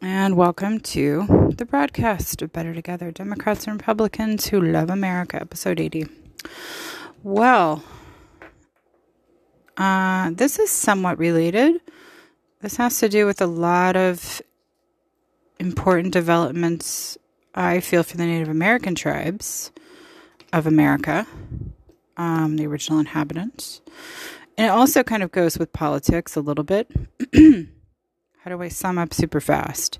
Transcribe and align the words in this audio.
and 0.00 0.36
welcome 0.36 0.78
to 0.78 1.52
the 1.56 1.64
broadcast 1.64 2.40
of 2.42 2.52
Better 2.52 2.72
Together 2.72 3.10
Democrats 3.10 3.66
and 3.66 3.80
Republicans 3.80 4.46
Who 4.46 4.60
Love 4.60 4.90
America, 4.90 5.40
episode 5.40 5.80
80. 5.80 6.06
Well, 7.22 7.82
uh, 9.76 10.30
this 10.32 10.58
is 10.58 10.70
somewhat 10.70 11.18
related. 11.18 11.80
This 12.60 12.76
has 12.76 12.98
to 13.00 13.08
do 13.08 13.26
with 13.26 13.40
a 13.40 13.46
lot 13.46 13.96
of 13.96 14.40
important 15.58 16.12
developments, 16.12 17.18
I 17.54 17.80
feel, 17.80 18.02
for 18.02 18.16
the 18.16 18.26
Native 18.26 18.48
American 18.48 18.94
tribes 18.94 19.72
of 20.52 20.66
America, 20.66 21.26
um, 22.16 22.56
the 22.56 22.66
original 22.66 23.00
inhabitants. 23.00 23.80
And 24.56 24.66
it 24.66 24.70
also 24.70 25.02
kind 25.02 25.22
of 25.22 25.32
goes 25.32 25.58
with 25.58 25.72
politics 25.72 26.36
a 26.36 26.40
little 26.40 26.64
bit. 26.64 26.90
How 28.44 28.50
do 28.50 28.62
I 28.62 28.68
sum 28.68 28.98
up 28.98 29.12
super 29.12 29.40
fast? 29.40 29.98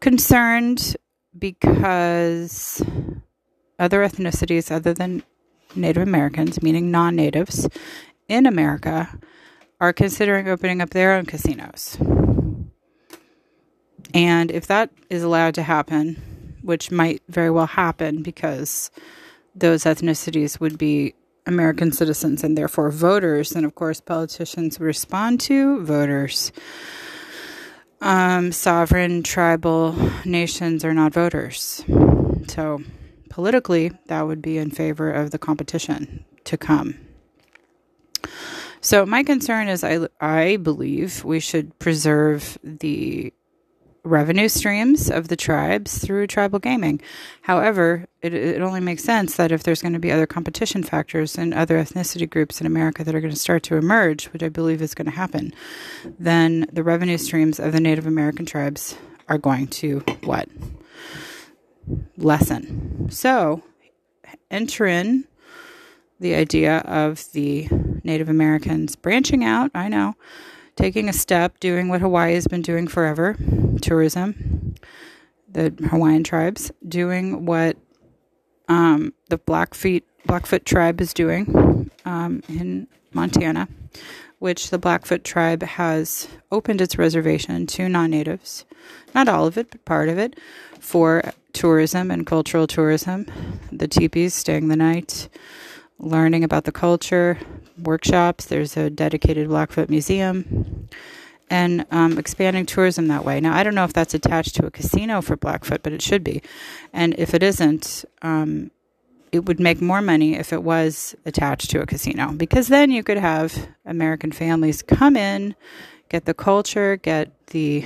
Concerned 0.00 0.96
because 1.38 2.82
other 3.78 4.00
ethnicities 4.00 4.70
other 4.70 4.94
than 4.94 5.22
Native 5.76 6.02
Americans, 6.02 6.62
meaning 6.62 6.90
non 6.90 7.14
natives, 7.14 7.68
in 8.26 8.46
America 8.46 9.18
are 9.80 9.92
considering 9.92 10.48
opening 10.48 10.80
up 10.80 10.90
their 10.90 11.12
own 11.12 11.26
casinos. 11.26 11.98
And 14.14 14.50
if 14.50 14.66
that 14.68 14.90
is 15.10 15.22
allowed 15.22 15.54
to 15.54 15.62
happen, 15.62 16.16
which 16.62 16.90
might 16.90 17.22
very 17.28 17.50
well 17.50 17.66
happen 17.66 18.22
because 18.22 18.90
those 19.54 19.84
ethnicities 19.84 20.58
would 20.58 20.78
be 20.78 21.14
American 21.46 21.92
citizens 21.92 22.42
and 22.42 22.56
therefore 22.56 22.90
voters, 22.90 23.50
then 23.50 23.64
of 23.64 23.74
course 23.74 24.00
politicians 24.00 24.80
respond 24.80 25.40
to 25.40 25.82
voters. 25.84 26.50
Um, 28.00 28.52
sovereign 28.52 29.22
tribal 29.22 29.96
nations 30.24 30.84
are 30.84 30.94
not 30.94 31.12
voters. 31.12 31.84
So 32.48 32.82
politically, 33.28 33.92
that 34.06 34.26
would 34.26 34.40
be 34.40 34.56
in 34.58 34.70
favor 34.70 35.10
of 35.10 35.30
the 35.32 35.38
competition 35.38 36.24
to 36.44 36.56
come. 36.56 36.94
So 38.80 39.04
my 39.04 39.24
concern 39.24 39.68
is 39.68 39.82
I, 39.82 40.06
I 40.20 40.56
believe 40.56 41.24
we 41.24 41.40
should 41.40 41.76
preserve 41.78 42.58
the 42.62 43.32
revenue 44.04 44.48
streams 44.48 45.10
of 45.10 45.28
the 45.28 45.36
tribes 45.36 45.98
through 45.98 46.26
tribal 46.26 46.58
gaming. 46.58 47.00
However, 47.42 48.06
it, 48.22 48.34
it 48.34 48.62
only 48.62 48.80
makes 48.80 49.04
sense 49.04 49.36
that 49.36 49.52
if 49.52 49.62
there's 49.62 49.82
going 49.82 49.92
to 49.92 49.98
be 49.98 50.12
other 50.12 50.26
competition 50.26 50.82
factors 50.82 51.36
and 51.36 51.52
other 51.52 51.76
ethnicity 51.78 52.28
groups 52.28 52.60
in 52.60 52.66
America 52.66 53.04
that 53.04 53.14
are 53.14 53.20
going 53.20 53.32
to 53.32 53.38
start 53.38 53.62
to 53.64 53.76
emerge, 53.76 54.26
which 54.26 54.42
I 54.42 54.48
believe 54.48 54.82
is 54.82 54.94
going 54.94 55.06
to 55.06 55.16
happen, 55.16 55.52
then 56.18 56.66
the 56.72 56.82
revenue 56.82 57.18
streams 57.18 57.60
of 57.60 57.72
the 57.72 57.80
Native 57.80 58.06
American 58.06 58.46
tribes 58.46 58.96
are 59.28 59.38
going 59.38 59.66
to 59.66 60.00
what? 60.24 60.48
Lessen. 62.16 63.10
So, 63.10 63.62
enter 64.50 64.86
in 64.86 65.24
the 66.20 66.34
idea 66.34 66.78
of 66.78 67.30
the 67.32 67.68
Native 68.02 68.28
Americans 68.28 68.96
branching 68.96 69.44
out, 69.44 69.70
I 69.74 69.88
know, 69.88 70.14
taking 70.78 71.08
a 71.08 71.12
step, 71.12 71.58
doing 71.58 71.88
what 71.88 72.00
Hawaii 72.00 72.34
has 72.34 72.46
been 72.46 72.62
doing 72.62 72.86
forever 72.86 73.36
tourism, 73.82 74.76
the 75.50 75.74
Hawaiian 75.90 76.22
tribes, 76.22 76.70
doing 76.86 77.44
what 77.44 77.76
um, 78.68 79.12
the 79.28 79.38
Blackfeet, 79.38 80.04
Blackfoot 80.24 80.64
tribe 80.64 81.00
is 81.00 81.12
doing 81.12 81.90
um, 82.04 82.42
in 82.48 82.86
Montana, 83.12 83.66
which 84.38 84.70
the 84.70 84.78
Blackfoot 84.78 85.24
tribe 85.24 85.64
has 85.64 86.28
opened 86.52 86.80
its 86.80 86.96
reservation 86.96 87.66
to 87.66 87.88
non 87.88 88.10
natives, 88.12 88.64
not 89.16 89.26
all 89.26 89.46
of 89.46 89.58
it, 89.58 89.72
but 89.72 89.84
part 89.84 90.08
of 90.08 90.16
it, 90.16 90.38
for 90.78 91.32
tourism 91.54 92.08
and 92.12 92.24
cultural 92.24 92.68
tourism. 92.68 93.26
The 93.72 93.88
teepees, 93.88 94.32
staying 94.32 94.68
the 94.68 94.76
night, 94.76 95.28
learning 95.98 96.44
about 96.44 96.64
the 96.64 96.72
culture, 96.72 97.38
workshops. 97.82 98.46
There's 98.46 98.76
a 98.76 98.90
dedicated 98.90 99.48
Blackfoot 99.48 99.88
museum 99.88 100.88
and 101.50 101.86
um, 101.90 102.18
expanding 102.18 102.66
tourism 102.66 103.08
that 103.08 103.24
way. 103.24 103.40
Now, 103.40 103.56
I 103.56 103.62
don't 103.62 103.74
know 103.74 103.84
if 103.84 103.92
that's 103.92 104.14
attached 104.14 104.54
to 104.56 104.66
a 104.66 104.70
casino 104.70 105.20
for 105.22 105.36
Blackfoot, 105.36 105.82
but 105.82 105.92
it 105.92 106.02
should 106.02 106.22
be. 106.22 106.42
And 106.92 107.14
if 107.18 107.34
it 107.34 107.42
isn't, 107.42 108.04
um, 108.22 108.70
it 109.32 109.44
would 109.46 109.60
make 109.60 109.80
more 109.80 110.00
money 110.00 110.34
if 110.34 110.52
it 110.52 110.62
was 110.62 111.14
attached 111.26 111.70
to 111.70 111.80
a 111.80 111.86
casino 111.86 112.32
because 112.32 112.68
then 112.68 112.90
you 112.90 113.02
could 113.02 113.18
have 113.18 113.68
American 113.84 114.32
families 114.32 114.82
come 114.82 115.16
in, 115.16 115.54
get 116.08 116.24
the 116.24 116.34
culture, 116.34 116.96
get 116.96 117.30
the 117.48 117.84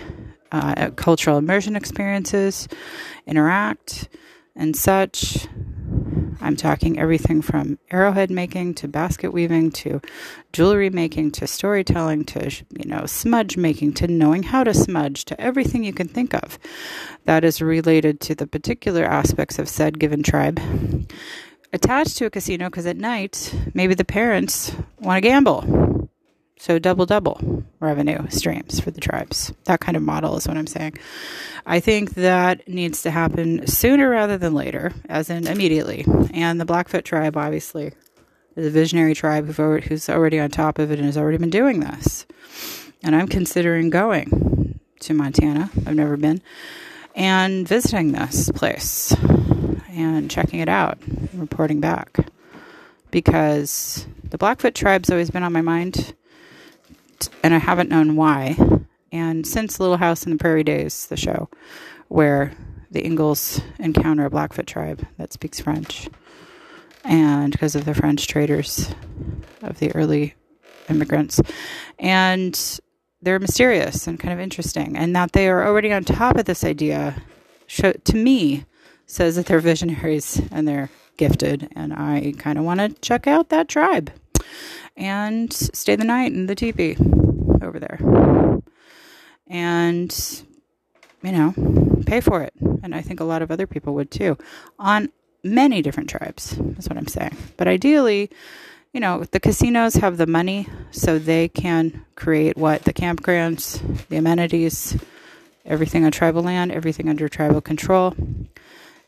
uh, 0.53 0.91
cultural 0.91 1.39
immersion 1.39 1.75
experiences, 1.75 2.69
interact, 3.27 4.09
and 4.55 4.77
such. 4.77 5.49
I'm 6.43 6.57
talking 6.57 6.99
everything 6.99 7.41
from 7.41 7.79
arrowhead 7.91 8.31
making 8.31 8.75
to 8.75 8.89
basket 8.89 9.33
weaving 9.33 9.71
to 9.73 10.01
jewelry 10.53 10.91
making 10.91 11.31
to 11.33 11.47
storytelling 11.47 12.25
to 12.27 12.51
you 12.51 12.85
know 12.85 13.07
smudge 13.07 13.57
making 13.57 13.95
to 13.95 14.09
knowing 14.09 14.43
how 14.43 14.65
to 14.65 14.75
smudge 14.75 15.25
to 15.27 15.41
everything 15.41 15.85
you 15.85 15.93
can 15.93 16.09
think 16.09 16.35
of 16.35 16.59
that 17.25 17.45
is 17.45 17.63
related 17.63 18.21
to 18.21 18.35
the 18.35 18.47
particular 18.47 19.05
aspects 19.05 19.59
of 19.59 19.69
said 19.69 19.99
given 19.99 20.23
tribe. 20.23 20.61
Attached 21.73 22.19
to 22.19 22.27
a 22.27 22.31
casino 22.31 22.67
because 22.67 22.87
at 22.87 22.97
night 22.97 23.55
maybe 23.73 23.95
the 23.95 24.05
parents 24.05 24.75
want 25.01 25.17
to 25.17 25.29
gamble 25.29 25.92
so 26.63 26.79
double 26.79 27.07
double 27.07 27.65
revenue 27.81 28.25
streams 28.29 28.79
for 28.79 28.93
the 28.93 29.01
tribes. 29.01 29.53
That 29.65 29.81
kind 29.81 29.97
of 29.97 30.03
model 30.05 30.37
is 30.37 30.47
what 30.47 30.57
I'm 30.57 30.69
saying. 30.69 30.97
I 31.67 31.81
think 31.81 32.15
that 32.15 32.69
needs 32.69 33.03
to 33.03 33.11
happen 33.11 33.67
sooner 33.67 34.09
rather 34.09 34.39
than 34.39 34.55
later, 34.55 34.93
as 35.09 35.29
in 35.29 35.49
immediately. 35.49 36.07
And 36.33 36.61
the 36.61 36.65
Blackfoot 36.65 37.05
tribe, 37.05 37.37
obviously, 37.37 37.95
is 38.55 38.65
a 38.65 38.71
visionary 38.71 39.13
tribe 39.13 39.49
who's 39.49 40.09
already 40.09 40.39
on 40.39 40.51
top 40.51 40.79
of 40.79 40.93
it 40.93 41.01
and 41.01 41.07
has 41.07 41.17
already 41.17 41.37
been 41.37 41.51
doing 41.51 41.81
this. 41.81 42.27
And 43.03 43.17
I'm 43.17 43.27
considering 43.27 43.91
going 43.91 44.79
to 45.01 45.15
Montana. 45.15 45.69
I've 45.85 45.97
never 45.97 46.17
been. 46.17 46.41
And 47.17 47.67
visiting 47.67 48.13
this 48.13 48.53
place 48.53 49.13
and 49.89 50.31
checking 50.31 50.61
it 50.61 50.69
out, 50.69 50.99
reporting 51.35 51.81
back. 51.81 52.19
Because 53.11 54.07
the 54.23 54.39
Blackfoot 54.39 54.77
tribe's 54.77 55.11
always 55.11 55.29
been 55.29 55.43
on 55.43 55.53
my 55.53 55.61
mind 55.61 56.15
and 57.43 57.55
I 57.55 57.59
haven't 57.59 57.91
known 57.91 58.17
why. 58.17 58.57
And 59.11 59.47
since 59.47 59.79
Little 59.79 59.99
House 59.99 60.25
in 60.25 60.33
the 60.33 60.39
Prairie 60.39 60.65
Days, 60.65 61.07
the 61.07 61.17
show, 61.17 61.49
where 62.09 62.53
the 62.91 63.05
Ingalls 63.05 63.61
encounter 63.79 64.25
a 64.25 64.31
Blackfoot 64.31 64.67
tribe 64.67 65.07
that 65.19 65.33
speaks 65.33 65.61
French, 65.61 66.09
and 67.05 67.53
because 67.53 67.75
of 67.75 67.85
the 67.85 67.95
French 67.95 68.27
traders 68.27 68.95
of 69.63 69.79
the 69.79 69.95
early 69.95 70.35
immigrants, 70.89 71.41
and 71.99 72.81
they're 73.21 73.39
mysterious 73.39 74.07
and 74.07 74.19
kind 74.19 74.33
of 74.33 74.41
interesting, 74.41 74.97
and 74.97 75.15
that 75.15 75.33
they 75.33 75.49
are 75.49 75.67
already 75.67 75.93
on 75.93 76.05
top 76.05 76.37
of 76.37 76.45
this 76.45 76.65
idea, 76.65 77.23
show, 77.67 77.93
to 77.93 78.17
me, 78.17 78.65
says 79.07 79.37
that 79.37 79.47
they're 79.47 79.61
visionaries 79.61 80.41
and 80.51 80.67
they're 80.67 80.91
gifted, 81.17 81.69
and 81.77 81.93
I 81.93 82.33
kind 82.39 82.59
of 82.59 82.65
want 82.65 82.81
to 82.81 82.89
check 83.01 83.27
out 83.27 83.51
that 83.51 83.69
tribe 83.69 84.11
and 84.97 85.53
stay 85.53 85.97
the 85.97 86.05
night 86.05 86.33
in 86.33 86.47
the 86.47 86.55
teepee 86.55 86.97
over 87.63 87.79
there. 87.79 87.99
And, 89.47 90.45
you 91.23 91.33
know, 91.33 91.55
pay 92.07 92.21
for 92.21 92.43
it. 92.43 92.55
And 92.83 92.95
I 92.95 93.03
think 93.03 93.21
a 93.21 93.25
lot 93.25 93.43
of 93.43 93.51
other 93.51 93.67
people 93.67 93.95
would 93.95 94.11
too, 94.11 94.39
on 94.79 95.11
many 95.45 95.83
different 95.83 96.09
tribes. 96.09 96.57
That's 96.59 96.89
what 96.89 96.97
I'm 96.97 97.09
saying. 97.09 97.37
But 97.57 97.69
ideally, 97.69 98.31
you 98.93 99.01
know, 99.01 99.25
the 99.25 99.41
casinos 99.41 99.95
have 99.95 100.17
the 100.19 100.27
money 100.27 100.69
so 100.91 101.19
they 101.19 101.49
can 101.49 102.05
create 102.15 102.57
what? 102.57 102.83
The 102.83 102.93
campgrounds, 102.93 103.81
the 104.09 104.17
amenities, 104.17 104.97
everything 105.65 106.05
on 106.05 106.13
tribal 106.13 106.43
land, 106.43 106.73
everything 106.73 107.09
under 107.09 107.29
tribal 107.29 107.61
control. 107.61 108.15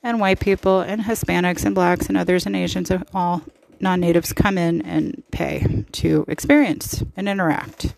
And 0.03 0.21
white 0.21 0.41
people 0.41 0.81
and 0.81 1.03
Hispanics 1.03 1.65
and 1.65 1.75
blacks 1.75 2.07
and 2.07 2.17
others 2.17 2.47
and 2.47 2.55
Asians 2.55 2.91
all 3.15 3.43
non 3.81 4.01
natives 4.01 4.33
come 4.33 4.59
in 4.59 4.83
and 4.83 5.23
pay 5.31 5.85
to 5.93 6.25
experience 6.29 7.03
and 7.17 7.29
interact. 7.29 7.95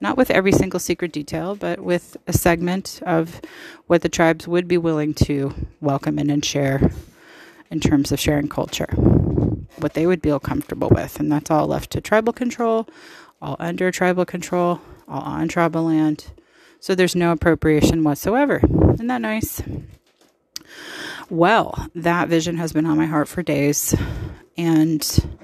Not 0.00 0.16
with 0.16 0.30
every 0.30 0.52
single 0.52 0.80
secret 0.80 1.12
detail, 1.12 1.54
but 1.54 1.80
with 1.80 2.16
a 2.26 2.32
segment 2.32 3.00
of 3.06 3.40
what 3.86 4.02
the 4.02 4.08
tribes 4.08 4.46
would 4.46 4.68
be 4.68 4.76
willing 4.76 5.14
to 5.14 5.54
welcome 5.80 6.18
in 6.18 6.30
and 6.30 6.44
share 6.44 6.90
in 7.70 7.80
terms 7.80 8.12
of 8.12 8.20
sharing 8.20 8.48
culture, 8.48 8.92
what 9.78 9.94
they 9.94 10.06
would 10.06 10.22
feel 10.22 10.38
comfortable 10.38 10.90
with. 10.90 11.18
And 11.18 11.32
that's 11.32 11.50
all 11.50 11.66
left 11.66 11.90
to 11.92 12.00
tribal 12.00 12.32
control, 12.32 12.86
all 13.40 13.56
under 13.58 13.90
tribal 13.90 14.24
control, 14.24 14.80
all 15.08 15.22
on 15.22 15.48
tribal 15.48 15.84
land. 15.84 16.26
So 16.80 16.94
there's 16.94 17.16
no 17.16 17.32
appropriation 17.32 18.04
whatsoever. 18.04 18.60
Isn't 18.92 19.06
that 19.06 19.22
nice? 19.22 19.62
Well, 21.30 21.88
that 21.94 22.28
vision 22.28 22.58
has 22.58 22.72
been 22.72 22.84
on 22.84 22.98
my 22.98 23.06
heart 23.06 23.28
for 23.28 23.42
days. 23.42 23.94
And 24.56 25.36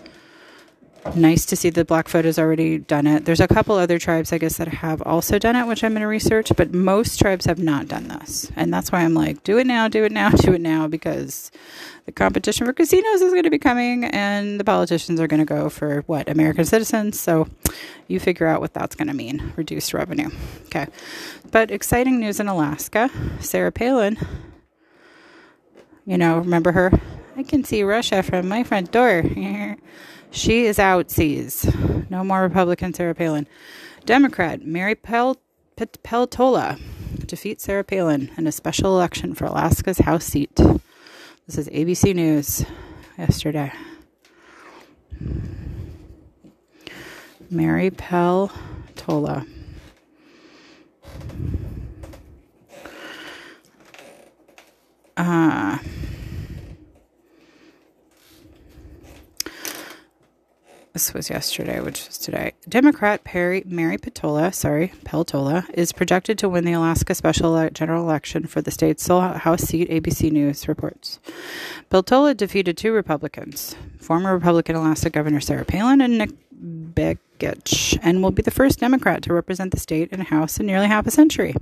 nice 1.14 1.46
to 1.46 1.56
see 1.56 1.70
the 1.70 1.84
Blackfoot 1.84 2.24
has 2.24 2.38
already 2.38 2.78
done 2.78 3.06
it. 3.06 3.24
There's 3.24 3.40
a 3.40 3.48
couple 3.48 3.76
other 3.76 3.98
tribes, 3.98 4.32
I 4.32 4.38
guess, 4.38 4.56
that 4.58 4.68
have 4.68 5.02
also 5.02 5.38
done 5.38 5.56
it, 5.56 5.66
which 5.66 5.82
I'm 5.82 5.92
going 5.92 6.02
to 6.02 6.06
research, 6.06 6.52
but 6.56 6.74
most 6.74 7.18
tribes 7.18 7.46
have 7.46 7.58
not 7.58 7.88
done 7.88 8.08
this. 8.08 8.50
And 8.56 8.72
that's 8.72 8.92
why 8.92 9.00
I'm 9.00 9.14
like, 9.14 9.42
do 9.42 9.58
it 9.58 9.66
now, 9.66 9.88
do 9.88 10.04
it 10.04 10.12
now, 10.12 10.30
do 10.30 10.52
it 10.52 10.60
now, 10.60 10.86
because 10.86 11.50
the 12.06 12.12
competition 12.12 12.66
for 12.66 12.72
casinos 12.72 13.22
is 13.22 13.32
going 13.32 13.44
to 13.44 13.50
be 13.50 13.58
coming 13.58 14.04
and 14.04 14.58
the 14.58 14.64
politicians 14.64 15.20
are 15.20 15.26
going 15.26 15.40
to 15.40 15.46
go 15.46 15.68
for 15.68 16.02
what? 16.02 16.28
American 16.28 16.64
citizens. 16.64 17.18
So 17.18 17.48
you 18.08 18.20
figure 18.20 18.46
out 18.46 18.60
what 18.60 18.74
that's 18.74 18.94
going 18.94 19.08
to 19.08 19.14
mean 19.14 19.52
reduced 19.56 19.94
revenue. 19.94 20.30
Okay. 20.66 20.86
But 21.50 21.70
exciting 21.70 22.20
news 22.20 22.40
in 22.40 22.48
Alaska 22.48 23.10
Sarah 23.40 23.72
Palin, 23.72 24.18
you 26.04 26.18
know, 26.18 26.38
remember 26.38 26.72
her? 26.72 26.92
I 27.40 27.42
can 27.42 27.64
see 27.64 27.82
Russia 27.82 28.22
from 28.22 28.48
my 28.48 28.62
front 28.64 28.92
door. 28.92 29.24
She 30.32 30.66
is 30.66 30.78
out, 30.78 31.10
sees. 31.10 31.68
No 32.08 32.22
more 32.22 32.42
Republican 32.42 32.94
Sarah 32.94 33.16
Palin. 33.16 33.48
Democrat 34.04 34.64
Mary 34.64 34.94
Pel- 34.94 35.40
Peltola 35.76 36.78
defeats 37.26 37.64
Sarah 37.64 37.82
Palin 37.82 38.30
in 38.36 38.46
a 38.46 38.52
special 38.52 38.94
election 38.94 39.34
for 39.34 39.46
Alaska's 39.46 39.98
House 39.98 40.24
seat. 40.26 40.54
This 40.54 41.58
is 41.58 41.68
ABC 41.70 42.14
News 42.14 42.64
yesterday. 43.18 43.72
Mary 47.50 47.90
Peltola. 47.90 49.44
Uh, 55.16 55.78
this 61.00 61.14
was 61.14 61.30
yesterday, 61.30 61.80
which 61.80 62.06
is 62.08 62.18
today. 62.18 62.52
Democrat 62.68 63.24
Perry 63.24 63.62
Mary 63.64 63.96
Patola, 63.96 64.52
sorry, 64.52 64.92
Peltola, 65.02 65.64
is 65.72 65.92
projected 65.92 66.36
to 66.36 66.48
win 66.48 66.66
the 66.66 66.74
Alaska 66.74 67.14
special 67.14 67.70
general 67.70 68.02
election 68.02 68.46
for 68.46 68.60
the 68.60 68.70
state's 68.70 69.02
sole 69.02 69.22
House 69.22 69.62
seat. 69.62 69.88
ABC 69.88 70.30
News 70.30 70.68
reports. 70.68 71.18
Peltola 71.90 72.36
defeated 72.36 72.76
two 72.76 72.92
Republicans, 72.92 73.74
former 73.98 74.34
Republican 74.34 74.76
Alaska 74.76 75.08
Governor 75.08 75.40
Sarah 75.40 75.64
Palin 75.64 76.02
and 76.02 76.18
Nick 76.18 76.32
Begich, 76.54 77.98
and 78.02 78.22
will 78.22 78.30
be 78.30 78.42
the 78.42 78.50
first 78.50 78.78
Democrat 78.78 79.22
to 79.22 79.32
represent 79.32 79.70
the 79.70 79.80
state 79.80 80.10
in 80.12 80.20
House 80.20 80.60
in 80.60 80.66
nearly 80.66 80.88
half 80.88 81.06
a 81.06 81.10
century, 81.10 81.54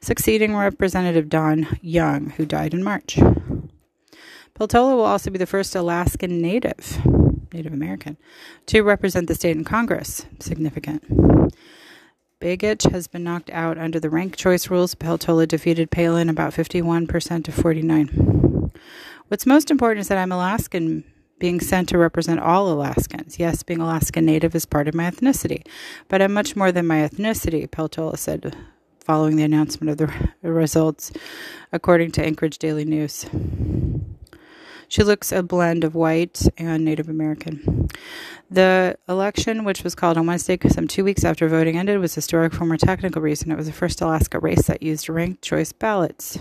succeeding 0.00 0.56
Representative 0.56 1.28
Don 1.28 1.78
Young, 1.80 2.30
who 2.30 2.44
died 2.44 2.74
in 2.74 2.82
March. 2.82 3.20
Peltola 4.58 4.96
will 4.96 5.02
also 5.02 5.30
be 5.30 5.38
the 5.38 5.46
first 5.46 5.76
Alaskan 5.76 6.42
native 6.42 6.98
Native 7.52 7.72
American, 7.72 8.16
to 8.66 8.82
represent 8.82 9.28
the 9.28 9.34
state 9.34 9.56
in 9.56 9.64
Congress. 9.64 10.26
Significant. 10.40 11.04
Begich 12.40 12.90
has 12.92 13.08
been 13.08 13.24
knocked 13.24 13.50
out 13.50 13.78
under 13.78 13.98
the 13.98 14.10
rank 14.10 14.36
choice 14.36 14.70
rules. 14.70 14.94
Peltola 14.94 15.48
defeated 15.48 15.90
Palin 15.90 16.28
about 16.28 16.52
51% 16.52 17.44
to 17.44 17.52
49. 17.52 18.70
What's 19.26 19.44
most 19.44 19.70
important 19.70 20.02
is 20.02 20.08
that 20.08 20.18
I'm 20.18 20.30
Alaskan 20.30 21.04
being 21.40 21.60
sent 21.60 21.88
to 21.88 21.98
represent 21.98 22.40
all 22.40 22.68
Alaskans. 22.70 23.38
Yes, 23.38 23.62
being 23.62 23.80
Alaskan 23.80 24.24
Native 24.24 24.54
is 24.54 24.66
part 24.66 24.88
of 24.88 24.94
my 24.94 25.10
ethnicity, 25.10 25.66
but 26.08 26.22
I'm 26.22 26.32
much 26.32 26.56
more 26.56 26.72
than 26.72 26.86
my 26.86 26.98
ethnicity, 26.98 27.68
Peltola 27.68 28.16
said 28.16 28.56
following 29.00 29.36
the 29.36 29.42
announcement 29.42 29.90
of 29.90 29.96
the 29.96 30.30
results, 30.42 31.12
according 31.72 32.10
to 32.12 32.24
Anchorage 32.24 32.58
Daily 32.58 32.84
News. 32.84 33.24
She 34.88 35.02
looks 35.02 35.32
a 35.32 35.42
blend 35.42 35.84
of 35.84 35.94
white 35.94 36.42
and 36.56 36.84
Native 36.84 37.08
American. 37.08 37.88
The 38.50 38.98
election, 39.06 39.64
which 39.64 39.84
was 39.84 39.94
called 39.94 40.16
on 40.16 40.26
Wednesday, 40.26 40.58
some 40.68 40.88
two 40.88 41.04
weeks 41.04 41.24
after 41.24 41.46
voting 41.46 41.76
ended, 41.76 42.00
was 42.00 42.14
historic 42.14 42.54
for 42.54 42.64
more 42.64 42.78
technical 42.78 43.20
reason. 43.20 43.52
It 43.52 43.56
was 43.56 43.66
the 43.66 43.72
first 43.72 44.00
Alaska 44.00 44.38
race 44.38 44.66
that 44.66 44.82
used 44.82 45.10
ranked 45.10 45.42
choice 45.42 45.72
ballots. 45.72 46.38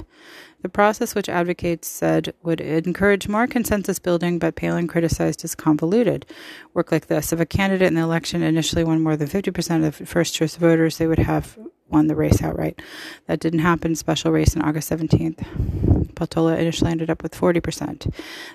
The 0.62 0.70
process, 0.70 1.14
which 1.14 1.30
advocates 1.30 1.88
said 1.88 2.34
would 2.42 2.62
encourage 2.62 3.28
more 3.28 3.48
consensus 3.48 4.00
building, 4.00 4.40
but 4.40 4.56
Palin 4.56 4.88
criticized 4.88 5.44
as 5.44 5.54
convoluted. 5.54 6.26
Work 6.74 6.92
like 6.92 7.08
this: 7.08 7.34
if 7.34 7.40
a 7.40 7.46
candidate 7.46 7.90
in 7.90 7.96
the 7.96 8.02
election 8.02 8.42
initially 8.42 8.84
won 8.84 9.02
more 9.02 9.18
than 9.18 9.28
50% 9.28 9.86
of 9.86 10.08
first 10.08 10.34
choice 10.34 10.56
voters, 10.56 10.98
they 10.98 11.08
would 11.08 11.20
have 11.20 11.60
won 11.90 12.08
the 12.08 12.16
race 12.16 12.42
outright. 12.42 12.82
That 13.28 13.40
didn't 13.40 13.60
happen. 13.60 13.96
Special 13.96 14.32
race 14.32 14.56
on 14.56 14.62
August 14.62 14.90
17th. 14.90 16.07
Peltola 16.18 16.58
initially 16.58 16.92
ended 16.92 17.10
up 17.10 17.24
with 17.24 17.34
40%. 17.34 18.14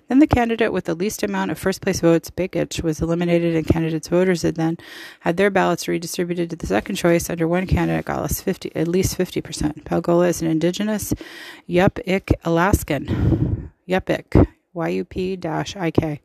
Then 0.09 0.19
the 0.19 0.27
candidate 0.27 0.73
with 0.73 0.85
the 0.85 0.95
least 0.95 1.23
amount 1.23 1.51
of 1.51 1.59
first 1.59 1.81
place 1.81 2.01
votes, 2.01 2.31
Begich, 2.31 2.83
was 2.83 3.01
eliminated, 3.01 3.55
and 3.55 3.67
candidates' 3.67 4.09
voters 4.09 4.43
had 4.43 4.57
then 4.57 4.77
had 5.21 5.37
their 5.37 5.51
ballots 5.51 5.89
redistributed 5.89 6.51
to 6.51 6.57
the 6.57 6.67
second 6.67 6.97
choice 6.97 7.31
under 7.31 7.47
one 7.47 7.67
candidate 7.67 8.07
got 8.07 8.21
less 8.21 8.41
50, 8.41 8.75
at 8.75 8.89
least 8.89 9.17
50%. 9.17 9.85
Peltola 9.85 10.29
is 10.29 10.43
an 10.43 10.49
indigenous 10.49 11.15
Yupik 11.69 12.33
Alaskan. 12.45 13.71
Yupik, 13.89 14.47
Y-U-P-I-K, 14.73 16.21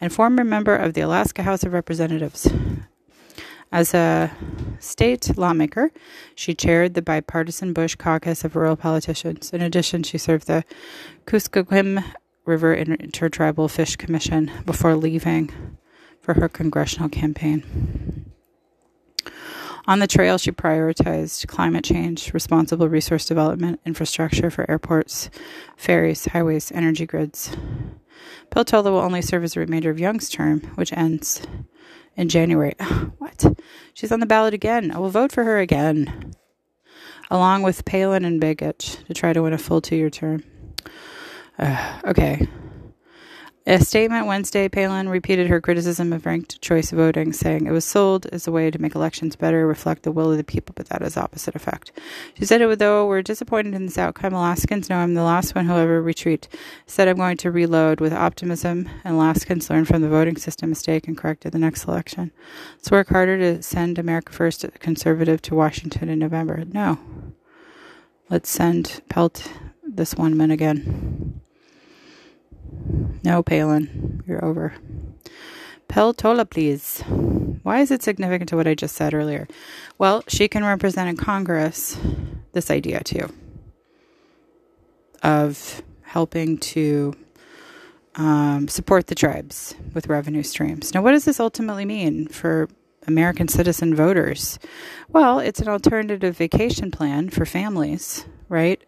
and 0.00 0.12
former 0.12 0.44
member 0.44 0.76
of 0.76 0.94
the 0.94 1.00
Alaska 1.00 1.42
House 1.42 1.62
of 1.62 1.72
Representatives. 1.72 2.50
As 3.72 3.94
a 3.94 4.32
state 4.80 5.36
lawmaker, 5.36 5.92
she 6.34 6.54
chaired 6.54 6.94
the 6.94 7.02
bipartisan 7.02 7.72
Bush 7.72 7.94
caucus 7.94 8.44
of 8.44 8.56
rural 8.56 8.76
politicians. 8.76 9.52
In 9.52 9.60
addition, 9.60 10.02
she 10.02 10.18
served 10.18 10.48
the 10.48 10.64
Kuskokwim 11.26 12.02
River 12.44 12.74
Intertribal 12.74 13.68
Fish 13.68 13.94
Commission 13.94 14.50
before 14.66 14.96
leaving 14.96 15.76
for 16.20 16.34
her 16.34 16.48
congressional 16.48 17.08
campaign. 17.08 18.32
On 19.86 20.00
the 20.00 20.06
trail, 20.06 20.36
she 20.36 20.50
prioritized 20.50 21.46
climate 21.46 21.84
change, 21.84 22.34
responsible 22.34 22.88
resource 22.88 23.24
development, 23.24 23.80
infrastructure 23.86 24.50
for 24.50 24.68
airports, 24.68 25.30
ferries, 25.76 26.26
highways, 26.26 26.72
energy 26.72 27.06
grids. 27.06 27.56
Peltola 28.50 28.90
will 28.90 28.98
only 28.98 29.22
serve 29.22 29.44
as 29.44 29.54
the 29.54 29.60
remainder 29.60 29.90
of 29.90 30.00
Young's 30.00 30.28
term, 30.28 30.60
which 30.74 30.92
ends 30.92 31.46
in 32.20 32.28
January. 32.28 32.74
what? 33.18 33.58
She's 33.94 34.12
on 34.12 34.20
the 34.20 34.26
ballot 34.26 34.52
again. 34.52 34.92
I 34.92 34.98
will 34.98 35.08
vote 35.08 35.32
for 35.32 35.42
her 35.42 35.58
again, 35.58 36.34
along 37.30 37.62
with 37.62 37.84
Palin 37.86 38.24
and 38.26 38.40
Begich 38.40 39.04
to 39.06 39.14
try 39.14 39.32
to 39.32 39.42
win 39.42 39.54
a 39.54 39.58
full 39.58 39.80
two 39.80 39.96
year 39.96 40.10
term. 40.10 40.44
Uh, 41.58 42.00
okay. 42.04 42.46
A 43.66 43.78
statement 43.78 44.26
Wednesday, 44.26 44.70
Palin 44.70 45.10
repeated 45.10 45.48
her 45.48 45.60
criticism 45.60 46.14
of 46.14 46.24
ranked 46.24 46.62
choice 46.62 46.90
voting, 46.90 47.32
saying 47.34 47.66
it 47.66 47.72
was 47.72 47.84
sold 47.84 48.24
as 48.26 48.46
a 48.46 48.50
way 48.50 48.70
to 48.70 48.80
make 48.80 48.94
elections 48.94 49.36
better, 49.36 49.66
reflect 49.66 50.02
the 50.02 50.10
will 50.10 50.30
of 50.30 50.38
the 50.38 50.44
people, 50.44 50.72
but 50.74 50.88
that 50.88 51.02
has 51.02 51.18
opposite 51.18 51.54
effect. 51.54 51.92
She 52.38 52.46
said, 52.46 52.62
oh, 52.62 52.74
though 52.74 53.06
we're 53.06 53.20
disappointed 53.20 53.74
in 53.74 53.84
this 53.84 53.98
outcome, 53.98 54.32
Alaskans 54.32 54.88
know 54.88 54.96
I'm 54.96 55.12
the 55.12 55.22
last 55.22 55.54
one 55.54 55.66
who'll 55.66 55.76
ever 55.76 56.00
retreat. 56.00 56.48
Said 56.86 57.06
I'm 57.06 57.18
going 57.18 57.36
to 57.36 57.50
reload 57.50 58.00
with 58.00 58.14
optimism, 58.14 58.88
and 59.04 59.14
Alaskans 59.14 59.68
learn 59.68 59.84
from 59.84 60.00
the 60.00 60.08
voting 60.08 60.36
system 60.36 60.70
mistake 60.70 61.06
and 61.06 61.16
correct 61.16 61.44
it 61.44 61.52
the 61.52 61.58
next 61.58 61.84
election. 61.84 62.32
Let's 62.76 62.90
work 62.90 63.10
harder 63.10 63.36
to 63.38 63.62
send 63.62 63.98
America 63.98 64.32
First 64.32 64.64
conservative 64.78 65.42
to 65.42 65.54
Washington 65.54 66.08
in 66.08 66.18
November. 66.18 66.64
No. 66.64 66.98
Let's 68.30 68.48
send 68.48 69.02
Pelt 69.10 69.52
this 69.86 70.14
one 70.14 70.34
man 70.36 70.50
again. 70.50 71.39
No, 73.22 73.42
Palin, 73.42 74.22
you're 74.26 74.44
over. 74.44 74.74
Peltola, 75.88 76.48
please. 76.48 77.02
Why 77.62 77.80
is 77.80 77.90
it 77.90 78.02
significant 78.02 78.48
to 78.50 78.56
what 78.56 78.66
I 78.66 78.74
just 78.74 78.94
said 78.94 79.12
earlier? 79.12 79.48
Well, 79.98 80.22
she 80.28 80.48
can 80.48 80.64
represent 80.64 81.08
in 81.08 81.16
Congress 81.16 81.98
this 82.52 82.70
idea 82.70 83.02
too 83.02 83.32
of 85.22 85.82
helping 86.02 86.58
to 86.58 87.14
um, 88.14 88.68
support 88.68 89.06
the 89.06 89.14
tribes 89.14 89.74
with 89.94 90.08
revenue 90.08 90.42
streams. 90.42 90.94
Now, 90.94 91.02
what 91.02 91.12
does 91.12 91.24
this 91.24 91.40
ultimately 91.40 91.84
mean 91.84 92.26
for 92.28 92.68
American 93.06 93.48
citizen 93.48 93.94
voters? 93.94 94.58
Well, 95.08 95.38
it's 95.38 95.60
an 95.60 95.68
alternative 95.68 96.36
vacation 96.36 96.90
plan 96.90 97.30
for 97.30 97.44
families, 97.44 98.24
right? 98.48 98.82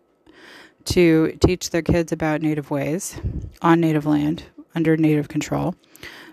To 0.86 1.36
teach 1.40 1.70
their 1.70 1.82
kids 1.82 2.12
about 2.12 2.42
Native 2.42 2.70
ways 2.70 3.20
on 3.60 3.80
Native 3.80 4.06
land 4.06 4.44
under 4.74 4.96
Native 4.96 5.28
control 5.28 5.74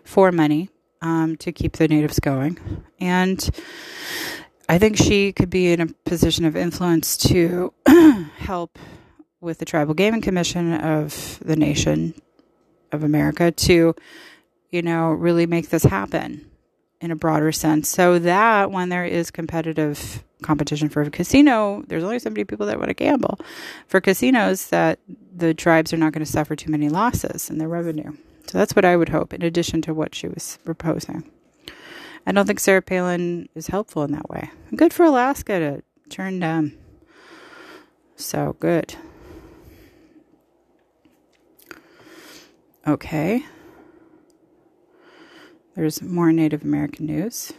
for 0.03 0.31
money 0.31 0.69
um, 1.01 1.37
to 1.37 1.51
keep 1.51 1.73
the 1.73 1.87
natives 1.87 2.19
going. 2.19 2.57
And 2.99 3.49
I 4.67 4.77
think 4.77 4.97
she 4.97 5.31
could 5.31 5.49
be 5.49 5.71
in 5.71 5.81
a 5.81 5.87
position 5.87 6.45
of 6.45 6.55
influence 6.55 7.17
to 7.17 7.73
help 8.37 8.77
with 9.41 9.59
the 9.59 9.65
Tribal 9.65 9.93
Gaming 9.93 10.21
Commission 10.21 10.73
of 10.73 11.39
the 11.43 11.55
nation 11.55 12.13
of 12.91 13.03
America 13.03 13.51
to, 13.51 13.95
you 14.69 14.81
know, 14.81 15.11
really 15.11 15.45
make 15.45 15.69
this 15.69 15.83
happen 15.83 16.48
in 17.01 17.11
a 17.11 17.15
broader 17.15 17.51
sense 17.51 17.87
so 17.87 18.19
that 18.19 18.71
when 18.71 18.89
there 18.89 19.05
is 19.05 19.31
competitive 19.31 20.23
competition 20.41 20.89
for 20.89 21.01
a 21.01 21.09
casino, 21.09 21.83
there's 21.87 22.03
only 22.03 22.19
so 22.19 22.29
many 22.29 22.43
people 22.43 22.65
that 22.65 22.77
want 22.77 22.89
to 22.89 22.93
gamble. 22.93 23.39
For 23.87 24.01
casinos, 24.01 24.67
that 24.67 24.99
the 25.35 25.53
tribes 25.53 25.93
are 25.93 25.97
not 25.97 26.13
going 26.13 26.25
to 26.25 26.31
suffer 26.31 26.55
too 26.55 26.71
many 26.71 26.89
losses 26.89 27.49
in 27.49 27.57
their 27.57 27.67
revenue. 27.67 28.11
So 28.47 28.57
that's 28.57 28.75
what 28.75 28.85
I 28.85 28.95
would 28.95 29.09
hope, 29.09 29.33
in 29.33 29.43
addition 29.43 29.81
to 29.83 29.93
what 29.93 30.15
she 30.15 30.27
was 30.27 30.59
proposing. 30.65 31.29
I 32.25 32.31
don't 32.31 32.45
think 32.45 32.59
Sarah 32.59 32.81
Palin 32.81 33.47
is 33.55 33.67
helpful 33.67 34.03
in 34.03 34.11
that 34.11 34.29
way. 34.29 34.49
Good 34.75 34.93
for 34.93 35.03
Alaska 35.03 35.59
to 35.59 35.83
turn 36.09 36.39
down. 36.39 36.77
So 38.15 38.55
good. 38.59 38.95
Okay. 42.87 43.45
There's 45.79 46.01
more 46.01 46.33
Native 46.33 46.63
American 46.65 47.05
news. 47.05 47.53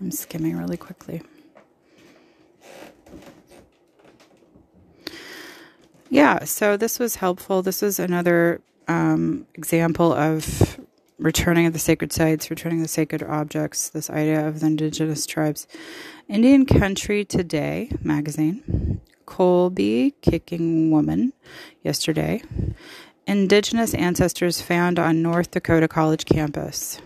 I'm 0.00 0.10
skimming 0.10 0.56
really 0.56 0.78
quickly. 0.78 1.20
Yeah, 6.08 6.44
so 6.44 6.78
this 6.78 6.98
was 6.98 7.16
helpful. 7.16 7.60
This 7.60 7.82
was 7.82 7.98
another 7.98 8.62
um, 8.88 9.46
example 9.54 10.14
of 10.14 10.80
returning 11.22 11.66
of 11.66 11.72
the 11.72 11.78
sacred 11.78 12.12
sites, 12.12 12.50
returning 12.50 12.82
the 12.82 12.88
sacred 12.88 13.22
objects, 13.22 13.88
this 13.88 14.10
idea 14.10 14.46
of 14.46 14.60
the 14.60 14.66
indigenous 14.66 15.24
tribes. 15.24 15.66
Indian 16.28 16.66
Country 16.66 17.24
Today 17.24 17.90
magazine, 18.02 19.00
Colby 19.24 20.14
Kicking 20.20 20.90
Woman, 20.90 21.32
yesterday. 21.82 22.42
Indigenous 23.26 23.94
ancestors 23.94 24.60
found 24.60 24.98
on 24.98 25.22
North 25.22 25.52
Dakota 25.52 25.86
College 25.86 26.24
campus. 26.24 27.00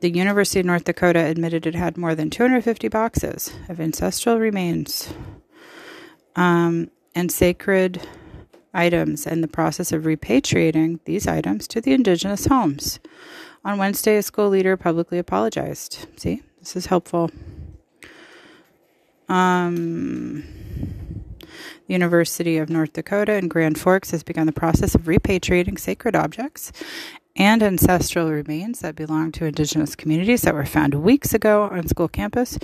The 0.00 0.10
University 0.10 0.60
of 0.60 0.66
North 0.66 0.84
Dakota 0.84 1.20
admitted 1.20 1.66
it 1.66 1.74
had 1.74 1.96
more 1.96 2.14
than 2.14 2.30
250 2.30 2.88
boxes 2.88 3.52
of 3.68 3.80
ancestral 3.80 4.38
remains 4.38 5.12
um, 6.34 6.90
and 7.14 7.30
sacred 7.30 8.00
items 8.74 9.26
and 9.26 9.42
the 9.42 9.48
process 9.48 9.92
of 9.92 10.02
repatriating 10.02 11.00
these 11.04 11.26
items 11.26 11.68
to 11.68 11.80
the 11.80 11.92
indigenous 11.92 12.46
homes. 12.46 12.98
On 13.64 13.78
Wednesday, 13.78 14.16
a 14.16 14.22
school 14.22 14.48
leader 14.48 14.76
publicly 14.76 15.18
apologized. 15.18 16.06
See, 16.16 16.42
this 16.58 16.74
is 16.74 16.86
helpful. 16.86 17.30
Um, 19.28 20.44
the 21.86 21.94
University 21.94 22.58
of 22.58 22.68
North 22.68 22.92
Dakota 22.92 23.34
in 23.34 23.48
Grand 23.48 23.78
Forks 23.78 24.10
has 24.10 24.22
begun 24.22 24.46
the 24.46 24.52
process 24.52 24.94
of 24.94 25.02
repatriating 25.02 25.78
sacred 25.78 26.16
objects 26.16 26.72
and 27.36 27.62
ancestral 27.62 28.30
remains 28.30 28.80
that 28.80 28.94
belong 28.94 29.32
to 29.32 29.46
indigenous 29.46 29.96
communities 29.96 30.42
that 30.42 30.54
were 30.54 30.66
found 30.66 30.94
weeks 30.94 31.32
ago 31.32 31.62
on 31.64 31.86
school 31.88 32.08
campus. 32.08 32.58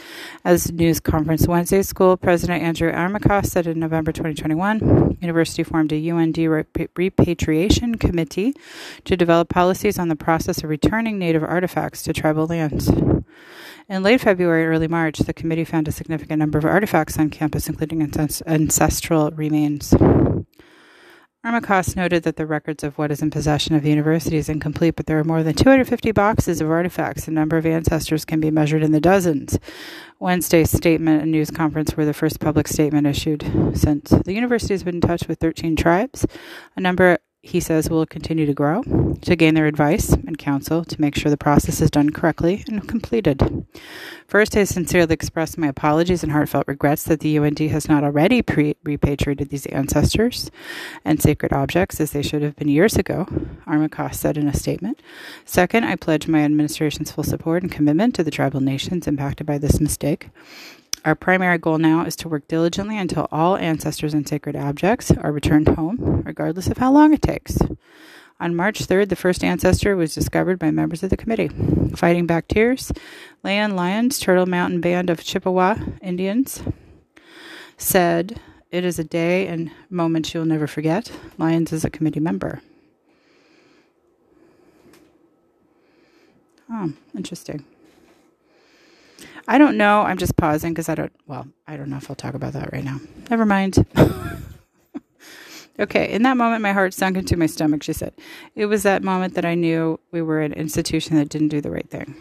As 0.44 0.70
News 0.70 1.00
Conference 1.00 1.46
Wednesday, 1.48 1.82
school 1.82 2.16
president 2.16 2.62
Andrew 2.62 2.92
Armacost 2.92 3.46
said 3.46 3.66
in 3.66 3.78
November 3.78 4.12
2021, 4.12 5.18
university 5.20 5.62
formed 5.62 5.92
a 5.92 6.10
UND 6.10 6.36
repatriation 6.96 7.94
committee 7.96 8.54
to 9.04 9.16
develop 9.16 9.48
policies 9.48 9.98
on 9.98 10.08
the 10.08 10.16
process 10.16 10.58
of 10.58 10.68
returning 10.68 11.18
native 11.18 11.42
artifacts 11.42 12.02
to 12.02 12.12
tribal 12.12 12.46
lands. 12.46 12.90
In 13.88 14.02
late 14.02 14.20
February, 14.20 14.66
early 14.66 14.86
March, 14.86 15.18
the 15.20 15.32
committee 15.32 15.64
found 15.64 15.88
a 15.88 15.92
significant 15.92 16.40
number 16.40 16.58
of 16.58 16.66
artifacts 16.66 17.18
on 17.18 17.30
campus, 17.30 17.68
including 17.68 18.02
ancestral 18.02 19.30
remains. 19.30 19.94
Armacost 21.48 21.96
noted 21.96 22.24
that 22.24 22.36
the 22.36 22.44
records 22.44 22.84
of 22.84 22.98
what 22.98 23.10
is 23.10 23.22
in 23.22 23.30
possession 23.30 23.74
of 23.74 23.82
the 23.82 23.88
university 23.88 24.36
is 24.36 24.50
incomplete, 24.50 24.96
but 24.96 25.06
there 25.06 25.18
are 25.18 25.24
more 25.24 25.42
than 25.42 25.54
250 25.54 26.12
boxes 26.12 26.60
of 26.60 26.70
artifacts. 26.70 27.24
The 27.24 27.30
number 27.30 27.56
of 27.56 27.64
ancestors 27.64 28.26
can 28.26 28.38
be 28.38 28.50
measured 28.50 28.82
in 28.82 28.92
the 28.92 29.00
dozens. 29.00 29.58
Wednesday's 30.18 30.70
statement 30.70 31.22
and 31.22 31.30
news 31.30 31.50
conference 31.50 31.96
were 31.96 32.04
the 32.04 32.12
first 32.12 32.38
public 32.38 32.68
statement 32.68 33.06
issued 33.06 33.50
since. 33.72 34.10
The 34.10 34.34
university 34.34 34.74
has 34.74 34.82
been 34.82 34.96
in 34.96 35.00
touch 35.00 35.26
with 35.26 35.38
13 35.38 35.74
tribes, 35.74 36.26
a 36.76 36.82
number 36.82 37.16
he 37.48 37.60
says 37.60 37.88
will 37.88 38.04
continue 38.04 38.44
to 38.44 38.52
grow 38.52 38.82
to 39.22 39.34
gain 39.34 39.54
their 39.54 39.66
advice 39.66 40.12
and 40.12 40.36
counsel 40.36 40.84
to 40.84 41.00
make 41.00 41.14
sure 41.14 41.30
the 41.30 41.36
process 41.36 41.80
is 41.80 41.90
done 41.90 42.10
correctly 42.10 42.64
and 42.68 42.86
completed. 42.86 43.66
First, 44.26 44.56
I 44.56 44.64
sincerely 44.64 45.14
express 45.14 45.56
my 45.56 45.68
apologies 45.68 46.22
and 46.22 46.30
heartfelt 46.30 46.68
regrets 46.68 47.04
that 47.04 47.20
the 47.20 47.38
UND 47.38 47.58
has 47.58 47.88
not 47.88 48.04
already 48.04 48.42
pre- 48.42 48.76
repatriated 48.84 49.48
these 49.48 49.66
ancestors 49.66 50.50
and 51.04 51.22
sacred 51.22 51.52
objects 51.52 52.00
as 52.00 52.10
they 52.10 52.22
should 52.22 52.42
have 52.42 52.56
been 52.56 52.68
years 52.68 52.96
ago, 52.96 53.26
Armacost 53.66 54.16
said 54.16 54.36
in 54.36 54.46
a 54.46 54.54
statement. 54.54 55.00
Second, 55.46 55.84
I 55.84 55.96
pledge 55.96 56.28
my 56.28 56.42
administration's 56.42 57.10
full 57.10 57.24
support 57.24 57.62
and 57.62 57.72
commitment 57.72 58.14
to 58.16 58.24
the 58.24 58.30
tribal 58.30 58.60
nations 58.60 59.06
impacted 59.06 59.46
by 59.46 59.56
this 59.56 59.80
mistake. 59.80 60.28
Our 61.04 61.14
primary 61.14 61.58
goal 61.58 61.78
now 61.78 62.04
is 62.04 62.16
to 62.16 62.28
work 62.28 62.48
diligently 62.48 62.98
until 62.98 63.28
all 63.30 63.56
ancestors 63.56 64.14
and 64.14 64.28
sacred 64.28 64.56
objects 64.56 65.10
are 65.10 65.32
returned 65.32 65.68
home, 65.68 66.22
regardless 66.26 66.66
of 66.68 66.78
how 66.78 66.92
long 66.92 67.14
it 67.14 67.22
takes. 67.22 67.58
On 68.40 68.54
March 68.54 68.86
3rd, 68.86 69.08
the 69.08 69.16
first 69.16 69.42
ancestor 69.42 69.96
was 69.96 70.14
discovered 70.14 70.58
by 70.58 70.70
members 70.70 71.02
of 71.02 71.10
the 71.10 71.16
committee. 71.16 71.48
Fighting 71.94 72.26
back 72.26 72.46
tears, 72.46 72.92
Leon 73.42 73.74
Lyons, 73.74 74.18
Turtle 74.18 74.46
Mountain 74.46 74.80
Band 74.80 75.10
of 75.10 75.24
Chippewa 75.24 75.76
Indians, 76.00 76.62
said, 77.76 78.40
It 78.70 78.84
is 78.84 78.98
a 78.98 79.04
day 79.04 79.46
and 79.46 79.70
moment 79.90 80.34
you'll 80.34 80.44
never 80.44 80.66
forget. 80.66 81.10
Lyons 81.36 81.72
is 81.72 81.84
a 81.84 81.90
committee 81.90 82.20
member. 82.20 82.60
Oh, 86.70 86.92
interesting. 87.16 87.64
I 89.50 89.56
don't 89.56 89.78
know. 89.78 90.02
I'm 90.02 90.18
just 90.18 90.36
pausing 90.36 90.74
because 90.74 90.90
I 90.90 90.94
don't, 90.94 91.12
well, 91.26 91.48
I 91.66 91.78
don't 91.78 91.88
know 91.88 91.96
if 91.96 92.10
I'll 92.10 92.16
talk 92.16 92.34
about 92.34 92.52
that 92.52 92.70
right 92.70 92.84
now. 92.84 93.00
Never 93.30 93.46
mind. 93.46 93.86
okay, 95.80 96.12
in 96.12 96.22
that 96.24 96.36
moment, 96.36 96.60
my 96.60 96.74
heart 96.74 96.92
sunk 96.92 97.16
into 97.16 97.34
my 97.34 97.46
stomach, 97.46 97.82
she 97.82 97.94
said. 97.94 98.12
It 98.54 98.66
was 98.66 98.82
that 98.82 99.02
moment 99.02 99.34
that 99.34 99.46
I 99.46 99.54
knew 99.54 99.98
we 100.10 100.20
were 100.20 100.42
an 100.42 100.52
institution 100.52 101.16
that 101.16 101.30
didn't 101.30 101.48
do 101.48 101.62
the 101.62 101.70
right 101.70 101.88
thing. 101.88 102.14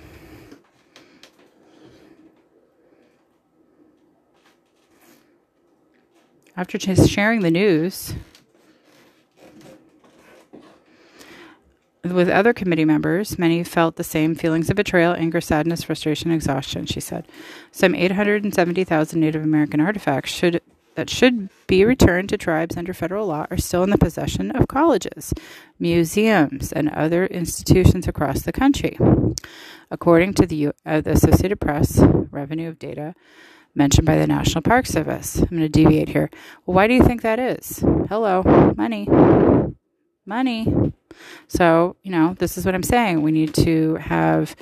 After 6.56 6.78
just 6.78 7.10
sharing 7.10 7.42
the 7.42 7.52
news, 7.52 8.14
With 12.14 12.30
other 12.30 12.54
committee 12.54 12.86
members, 12.86 13.38
many 13.38 13.64
felt 13.64 13.96
the 13.96 14.04
same 14.04 14.36
feelings 14.36 14.70
of 14.70 14.76
betrayal, 14.76 15.14
anger, 15.14 15.42
sadness, 15.42 15.84
frustration, 15.84 16.32
exhaustion, 16.32 16.86
she 16.86 17.00
said. 17.00 17.28
Some 17.72 17.96
870,000 17.96 19.20
Native 19.20 19.44
American 19.44 19.80
artifacts 19.80 20.32
should 20.32 20.62
that 20.96 21.10
should 21.12 21.50
be 21.68 21.86
returned 21.86 22.28
to 22.28 22.38
tribes 22.38 22.76
under 22.76 22.92
federal 22.92 23.28
law 23.28 23.46
are 23.52 23.58
still 23.58 23.84
in 23.84 23.92
the 23.92 24.00
possession 24.00 24.50
of 24.50 24.68
colleges, 24.68 25.32
museums, 25.78 26.74
and 26.74 26.90
other 26.90 27.28
institutions 27.28 28.08
across 28.08 28.42
the 28.42 28.52
country. 28.52 28.98
According 29.92 30.34
to 30.34 30.48
the, 30.48 30.70
uh, 30.88 31.02
the 31.02 31.12
Associated 31.12 31.60
Press, 31.60 32.00
revenue 32.32 32.68
of 32.68 32.80
data 32.80 33.14
mentioned 33.76 34.08
by 34.08 34.18
the 34.18 34.26
National 34.26 34.64
Park 34.64 34.88
Service. 34.88 35.38
I'm 35.38 35.50
going 35.50 35.62
to 35.62 35.70
deviate 35.70 36.10
here. 36.10 36.32
Well, 36.66 36.74
why 36.74 36.88
do 36.88 36.96
you 36.96 37.04
think 37.04 37.22
that 37.22 37.38
is? 37.38 37.78
Hello, 38.10 38.74
money. 38.76 39.08
Money. 40.26 40.94
So, 41.48 41.96
you 42.04 42.12
know, 42.12 42.36
this 42.40 42.58
is 42.58 42.66
what 42.66 42.76
I'm 42.76 42.84
saying. 42.84 43.22
We 43.22 43.32
need 43.32 43.54
to 43.56 43.96
have 43.96 44.56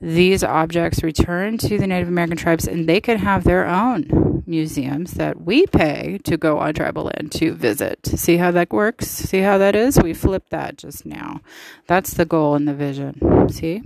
these 0.00 0.44
objects 0.44 1.02
returned 1.02 1.60
to 1.60 1.76
the 1.76 1.86
Native 1.86 2.08
American 2.08 2.36
tribes 2.36 2.68
and 2.68 2.88
they 2.88 3.00
can 3.00 3.18
have 3.18 3.44
their 3.44 3.66
own 3.66 4.44
museums 4.46 5.14
that 5.14 5.42
we 5.42 5.66
pay 5.66 6.18
to 6.24 6.36
go 6.36 6.58
on 6.58 6.72
tribal 6.72 7.04
land 7.04 7.32
to 7.32 7.52
visit. 7.52 7.98
See 8.06 8.36
how 8.36 8.50
that 8.52 8.72
works? 8.72 9.08
See 9.08 9.40
how 9.40 9.58
that 9.58 9.74
is? 9.74 10.00
We 10.00 10.14
flipped 10.14 10.50
that 10.50 10.78
just 10.78 11.04
now. 11.04 11.40
That's 11.86 12.14
the 12.14 12.24
goal 12.24 12.54
and 12.54 12.66
the 12.66 12.74
vision. 12.74 13.48
See? 13.50 13.82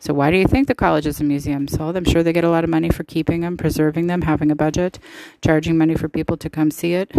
So, 0.00 0.14
why 0.14 0.30
do 0.30 0.36
you 0.36 0.46
think 0.46 0.68
the 0.68 0.74
colleges 0.74 1.18
and 1.18 1.28
museums? 1.28 1.76
Well, 1.76 1.94
I'm 1.96 2.04
sure 2.04 2.22
they 2.22 2.32
get 2.32 2.44
a 2.44 2.50
lot 2.50 2.64
of 2.64 2.70
money 2.70 2.88
for 2.88 3.04
keeping 3.04 3.40
them, 3.40 3.56
preserving 3.56 4.06
them, 4.06 4.22
having 4.22 4.50
a 4.50 4.56
budget, 4.56 4.98
charging 5.42 5.76
money 5.76 5.96
for 5.96 6.08
people 6.08 6.36
to 6.38 6.48
come 6.48 6.70
see 6.70 6.94
it. 6.94 7.12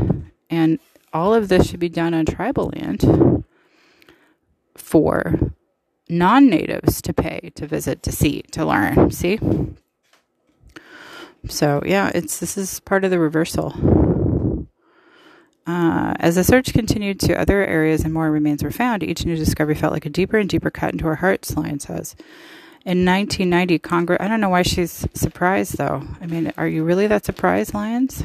And 0.49 0.79
all 1.13 1.33
of 1.33 1.49
this 1.49 1.69
should 1.69 1.79
be 1.79 1.89
done 1.89 2.13
on 2.13 2.25
tribal 2.25 2.71
land 2.75 3.43
for 4.89 5.53
non 6.09 6.49
natives 6.49 7.01
to 7.03 7.13
pay 7.13 7.51
to 7.53 7.67
visit, 7.67 8.01
to 8.03 8.11
see, 8.11 8.41
to 8.51 8.65
learn. 8.65 9.11
See? 9.11 9.39
So, 11.47 11.81
yeah, 11.85 12.11
it's 12.13 12.39
this 12.39 12.57
is 12.57 12.79
part 12.79 13.03
of 13.03 13.11
the 13.11 13.19
reversal. 13.19 14.67
Uh, 15.67 16.13
as 16.19 16.35
the 16.35 16.43
search 16.43 16.73
continued 16.73 17.19
to 17.19 17.39
other 17.39 17.63
areas 17.63 18.03
and 18.03 18.11
more 18.11 18.31
remains 18.31 18.63
were 18.63 18.71
found, 18.71 19.03
each 19.03 19.23
new 19.23 19.35
discovery 19.35 19.75
felt 19.75 19.93
like 19.93 20.07
a 20.07 20.09
deeper 20.09 20.37
and 20.37 20.49
deeper 20.49 20.71
cut 20.71 20.91
into 20.91 21.05
our 21.05 21.15
hearts, 21.15 21.55
Lyon 21.55 21.79
says. 21.79 22.15
In 22.85 23.05
1990, 23.05 23.77
Congress, 23.79 24.17
I 24.19 24.27
don't 24.27 24.41
know 24.41 24.49
why 24.49 24.63
she's 24.63 25.05
surprised 25.13 25.77
though. 25.77 26.01
I 26.19 26.25
mean, 26.25 26.51
are 26.57 26.67
you 26.67 26.83
really 26.83 27.05
that 27.07 27.25
surprised, 27.25 27.75
Lyons? 27.75 28.23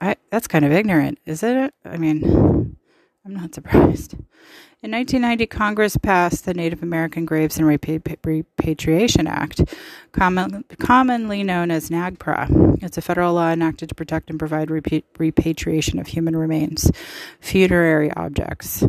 I, 0.00 0.14
that's 0.30 0.46
kind 0.46 0.64
of 0.64 0.70
ignorant, 0.70 1.18
isn't 1.26 1.56
it? 1.56 1.74
I 1.84 1.96
mean, 1.96 2.76
I'm 3.24 3.34
not 3.34 3.54
surprised. 3.54 4.14
In 4.84 4.90
1990, 4.90 5.46
Congress 5.46 5.96
passed 5.96 6.44
the 6.44 6.52
Native 6.52 6.82
American 6.82 7.24
Graves 7.24 7.56
and 7.56 7.66
Repatriation 7.66 9.26
Act, 9.26 9.74
common, 10.12 10.62
commonly 10.78 11.42
known 11.42 11.70
as 11.70 11.88
NAGPRA. 11.88 12.82
It's 12.82 12.98
a 12.98 13.00
federal 13.00 13.32
law 13.32 13.50
enacted 13.50 13.88
to 13.88 13.94
protect 13.94 14.28
and 14.28 14.38
provide 14.38 14.70
repatriation 14.70 15.98
of 15.98 16.08
human 16.08 16.36
remains, 16.36 16.92
funerary 17.40 18.12
objects, 18.12 18.86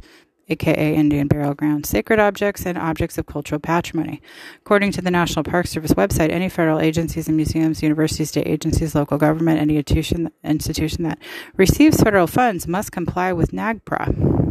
aka 0.50 0.94
Indian 0.94 1.30
burial 1.30 1.54
grounds, 1.54 1.88
sacred 1.88 2.20
objects, 2.20 2.66
and 2.66 2.78
objects 2.78 3.18
of 3.18 3.26
cultural 3.26 3.62
patrimony. 3.62 4.22
According 4.58 4.92
to 4.92 5.02
the 5.02 5.12
National 5.12 5.46
Park 5.46 5.66
Service 5.66 5.94
website, 5.94 6.30
any 6.30 6.50
federal 6.50 6.82
agencies 6.82 7.30
and 7.30 7.38
museums, 7.38 7.82
universities, 7.82 8.28
state 8.32 8.48
agencies, 8.48 8.96
local 8.96 9.18
government, 9.18 9.62
any 9.62 9.78
institution, 9.78 10.30
institution 10.44 11.06
that 11.06 11.20
receives 11.56 12.04
federal 12.04 12.28
funds 12.28 12.68
must 12.68 12.92
comply 12.92 13.32
with 13.32 13.54
NAGPRA. 13.54 14.42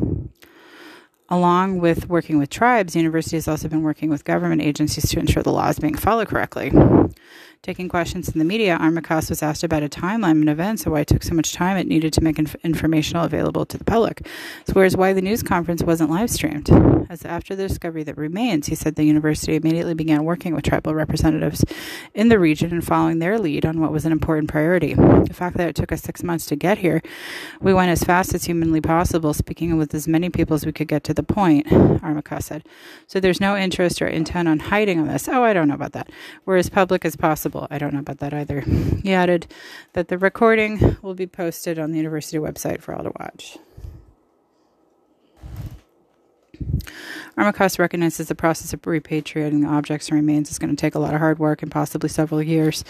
Along 1.35 1.81
with 1.81 2.09
working 2.09 2.38
with 2.38 2.49
tribes, 2.49 2.93
the 2.93 3.00
university 3.00 3.37
has 3.37 3.49
also 3.49 3.67
been 3.67 3.83
working 3.83 4.09
with 4.09 4.25
government 4.25 4.62
agencies 4.62 5.11
to 5.11 5.19
ensure 5.19 5.43
the 5.43 5.50
law 5.50 5.69
is 5.69 5.81
being 5.81 5.97
followed 5.97 6.29
correctly. 6.29 6.73
Taking 7.64 7.88
questions 7.88 8.29
in 8.29 8.38
the 8.38 8.45
media, 8.45 8.76
Armacost 8.79 9.31
was 9.31 9.43
asked 9.43 9.64
about 9.64 9.83
a 9.83 9.88
timeline 9.88 10.33
and 10.33 10.50
events 10.50 10.85
and 10.85 10.93
why 10.93 11.00
it 11.00 11.07
took 11.07 11.23
so 11.23 11.35
much 11.35 11.55
time 11.55 11.79
it 11.79 11.88
needed 11.88 12.12
to 12.12 12.21
make 12.21 12.38
inf- 12.38 12.55
informational 12.62 13.25
available 13.25 13.64
to 13.64 13.79
the 13.79 13.85
public, 13.85 14.29
as 14.69 14.75
well 14.75 14.85
as 14.85 14.99
why 14.99 15.14
the 15.14 15.23
news 15.23 15.43
conference 15.43 15.83
wasn't 15.83 16.11
live 16.11 16.31
streamed. 16.31 16.69
As 17.09 17.25
after 17.25 17.57
the 17.57 17.67
discovery 17.67 18.03
that 18.03 18.19
remains, 18.19 18.67
he 18.67 18.75
said 18.75 18.97
the 18.97 19.05
university 19.05 19.57
immediately 19.57 19.95
began 19.95 20.25
working 20.25 20.55
with 20.55 20.64
tribal 20.64 20.95
representatives 20.95 21.64
in 22.12 22.29
the 22.29 22.38
region 22.38 22.71
and 22.71 22.85
following 22.85 23.19
their 23.19 23.38
lead 23.38 23.64
on 23.64 23.81
what 23.81 23.93
was 23.93 24.05
an 24.05 24.12
important 24.12 24.50
priority. 24.50 24.93
The 24.93 25.33
fact 25.33 25.57
that 25.57 25.69
it 25.69 25.75
took 25.75 25.91
us 25.91 26.03
six 26.03 26.23
months 26.23 26.45
to 26.47 26.57
get 26.57 26.76
here, 26.76 27.00
we 27.62 27.73
went 27.73 27.91
as 27.91 28.05
fast 28.05 28.35
as 28.35 28.45
humanly 28.45 28.83
possible, 28.83 29.33
speaking 29.33 29.79
with 29.79 29.95
as 29.95 30.07
many 30.07 30.29
people 30.29 30.55
as 30.55 30.67
we 30.67 30.73
could 30.73 30.88
get 30.88 31.03
to 31.05 31.14
the 31.14 31.23
point, 31.25 31.66
Armacost 31.66 32.45
said. 32.45 32.66
So 33.07 33.21
there's 33.21 33.40
no 33.40 33.57
interest 33.57 34.00
or 34.00 34.07
intent 34.07 34.49
on 34.49 34.59
hiding 34.59 34.99
on 34.99 35.09
this. 35.09 35.28
Oh, 35.28 35.43
I 35.43 35.52
don't 35.52 35.69
know 35.69 35.75
about 35.75 35.93
that. 35.93 36.11
We're 36.47 36.57
as 36.57 36.71
public 36.71 37.04
as 37.04 37.16
possible 37.16 37.35
possible. 37.35 37.66
I 37.71 37.78
don't 37.78 37.93
know 37.93 38.00
about 38.00 38.19
that 38.19 38.33
either. 38.33 38.61
He 38.61 39.12
added 39.12 39.47
that 39.93 40.09
the 40.09 40.19
recording 40.19 40.97
will 41.02 41.14
be 41.14 41.26
posted 41.26 41.78
on 41.78 41.90
the 41.90 41.97
university 41.97 42.38
website 42.38 42.81
for 42.81 42.95
all 42.95 43.02
to 43.02 43.12
watch. 43.19 43.59
Armacost 47.37 47.80
recognizes 47.80 48.28
the 48.28 48.35
process 48.35 48.73
of 48.73 48.83
repatriating 48.83 49.62
the 49.62 49.68
objects 49.68 50.09
and 50.09 50.16
remains 50.16 50.50
is 50.50 50.59
going 50.59 50.75
to 50.75 50.80
take 50.80 50.94
a 50.94 51.00
lot 51.00 51.14
of 51.14 51.21
hard 51.21 51.40
work 51.40 51.62
and 51.62 51.71
possibly 51.71 52.09
several 52.09 52.40
years. 52.40 52.85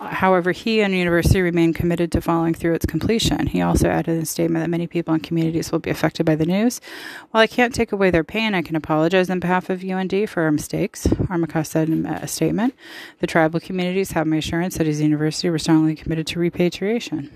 However, 0.00 0.52
he 0.52 0.82
and 0.82 0.92
the 0.92 0.98
university 0.98 1.40
remain 1.40 1.72
committed 1.72 2.12
to 2.12 2.20
following 2.20 2.52
through 2.52 2.74
its 2.74 2.84
completion. 2.84 3.46
He 3.46 3.62
also 3.62 3.88
added 3.88 4.16
in 4.16 4.22
a 4.22 4.26
statement 4.26 4.62
that 4.62 4.68
many 4.68 4.86
people 4.86 5.14
and 5.14 5.22
communities 5.22 5.72
will 5.72 5.78
be 5.78 5.88
affected 5.88 6.26
by 6.26 6.34
the 6.34 6.44
news. 6.44 6.82
While 7.30 7.42
I 7.42 7.46
can't 7.46 7.74
take 7.74 7.92
away 7.92 8.10
their 8.10 8.24
pain, 8.24 8.54
I 8.54 8.60
can 8.60 8.76
apologize 8.76 9.30
on 9.30 9.40
behalf 9.40 9.70
of 9.70 9.82
UND 9.82 10.28
for 10.28 10.42
our 10.42 10.52
mistakes, 10.52 11.06
Armacost 11.06 11.68
said 11.68 11.88
in 11.88 12.04
a 12.04 12.28
statement. 12.28 12.74
The 13.20 13.26
tribal 13.26 13.60
communities 13.60 14.12
have 14.12 14.26
my 14.26 14.36
assurance 14.36 14.76
that 14.76 14.86
his 14.86 15.00
university 15.00 15.48
were 15.48 15.58
strongly 15.58 15.96
committed 15.96 16.26
to 16.28 16.38
repatriation. 16.38 17.30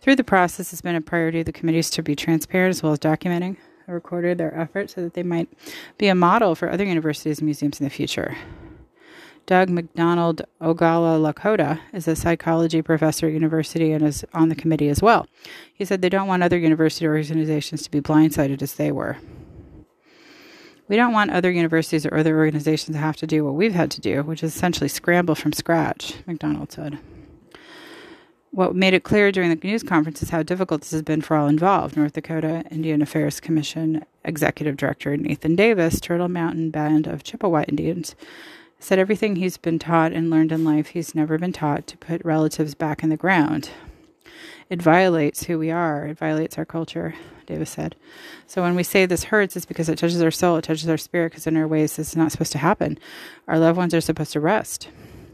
Through 0.00 0.16
the 0.16 0.24
process, 0.24 0.72
it's 0.72 0.82
been 0.82 0.94
a 0.94 1.00
priority 1.00 1.40
of 1.40 1.46
the 1.46 1.52
committees 1.52 1.90
to 1.90 2.02
be 2.02 2.14
transparent 2.14 2.70
as 2.70 2.80
well 2.80 2.92
as 2.92 3.00
documenting 3.00 3.56
recorded 3.92 4.38
their 4.38 4.54
efforts 4.58 4.94
so 4.94 5.02
that 5.02 5.14
they 5.14 5.22
might 5.22 5.48
be 5.98 6.08
a 6.08 6.14
model 6.14 6.54
for 6.54 6.70
other 6.70 6.84
universities 6.84 7.38
and 7.38 7.46
museums 7.46 7.80
in 7.80 7.84
the 7.84 7.90
future. 7.90 8.36
Doug 9.46 9.70
McDonald 9.70 10.42
Ogala 10.60 11.18
Lakota 11.20 11.78
is 11.92 12.08
a 12.08 12.16
psychology 12.16 12.82
professor 12.82 13.26
at 13.28 13.32
university 13.32 13.92
and 13.92 14.04
is 14.04 14.24
on 14.34 14.48
the 14.48 14.56
committee 14.56 14.88
as 14.88 15.00
well. 15.00 15.28
He 15.72 15.84
said 15.84 16.02
they 16.02 16.08
don't 16.08 16.26
want 16.26 16.42
other 16.42 16.58
university 16.58 17.06
organizations 17.06 17.82
to 17.82 17.90
be 17.90 18.00
blindsided 18.00 18.60
as 18.60 18.74
they 18.74 18.90
were. 18.90 19.18
We 20.88 20.96
don't 20.96 21.12
want 21.12 21.30
other 21.30 21.50
universities 21.50 22.06
or 22.06 22.16
other 22.16 22.36
organizations 22.36 22.96
to 22.96 23.00
have 23.00 23.16
to 23.16 23.26
do 23.26 23.44
what 23.44 23.54
we've 23.54 23.74
had 23.74 23.90
to 23.92 24.00
do, 24.00 24.22
which 24.22 24.42
is 24.42 24.54
essentially 24.54 24.88
scramble 24.88 25.34
from 25.36 25.52
scratch, 25.52 26.14
McDonald 26.26 26.72
said. 26.72 26.98
What 28.56 28.74
made 28.74 28.94
it 28.94 29.04
clear 29.04 29.30
during 29.30 29.50
the 29.50 29.68
news 29.68 29.82
conference 29.82 30.22
is 30.22 30.30
how 30.30 30.42
difficult 30.42 30.80
this 30.80 30.92
has 30.92 31.02
been 31.02 31.20
for 31.20 31.36
all 31.36 31.46
involved. 31.46 31.94
North 31.94 32.14
Dakota 32.14 32.64
Indian 32.70 33.02
Affairs 33.02 33.38
Commission 33.38 34.02
Executive 34.24 34.78
Director 34.78 35.14
Nathan 35.14 35.56
Davis, 35.56 36.00
Turtle 36.00 36.28
Mountain 36.28 36.70
Band 36.70 37.06
of 37.06 37.22
Chippewa 37.22 37.64
Indians, 37.68 38.14
said 38.78 38.98
everything 38.98 39.36
he's 39.36 39.58
been 39.58 39.78
taught 39.78 40.14
and 40.14 40.30
learned 40.30 40.52
in 40.52 40.64
life 40.64 40.86
he's 40.86 41.14
never 41.14 41.36
been 41.36 41.52
taught 41.52 41.86
to 41.86 41.98
put 41.98 42.24
relatives 42.24 42.74
back 42.74 43.02
in 43.02 43.10
the 43.10 43.16
ground. 43.18 43.68
It 44.70 44.80
violates 44.80 45.42
who 45.44 45.58
we 45.58 45.70
are, 45.70 46.06
it 46.06 46.16
violates 46.16 46.56
our 46.56 46.64
culture, 46.64 47.14
Davis 47.44 47.68
said. 47.68 47.94
So 48.46 48.62
when 48.62 48.74
we 48.74 48.84
say 48.84 49.04
this 49.04 49.24
hurts, 49.24 49.54
it's 49.54 49.66
because 49.66 49.90
it 49.90 49.98
touches 49.98 50.22
our 50.22 50.30
soul, 50.30 50.56
it 50.56 50.62
touches 50.62 50.88
our 50.88 50.96
spirit, 50.96 51.32
because 51.32 51.46
in 51.46 51.58
our 51.58 51.68
ways 51.68 51.96
this 51.96 52.08
is 52.08 52.16
not 52.16 52.32
supposed 52.32 52.52
to 52.52 52.58
happen. 52.58 52.98
Our 53.48 53.58
loved 53.58 53.76
ones 53.76 53.92
are 53.92 54.00
supposed 54.00 54.32
to 54.32 54.40
rest. 54.40 54.88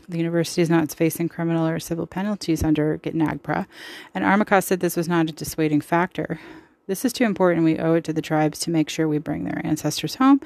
The 0.09 0.19
university 0.19 0.63
is 0.63 0.71
not 0.71 0.93
facing 0.93 1.29
criminal 1.29 1.67
or 1.67 1.79
civil 1.79 2.07
penalties 2.07 2.63
under 2.63 2.99
NAGPRA, 2.99 3.67
and 4.15 4.25
Armacost 4.25 4.65
said 4.65 4.81
this 4.81 4.97
was 4.97 5.09
not 5.09 5.29
a 5.29 5.33
dissuading 5.33 5.81
factor. 5.81 6.41
This 6.89 7.05
is 7.05 7.13
too 7.13 7.25
important. 7.25 7.65
We 7.65 7.79
owe 7.79 7.95
it 7.95 8.05
to 8.05 8.13
the 8.13 8.21
tribes 8.21 8.59
to 8.61 8.71
make 8.71 8.89
sure 8.89 9.07
we 9.07 9.19
bring 9.19 9.45
their 9.45 9.65
ancestors 9.65 10.17
home, 10.17 10.41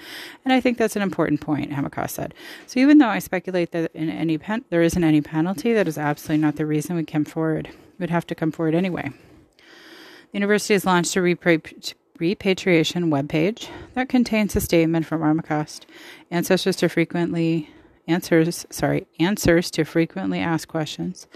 and 0.45 0.53
I 0.53 0.61
think 0.61 0.77
that's 0.77 0.95
an 0.95 1.03
important 1.03 1.40
point. 1.40 1.73
Armacost 1.73 2.11
said. 2.11 2.35
So 2.66 2.79
even 2.79 2.99
though 2.99 3.09
I 3.09 3.21
speculate 3.21 3.73
that 3.73 3.90
in 3.95 4.11
any 4.11 4.37
pen- 4.37 4.64
there 4.69 4.83
isn't 4.83 5.03
any 5.03 5.23
penalty, 5.23 5.73
that 5.73 5.88
is 5.88 5.97
absolutely 5.97 6.42
not 6.42 6.57
the 6.57 6.66
reason 6.66 6.95
we 6.95 7.05
came 7.05 7.25
forward. 7.25 7.71
We'd 7.99 8.11
have 8.11 8.27
to 8.27 8.35
come 8.35 8.53
forward 8.53 8.75
anyway. 8.75 9.11
The 9.57 10.38
university 10.40 10.75
has 10.75 10.85
launched 10.85 11.16
a 11.16 11.23
repatriation 11.23 13.11
webpage 13.11 13.71
that 13.95 14.11
contains 14.11 14.55
a 14.55 14.61
statement 14.61 15.07
from 15.07 15.23
Armacost. 15.23 15.87
Ancestors 16.31 16.77
to 16.77 16.90
frequently 16.90 17.71
answers 18.07 18.66
sorry 18.71 19.07
answers 19.19 19.71
to 19.71 19.85
frequently 19.85 20.38
asked 20.38 20.69
questions 20.69 21.27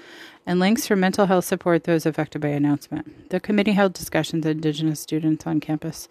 and 0.47 0.59
links 0.59 0.87
for 0.87 0.97
mental 0.97 1.27
health 1.27 1.45
support 1.45 1.85
those 1.85 2.07
affected 2.07 2.41
by 2.41 2.49
announcement. 2.49 3.31
The 3.31 3.41
committee 3.41 3.73
held 3.73 3.93
discussions 3.93 4.45
with 4.45 4.57
indigenous 4.57 5.01
students 5.01 5.47
on 5.47 5.61
campus 5.61 6.09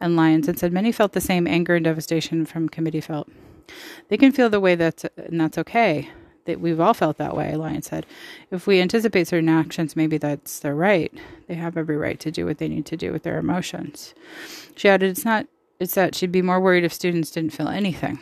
and 0.00 0.16
Lyons 0.16 0.48
and 0.48 0.58
said 0.58 0.72
many 0.72 0.92
felt 0.92 1.12
the 1.12 1.20
same 1.20 1.46
anger 1.46 1.76
and 1.76 1.84
devastation 1.84 2.46
from 2.46 2.68
committee 2.68 3.00
felt. 3.00 3.28
They 4.08 4.16
can 4.16 4.32
feel 4.32 4.50
the 4.50 4.60
way 4.60 4.74
that's 4.74 5.04
and 5.16 5.40
that's 5.40 5.58
okay 5.58 6.10
that 6.44 6.60
we've 6.60 6.80
all 6.80 6.94
felt 6.94 7.18
that 7.18 7.36
way 7.36 7.54
lion 7.54 7.82
said. 7.82 8.04
If 8.50 8.66
we 8.66 8.80
anticipate 8.80 9.28
certain 9.28 9.48
actions 9.48 9.96
maybe 9.96 10.18
that's 10.18 10.60
their 10.60 10.74
right. 10.74 11.12
They 11.48 11.54
have 11.54 11.76
every 11.76 11.96
right 11.96 12.20
to 12.20 12.30
do 12.30 12.46
what 12.46 12.58
they 12.58 12.68
need 12.68 12.86
to 12.86 12.96
do 12.96 13.12
with 13.12 13.22
their 13.22 13.38
emotions. 13.38 14.14
She 14.76 14.88
added 14.88 15.10
it's 15.10 15.24
not 15.24 15.46
it's 15.80 15.94
that 15.94 16.14
she'd 16.14 16.32
be 16.32 16.42
more 16.42 16.60
worried 16.60 16.84
if 16.84 16.92
students 16.92 17.30
didn't 17.30 17.54
feel 17.54 17.68
anything 17.68 18.18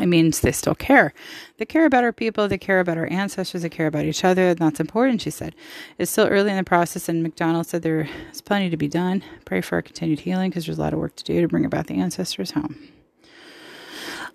it 0.00 0.06
means 0.06 0.40
they 0.40 0.52
still 0.52 0.74
care. 0.74 1.12
They 1.58 1.66
care 1.66 1.84
about 1.84 2.04
our 2.04 2.12
people, 2.12 2.48
they 2.48 2.58
care 2.58 2.80
about 2.80 2.96
our 2.96 3.10
ancestors, 3.10 3.62
they 3.62 3.68
care 3.68 3.86
about 3.86 4.04
each 4.04 4.24
other, 4.24 4.48
and 4.48 4.58
that's 4.58 4.80
important, 4.80 5.20
she 5.20 5.30
said. 5.30 5.54
It's 5.98 6.10
still 6.10 6.26
early 6.26 6.50
in 6.50 6.56
the 6.56 6.64
process, 6.64 7.08
and 7.08 7.22
McDonald 7.22 7.66
said 7.66 7.82
there 7.82 8.08
is 8.30 8.40
plenty 8.40 8.70
to 8.70 8.76
be 8.76 8.88
done. 8.88 9.22
Pray 9.44 9.60
for 9.60 9.76
our 9.76 9.82
continued 9.82 10.20
healing 10.20 10.50
because 10.50 10.66
there's 10.66 10.78
a 10.78 10.80
lot 10.80 10.92
of 10.92 10.98
work 10.98 11.16
to 11.16 11.24
do 11.24 11.40
to 11.40 11.48
bring 11.48 11.64
about 11.64 11.88
the 11.88 11.94
ancestors 11.94 12.52
home. 12.52 12.88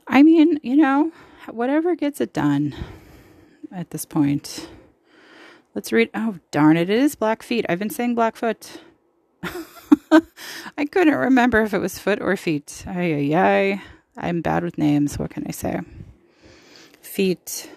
I 0.08 0.24
mean, 0.24 0.60
you 0.64 0.76
know, 0.78 1.12
whatever 1.50 1.96
gets 1.96 2.22
it 2.22 2.34
done 2.34 2.76
at 3.72 3.90
this 3.90 4.06
point. 4.06 4.70
Let's 5.74 5.92
read. 5.92 6.10
Oh, 6.14 6.40
darn 6.52 6.78
it. 6.78 6.90
It 6.90 7.00
is 7.00 7.16
Blackfeet. 7.16 7.66
I've 7.70 7.80
been 7.80 7.90
saying 7.90 8.16
Blackfoot. 8.16 8.82
I 9.44 10.86
couldn't 10.86 11.14
remember 11.14 11.62
if 11.62 11.74
it 11.74 11.80
was 11.80 12.00
foot 12.00 12.22
or 12.22 12.36
feet. 12.36 12.84
Ay, 12.88 13.14
ay, 13.14 13.36
ay. 13.36 13.82
I'm 14.18 14.42
bad 14.42 14.64
with 14.64 14.78
names. 14.78 15.20
What 15.20 15.30
can 15.30 15.46
I 15.48 15.52
say? 15.52 15.80
Feet. 17.02 17.70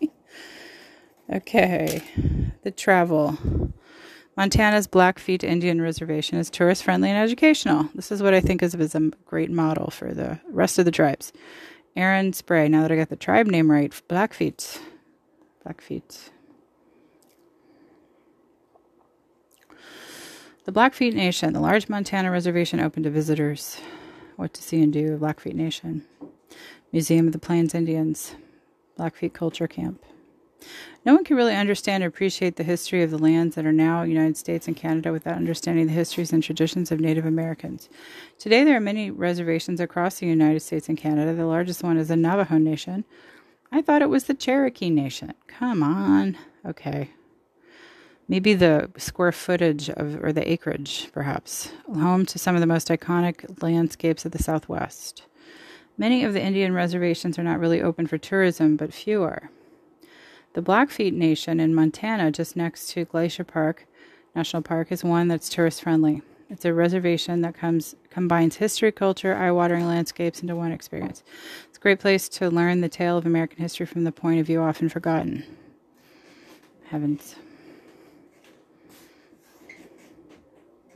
okay. 1.32 2.02
The 2.62 2.70
travel. 2.70 3.38
Montana's 4.36 4.86
Blackfeet 4.86 5.44
Indian 5.44 5.80
Reservation 5.80 6.38
is 6.38 6.50
tourist 6.50 6.84
friendly 6.84 7.10
and 7.10 7.18
educational. 7.18 7.88
This 7.94 8.12
is 8.12 8.22
what 8.22 8.34
I 8.34 8.40
think 8.40 8.62
is, 8.62 8.74
a 8.74 9.10
great 9.24 9.50
model 9.50 9.90
for 9.90 10.12
the 10.12 10.40
rest 10.48 10.78
of 10.78 10.84
the 10.84 10.90
tribes. 10.90 11.32
Aaron 11.96 12.34
Spray, 12.34 12.68
now 12.68 12.82
that 12.82 12.92
I 12.92 12.96
got 12.96 13.08
the 13.08 13.16
tribe 13.16 13.46
name 13.46 13.70
right, 13.70 13.90
Blackfeet. 14.08 14.80
Blackfeet. 15.64 16.30
The 20.66 20.72
Blackfeet 20.72 21.14
Nation, 21.14 21.52
the 21.52 21.60
large 21.60 21.88
Montana 21.88 22.30
reservation 22.30 22.80
open 22.80 23.04
to 23.04 23.10
visitors. 23.10 23.80
What 24.36 24.52
to 24.54 24.62
See 24.62 24.82
and 24.82 24.92
Do, 24.92 25.16
Blackfeet 25.16 25.54
Nation, 25.54 26.04
Museum 26.92 27.26
of 27.26 27.32
the 27.32 27.38
Plains 27.38 27.74
Indians, 27.74 28.34
Blackfeet 28.96 29.32
Culture 29.32 29.66
Camp. 29.66 30.04
No 31.04 31.14
one 31.14 31.24
can 31.24 31.36
really 31.36 31.54
understand 31.54 32.02
or 32.02 32.08
appreciate 32.08 32.56
the 32.56 32.62
history 32.62 33.02
of 33.02 33.10
the 33.10 33.18
lands 33.18 33.54
that 33.54 33.64
are 33.64 33.72
now 33.72 34.02
United 34.02 34.36
States 34.36 34.66
and 34.66 34.76
Canada 34.76 35.12
without 35.12 35.36
understanding 35.36 35.86
the 35.86 35.92
histories 35.92 36.32
and 36.32 36.42
traditions 36.42 36.90
of 36.90 37.00
Native 37.00 37.24
Americans. 37.24 37.88
Today, 38.38 38.64
there 38.64 38.76
are 38.76 38.80
many 38.80 39.10
reservations 39.10 39.80
across 39.80 40.18
the 40.18 40.26
United 40.26 40.60
States 40.60 40.88
and 40.88 40.98
Canada. 40.98 41.32
The 41.32 41.46
largest 41.46 41.82
one 41.82 41.96
is 41.96 42.08
the 42.08 42.16
Navajo 42.16 42.58
Nation. 42.58 43.04
I 43.72 43.80
thought 43.82 44.02
it 44.02 44.10
was 44.10 44.24
the 44.24 44.34
Cherokee 44.34 44.90
Nation. 44.90 45.32
Come 45.46 45.82
on. 45.82 46.36
Okay. 46.64 47.10
Maybe 48.28 48.54
the 48.54 48.90
square 48.96 49.32
footage 49.32 49.88
of, 49.90 50.22
or 50.22 50.32
the 50.32 50.50
acreage, 50.50 51.08
perhaps, 51.12 51.72
home 51.86 52.26
to 52.26 52.38
some 52.38 52.54
of 52.54 52.60
the 52.60 52.66
most 52.66 52.88
iconic 52.88 53.62
landscapes 53.62 54.24
of 54.24 54.32
the 54.32 54.42
Southwest. 54.42 55.22
Many 55.98 56.24
of 56.24 56.32
the 56.32 56.42
Indian 56.42 56.74
reservations 56.74 57.38
are 57.38 57.44
not 57.44 57.60
really 57.60 57.80
open 57.80 58.06
for 58.06 58.18
tourism, 58.18 58.76
but 58.76 58.92
few 58.92 59.22
are. 59.22 59.50
The 60.52 60.62
Blackfeet 60.62 61.12
Nation 61.12 61.60
in 61.60 61.74
Montana, 61.74 62.30
just 62.30 62.56
next 62.56 62.88
to 62.90 63.04
Glacier 63.04 63.44
Park 63.44 63.86
National 64.34 64.62
Park, 64.62 64.90
is 64.90 65.04
one 65.04 65.28
that's 65.28 65.48
tourist 65.48 65.82
friendly. 65.82 66.22
It's 66.48 66.64
a 66.64 66.72
reservation 66.72 67.40
that 67.40 67.56
comes 67.56 67.96
combines 68.08 68.56
history, 68.56 68.92
culture, 68.92 69.34
eye-watering 69.34 69.86
landscapes 69.86 70.42
into 70.42 70.54
one 70.54 70.70
experience. 70.70 71.24
It's 71.68 71.78
a 71.78 71.80
great 71.80 71.98
place 71.98 72.28
to 72.30 72.48
learn 72.48 72.80
the 72.80 72.88
tale 72.88 73.18
of 73.18 73.26
American 73.26 73.58
history 73.58 73.84
from 73.84 74.04
the 74.04 74.12
point 74.12 74.38
of 74.40 74.46
view 74.46 74.62
often 74.62 74.88
forgotten. 74.88 75.44
Heavens. 76.84 77.34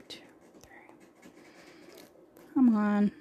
Two, 0.08 0.20
three. 0.62 0.70
Come 2.54 2.74
on. 2.76 3.12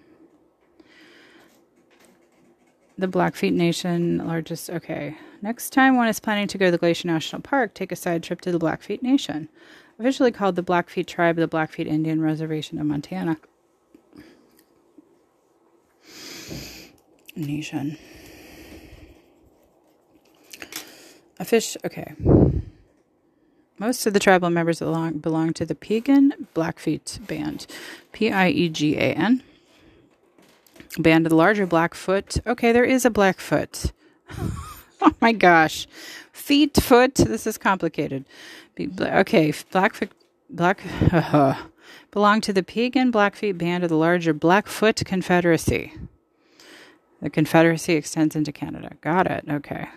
The 2.98 3.08
Blackfeet 3.08 3.54
Nation, 3.54 4.26
largest. 4.26 4.70
Okay. 4.70 5.18
Next 5.42 5.72
time 5.72 5.96
one 5.96 6.10
is 6.10 6.20
planning 6.20 6.48
to 6.48 6.58
go 6.58 6.66
to 6.66 6.72
the 6.72 6.78
Glacier 6.78 7.08
National 7.08 7.42
Park, 7.42 7.74
take 7.74 7.94
a 7.94 7.96
side 7.96 8.24
trip 8.24 8.42
to 8.42 8.52
the 8.52 8.60
Blackfeet 8.60 9.02
Nation, 9.02 9.48
officially 9.98 10.32
called 10.32 10.58
the 10.58 10.64
Blackfeet 10.64 11.08
Tribe 11.08 11.38
of 11.38 11.42
the 11.42 11.48
Blackfeet 11.48 11.88
Indian 11.88 12.22
Reservation 12.22 12.78
of 12.78 12.86
Montana. 12.86 13.38
Nation. 17.38 17.98
A 21.40 21.46
fish, 21.46 21.78
okay. 21.86 22.16
Most 23.80 24.06
of 24.06 24.14
the 24.14 24.20
tribal 24.20 24.50
members 24.50 24.80
belong, 24.80 25.20
belong 25.20 25.54
to 25.54 25.66
the 25.66 25.74
Piegan 25.74 26.32
Blackfeet 26.54 27.20
Band, 27.26 27.66
P 28.12 28.30
I 28.30 28.50
E 28.50 28.68
G 28.68 28.98
A 28.98 29.14
N. 29.14 29.42
Band 30.98 31.26
of 31.26 31.30
the 31.30 31.36
larger 31.36 31.66
Blackfoot. 31.66 32.46
Okay, 32.46 32.74
there 32.74 32.84
is 32.84 33.06
a 33.06 33.10
Blackfoot. 33.10 33.94
oh 35.02 35.14
my 35.22 35.32
gosh. 35.32 35.88
Feet, 36.34 36.76
foot. 36.76 37.16
This 37.16 37.48
is 37.48 37.58
complicated. 37.58 38.26
Okay, 38.80 39.54
Blackfoot. 39.72 40.12
Black. 40.50 40.82
Uh, 41.14 41.56
belong 42.12 42.42
to 42.42 42.52
the 42.52 42.64
Piegan 42.64 43.12
Blackfeet 43.12 43.58
Band 43.58 43.84
of 43.84 43.90
the 43.90 43.96
larger 43.96 44.34
Blackfoot 44.34 45.04
Confederacy. 45.06 45.94
The 47.22 47.30
Confederacy 47.30 47.94
extends 47.94 48.36
into 48.36 48.52
Canada. 48.52 48.96
Got 49.02 49.28
it. 49.28 49.46
Okay. 49.50 49.88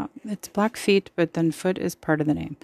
Oh, 0.00 0.08
it's 0.24 0.48
Blackfeet, 0.48 1.10
but 1.14 1.34
then 1.34 1.52
foot 1.52 1.76
is 1.76 1.94
part 1.94 2.20
of 2.20 2.26
the 2.26 2.34
name. 2.34 2.56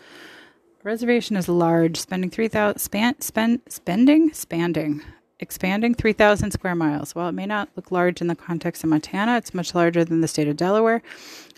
Reservation 0.82 1.36
is 1.36 1.48
large, 1.48 1.98
spending 1.98 2.30
three 2.30 2.48
thousand 2.48 2.78
span, 2.78 3.20
spend 3.20 3.60
spending 3.68 4.32
spanding 4.32 5.02
expanding 5.38 5.94
3,000 5.94 6.50
square 6.50 6.74
miles. 6.74 7.14
While 7.14 7.28
it 7.28 7.32
may 7.32 7.46
not 7.46 7.68
look 7.76 7.90
large 7.92 8.20
in 8.20 8.26
the 8.26 8.34
context 8.34 8.82
of 8.82 8.90
Montana, 8.90 9.36
it's 9.36 9.52
much 9.52 9.74
larger 9.74 10.04
than 10.04 10.20
the 10.20 10.28
state 10.28 10.48
of 10.48 10.56
Delaware. 10.56 11.02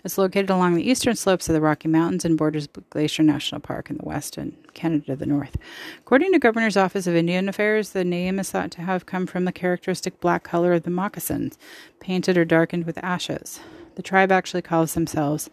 It's 0.03 0.17
located 0.17 0.49
along 0.49 0.75
the 0.75 0.89
eastern 0.89 1.15
slopes 1.15 1.47
of 1.49 1.53
the 1.53 1.61
Rocky 1.61 1.87
Mountains 1.87 2.25
and 2.25 2.37
borders 2.37 2.67
Glacier 2.89 3.23
National 3.23 3.61
Park 3.61 3.89
in 3.89 3.97
the 3.97 4.05
west 4.05 4.37
and 4.37 4.53
Canada 4.73 5.05
to 5.07 5.15
the 5.15 5.25
north. 5.25 5.57
According 5.99 6.33
to 6.33 6.39
Governor's 6.39 6.77
Office 6.77 7.07
of 7.07 7.15
Indian 7.15 7.49
Affairs, 7.49 7.91
the 7.91 8.03
name 8.03 8.39
is 8.39 8.51
thought 8.51 8.71
to 8.71 8.81
have 8.81 9.05
come 9.05 9.25
from 9.25 9.45
the 9.45 9.51
characteristic 9.51 10.19
black 10.19 10.43
color 10.43 10.73
of 10.73 10.83
the 10.83 10.89
moccasins, 10.89 11.57
painted 11.99 12.37
or 12.37 12.45
darkened 12.45 12.85
with 12.85 12.97
ashes. 13.03 13.59
The 13.95 14.03
tribe 14.03 14.31
actually 14.31 14.61
calls 14.61 14.93
themselves 14.93 15.49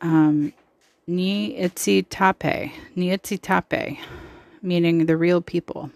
um, 0.00 0.52
Niitsitapi, 1.08 2.72
Niitsitapi, 2.96 3.98
meaning 4.62 5.06
the 5.06 5.16
real 5.16 5.40
people. 5.40 5.90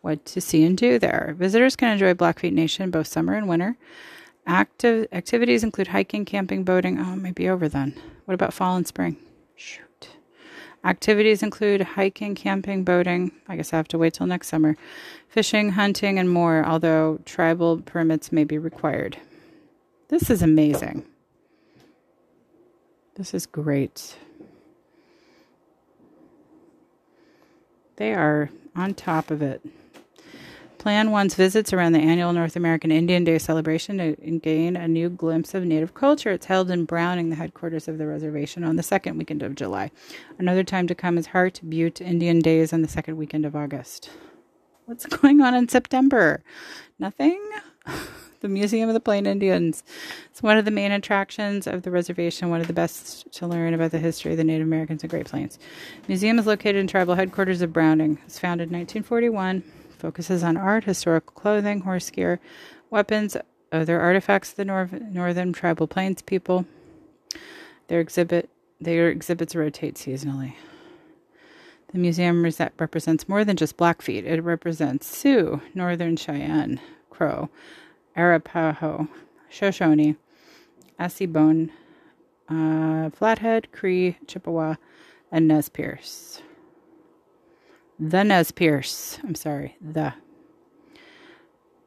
What 0.00 0.24
to 0.26 0.40
see 0.40 0.64
and 0.64 0.76
do 0.76 0.98
there. 0.98 1.34
Visitors 1.38 1.76
can 1.76 1.92
enjoy 1.92 2.12
Blackfeet 2.14 2.52
Nation 2.52 2.90
both 2.90 3.06
summer 3.06 3.34
and 3.34 3.48
winter. 3.48 3.76
Active 4.46 5.08
activities 5.12 5.64
include 5.64 5.88
hiking, 5.88 6.26
camping, 6.26 6.64
boating. 6.64 7.00
Oh, 7.00 7.14
it 7.14 7.16
might 7.16 7.34
be 7.34 7.48
over 7.48 7.68
then. 7.68 7.98
What 8.26 8.34
about 8.34 8.52
fall 8.52 8.76
and 8.76 8.86
spring? 8.86 9.16
Shoot. 9.56 9.93
Activities 10.84 11.42
include 11.42 11.80
hiking, 11.80 12.34
camping, 12.34 12.84
boating. 12.84 13.32
I 13.48 13.56
guess 13.56 13.72
I 13.72 13.76
have 13.76 13.88
to 13.88 13.98
wait 13.98 14.14
till 14.14 14.26
next 14.26 14.48
summer. 14.48 14.76
Fishing, 15.28 15.70
hunting, 15.70 16.18
and 16.18 16.28
more, 16.28 16.64
although 16.64 17.20
tribal 17.24 17.78
permits 17.80 18.30
may 18.30 18.44
be 18.44 18.58
required. 18.58 19.16
This 20.08 20.28
is 20.28 20.42
amazing. 20.42 21.04
This 23.16 23.32
is 23.32 23.46
great. 23.46 24.16
They 27.96 28.12
are 28.12 28.50
on 28.76 28.92
top 28.92 29.30
of 29.30 29.40
it. 29.40 29.64
Plan 30.84 31.10
one's 31.10 31.34
visits 31.34 31.72
around 31.72 31.92
the 31.92 31.98
annual 31.98 32.34
North 32.34 32.56
American 32.56 32.92
Indian 32.92 33.24
Day 33.24 33.38
celebration 33.38 33.96
to 33.96 34.38
gain 34.40 34.76
a 34.76 34.86
new 34.86 35.08
glimpse 35.08 35.54
of 35.54 35.64
Native 35.64 35.94
culture. 35.94 36.30
It's 36.30 36.44
held 36.44 36.70
in 36.70 36.84
Browning, 36.84 37.30
the 37.30 37.36
headquarters 37.36 37.88
of 37.88 37.96
the 37.96 38.06
reservation, 38.06 38.64
on 38.64 38.76
the 38.76 38.82
second 38.82 39.16
weekend 39.16 39.42
of 39.42 39.54
July. 39.54 39.90
Another 40.38 40.62
time 40.62 40.86
to 40.88 40.94
come 40.94 41.16
is 41.16 41.28
Heart 41.28 41.62
Butte 41.66 42.02
Indian 42.02 42.40
Days 42.40 42.74
on 42.74 42.82
the 42.82 42.88
second 42.88 43.16
weekend 43.16 43.46
of 43.46 43.56
August. 43.56 44.10
What's 44.84 45.06
going 45.20 45.40
on 45.40 45.54
in 45.54 45.70
September? 45.70 46.42
Nothing? 46.98 47.42
the 48.40 48.48
Museum 48.48 48.90
of 48.90 48.92
the 48.92 49.00
Plain 49.00 49.24
Indians. 49.24 49.84
It's 50.30 50.42
one 50.42 50.58
of 50.58 50.66
the 50.66 50.70
main 50.70 50.92
attractions 50.92 51.66
of 51.66 51.80
the 51.84 51.90
reservation, 51.90 52.50
one 52.50 52.60
of 52.60 52.66
the 52.66 52.74
best 52.74 53.32
to 53.32 53.46
learn 53.46 53.72
about 53.72 53.92
the 53.92 53.98
history 53.98 54.32
of 54.32 54.36
the 54.36 54.44
Native 54.44 54.66
Americans 54.66 55.02
in 55.02 55.08
Great 55.08 55.24
Plains. 55.24 55.58
museum 56.08 56.38
is 56.38 56.46
located 56.46 56.76
in 56.76 56.88
tribal 56.88 57.14
headquarters 57.14 57.62
of 57.62 57.72
Browning. 57.72 58.18
It's 58.26 58.38
founded 58.38 58.68
in 58.68 58.76
1941 58.76 59.62
focuses 59.94 60.42
on 60.42 60.56
art, 60.56 60.84
historical 60.84 61.32
clothing, 61.32 61.80
horse 61.80 62.10
gear, 62.10 62.40
weapons, 62.90 63.36
other 63.72 64.00
artifacts 64.00 64.50
of 64.50 64.56
the 64.56 64.64
nor- 64.64 64.90
northern 65.10 65.52
tribal 65.52 65.86
plains 65.86 66.22
people. 66.22 66.66
Their 67.88 68.00
exhibit 68.00 68.48
their 68.80 69.08
exhibits 69.08 69.54
rotate 69.54 69.94
seasonally. 69.94 70.54
The 71.92 71.98
museum 71.98 72.42
represents 72.42 73.28
more 73.28 73.44
than 73.44 73.56
just 73.56 73.76
Blackfeet. 73.76 74.24
It 74.24 74.42
represents 74.42 75.06
Sioux, 75.06 75.60
Northern 75.74 76.16
Cheyenne, 76.16 76.80
Crow, 77.08 77.48
Arapaho, 78.16 79.08
Shoshone, 79.48 80.16
Assiniboine, 80.98 81.70
uh, 82.48 83.10
Flathead, 83.10 83.70
Cree, 83.72 84.18
Chippewa, 84.26 84.74
and 85.30 85.46
Nez 85.46 85.68
Perce. 85.68 86.42
The 87.98 88.24
Nez 88.24 88.50
pierce. 88.50 89.18
I'm 89.22 89.34
sorry, 89.34 89.76
the. 89.80 90.14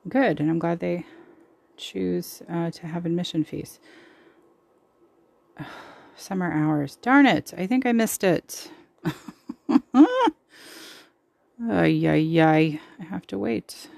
Good, 0.08 0.40
and 0.40 0.50
I'm 0.50 0.60
glad 0.60 0.80
they 0.80 1.06
choose 1.76 2.42
uh, 2.50 2.72
to 2.72 2.88
have 2.88 3.06
admission 3.06 3.44
fees. 3.44 3.80
Summer 6.16 6.52
hours. 6.52 6.96
Darn 6.98 7.26
it, 7.26 7.54
I 7.58 7.68
think 7.68 7.86
I 7.86 7.92
missed 7.92 8.24
it. 8.24 8.72
ay, 9.06 10.32
ay, 11.70 12.40
ay. 12.40 12.80
I 13.00 13.04
have 13.04 13.28
to 13.28 13.38
wait. 13.38 13.90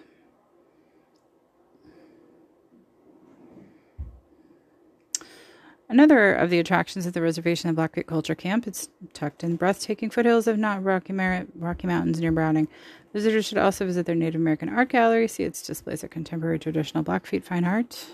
Another 5.92 6.36
of 6.36 6.52
the 6.52 6.60
attractions 6.60 7.08
of 7.08 7.14
the 7.14 7.22
reservation 7.22 7.68
of 7.68 7.76
Blackfeet 7.76 8.06
Culture 8.06 8.36
Camp 8.36 8.68
is 8.68 8.90
tucked 9.12 9.44
in 9.44 9.56
breathtaking 9.56 10.12
foothills 10.12 10.46
of 10.46 10.56
not 10.56 10.84
Rocky, 10.84 11.14
Mar- 11.14 11.48
Rocky 11.56 11.88
Mountains 11.88 12.20
near 12.20 12.32
Browning. 12.32 12.68
Visitors 13.12 13.48
should 13.48 13.58
also 13.58 13.88
visit 13.88 14.06
their 14.06 14.14
Native 14.14 14.40
American 14.40 14.70
art 14.70 14.90
gallery, 14.90 15.28
see 15.28 15.42
its 15.44 15.64
displays 15.64 16.04
of 16.04 16.12
contemporary 16.12 16.60
traditional 16.60 17.04
Blackfeet 17.04 17.44
fine 17.44 17.66
art. 17.66 18.06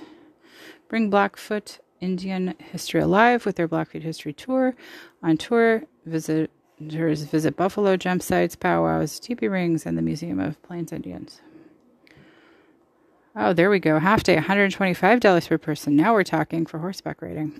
Bring 0.87 1.09
Blackfoot 1.09 1.79
Indian 1.99 2.55
history 2.59 3.01
alive 3.01 3.45
with 3.45 3.57
their 3.57 3.67
Blackfeet 3.67 4.03
history 4.03 4.31
tour. 4.31 4.73
On 5.21 5.35
tour, 5.35 5.83
visitors 6.05 6.47
visit 6.79 7.57
buffalo 7.57 7.97
jump 7.97 8.21
sites, 8.21 8.55
powwows, 8.55 9.19
teepee 9.19 9.49
rings, 9.49 9.85
and 9.85 9.97
the 9.97 10.01
Museum 10.01 10.39
of 10.39 10.61
Plains 10.63 10.93
Indians. 10.93 11.41
Oh, 13.35 13.51
there 13.51 13.69
we 13.69 13.79
go. 13.79 13.99
Half 13.99 14.23
day, 14.23 14.37
$125 14.37 15.47
per 15.47 15.57
person. 15.57 15.95
Now 15.95 16.13
we're 16.13 16.23
talking 16.23 16.65
for 16.65 16.79
horseback 16.79 17.21
riding. 17.21 17.59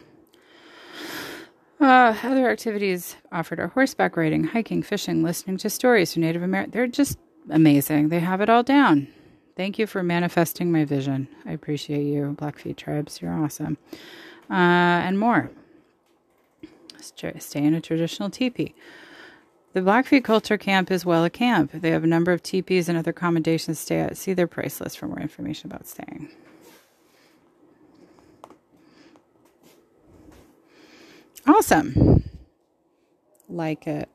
Uh, 1.82 2.16
other 2.24 2.50
activities 2.50 3.18
offered 3.32 3.60
are 3.60 3.68
horseback 3.68 4.16
riding, 4.16 4.46
hiking, 4.46 4.82
fishing, 4.82 5.22
listening 5.22 5.58
to 5.58 5.70
stories 5.70 6.14
from 6.14 6.22
Native 6.22 6.42
American. 6.42 6.72
They're 6.72 6.88
just 6.88 7.18
amazing. 7.50 8.08
They 8.08 8.22
have 8.22 8.40
it 8.40 8.50
all 8.50 8.64
down. 8.64 9.10
Thank 9.58 9.78
you 9.78 9.86
for 9.86 10.02
manifesting 10.02 10.72
my 10.72 10.86
vision. 10.86 11.28
I 11.46 11.52
appreciate 11.52 12.04
you, 12.04 12.36
Blackfeet 12.38 12.78
tribes. 12.78 13.22
You're 13.22 13.34
awesome. 13.34 13.78
Uh, 14.50 14.54
and 14.54 15.20
more. 15.20 15.52
Stay 17.00 17.64
in 17.64 17.74
a 17.74 17.82
traditional 17.82 18.30
teepee. 18.30 18.74
The 19.76 19.82
Blackfeet 19.82 20.24
Culture 20.24 20.58
Camp 20.58 20.90
is 20.90 21.06
well 21.06 21.26
a 21.26 21.30
camp. 21.30 21.72
They 21.74 21.90
have 21.90 22.06
a 22.06 22.08
number 22.08 22.32
of 22.32 22.42
teepees 22.42 22.88
and 22.88 22.98
other 22.98 23.12
accommodations 23.12 23.78
to 23.80 23.84
stay 23.84 24.00
at. 24.00 24.16
See 24.16 24.32
their 24.32 24.48
price 24.48 24.80
list 24.80 24.98
for 24.98 25.06
more 25.06 25.20
information 25.20 25.70
about 25.70 25.86
staying. 25.86 26.30
Awesome. 31.46 32.24
Like 33.50 33.86
it. 33.86 34.08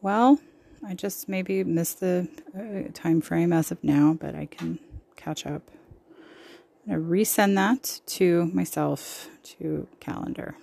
Well, 0.00 0.38
I 0.86 0.94
just 0.94 1.28
maybe 1.28 1.64
missed 1.64 1.98
the 1.98 2.28
uh, 2.56 2.92
time 2.94 3.20
frame 3.20 3.52
as 3.52 3.72
of 3.72 3.82
now, 3.82 4.16
but 4.20 4.36
I 4.36 4.46
can 4.46 4.78
catch 5.16 5.44
up. 5.44 5.72
I'm 6.86 7.02
going 7.02 7.04
to 7.04 7.04
resend 7.04 7.56
that 7.56 8.00
to 8.14 8.46
myself 8.54 9.28
to 9.58 9.88
calendar. 9.98 10.54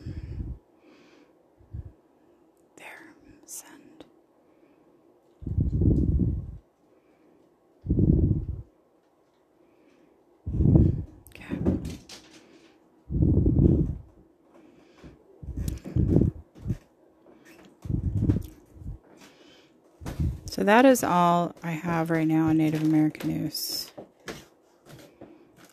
So 20.55 20.63
that 20.63 20.85
is 20.85 21.03
all 21.03 21.53
I 21.63 21.71
have 21.71 22.09
right 22.09 22.25
now 22.25 22.47
on 22.47 22.55
Native 22.55 22.81
American 22.81 23.29
news. 23.29 23.91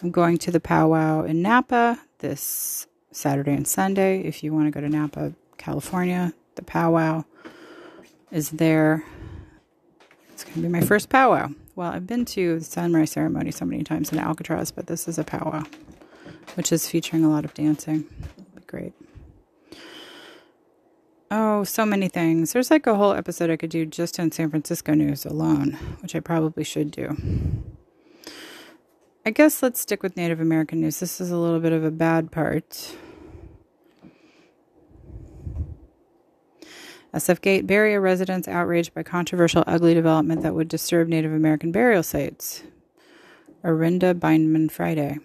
I'm 0.02 0.10
going 0.10 0.38
to 0.38 0.50
the 0.50 0.58
powwow 0.58 1.22
in 1.22 1.40
Napa 1.40 2.00
this 2.18 2.88
Saturday 3.12 3.52
and 3.52 3.68
Sunday. 3.68 4.22
If 4.22 4.42
you 4.42 4.52
want 4.52 4.66
to 4.66 4.72
go 4.72 4.80
to 4.80 4.88
Napa, 4.88 5.34
California, 5.56 6.32
the 6.56 6.64
powwow 6.64 7.24
is 8.32 8.50
there. 8.50 9.04
It's 10.32 10.42
going 10.42 10.56
to 10.56 10.62
be 10.62 10.68
my 10.68 10.80
first 10.80 11.08
powwow. 11.08 11.50
Well, 11.76 11.92
I've 11.92 12.08
been 12.08 12.24
to 12.24 12.58
the 12.58 12.64
sunrise 12.64 13.12
ceremony 13.12 13.52
so 13.52 13.64
many 13.64 13.84
times 13.84 14.10
in 14.10 14.18
Alcatraz, 14.18 14.72
but 14.72 14.88
this 14.88 15.06
is 15.06 15.16
a 15.16 15.22
powwow, 15.22 15.62
which 16.56 16.72
is 16.72 16.88
featuring 16.88 17.24
a 17.24 17.30
lot 17.30 17.44
of 17.44 17.54
dancing. 17.54 18.04
It'll 18.36 18.56
be 18.56 18.66
great. 18.66 18.94
Oh, 21.34 21.64
so 21.64 21.86
many 21.86 22.08
things. 22.08 22.52
There's 22.52 22.70
like 22.70 22.86
a 22.86 22.94
whole 22.94 23.14
episode 23.14 23.48
I 23.48 23.56
could 23.56 23.70
do 23.70 23.86
just 23.86 24.20
on 24.20 24.30
San 24.30 24.50
Francisco 24.50 24.92
news 24.92 25.24
alone, 25.24 25.78
which 26.02 26.14
I 26.14 26.20
probably 26.20 26.62
should 26.62 26.90
do. 26.90 27.16
I 29.24 29.30
guess 29.30 29.62
let's 29.62 29.80
stick 29.80 30.02
with 30.02 30.14
Native 30.14 30.40
American 30.40 30.82
news. 30.82 31.00
This 31.00 31.22
is 31.22 31.30
a 31.30 31.38
little 31.38 31.58
bit 31.58 31.72
of 31.72 31.84
a 31.84 31.90
bad 31.90 32.30
part. 32.30 32.94
SF 37.14 37.40
Gate 37.40 37.66
Bay 37.66 37.76
Area 37.76 37.98
residents 37.98 38.46
outraged 38.46 38.92
by 38.92 39.02
controversial 39.02 39.64
ugly 39.66 39.94
development 39.94 40.42
that 40.42 40.54
would 40.54 40.68
disturb 40.68 41.08
Native 41.08 41.32
American 41.32 41.72
burial 41.72 42.02
sites. 42.02 42.62
Arinda 43.64 44.12
Bindman 44.12 44.70
Friday. 44.70 45.18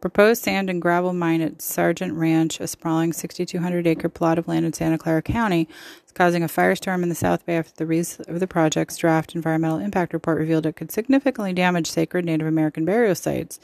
Proposed 0.00 0.42
sand 0.42 0.68
and 0.68 0.80
gravel 0.80 1.14
mine 1.14 1.40
at 1.40 1.62
Sargent 1.62 2.12
Ranch, 2.12 2.60
a 2.60 2.66
sprawling 2.66 3.14
6,200 3.14 3.86
acre 3.86 4.10
plot 4.10 4.38
of 4.38 4.46
land 4.46 4.66
in 4.66 4.74
Santa 4.74 4.98
Clara 4.98 5.22
County, 5.22 5.66
is 6.04 6.12
causing 6.12 6.42
a 6.42 6.48
firestorm 6.48 7.02
in 7.02 7.08
the 7.08 7.14
South 7.14 7.46
Bay 7.46 7.56
after 7.56 7.72
the 7.74 7.86
release 7.86 8.20
of 8.20 8.38
the 8.38 8.46
project's 8.46 8.98
draft 8.98 9.34
environmental 9.34 9.78
impact 9.78 10.12
report 10.12 10.38
revealed 10.38 10.66
it 10.66 10.76
could 10.76 10.92
significantly 10.92 11.54
damage 11.54 11.90
sacred 11.90 12.26
Native 12.26 12.46
American 12.46 12.84
burial 12.84 13.14
sites 13.14 13.58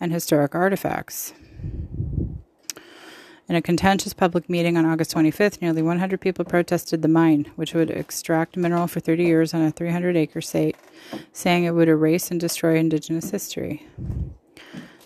and 0.00 0.10
historic 0.10 0.54
artifacts. 0.54 1.34
In 3.46 3.56
a 3.56 3.60
contentious 3.60 4.14
public 4.14 4.48
meeting 4.48 4.78
on 4.78 4.86
August 4.86 5.14
25th, 5.14 5.60
nearly 5.60 5.82
100 5.82 6.18
people 6.18 6.46
protested 6.46 7.02
the 7.02 7.08
mine, 7.08 7.52
which 7.56 7.74
would 7.74 7.90
extract 7.90 8.56
mineral 8.56 8.86
for 8.86 9.00
30 9.00 9.22
years 9.22 9.52
on 9.52 9.60
a 9.60 9.70
300 9.70 10.16
acre 10.16 10.40
site, 10.40 10.76
saying 11.32 11.64
it 11.64 11.74
would 11.74 11.88
erase 11.88 12.30
and 12.30 12.40
destroy 12.40 12.76
indigenous 12.76 13.30
history. 13.30 13.86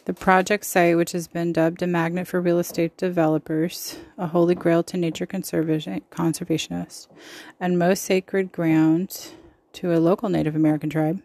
The 0.09 0.15
project 0.15 0.65
site, 0.65 0.97
which 0.97 1.13
has 1.13 1.29
been 1.29 1.53
dubbed 1.53 1.83
a 1.83 1.87
magnet 1.87 2.27
for 2.27 2.41
real 2.41 2.59
estate 2.59 2.97
developers, 2.97 3.99
a 4.17 4.29
holy 4.29 4.55
grail 4.55 4.83
to 4.85 4.97
nature 4.97 5.27
conservationists, 5.27 7.09
and 7.61 7.79
most 7.79 8.05
sacred 8.05 8.51
ground 8.51 9.33
to 9.75 9.93
a 9.93 10.01
local 10.01 10.31
Native 10.31 10.57
American 10.57 10.89
tribe, 10.89 11.21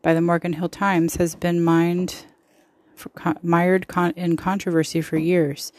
by 0.00 0.14
the 0.14 0.22
Morgan 0.22 0.54
Hill 0.54 0.70
Times, 0.70 1.16
has 1.16 1.34
been 1.34 1.62
mined 1.62 2.24
mired 3.42 3.84
in 4.16 4.38
controversy 4.38 5.02
for 5.02 5.18
years. 5.18 5.70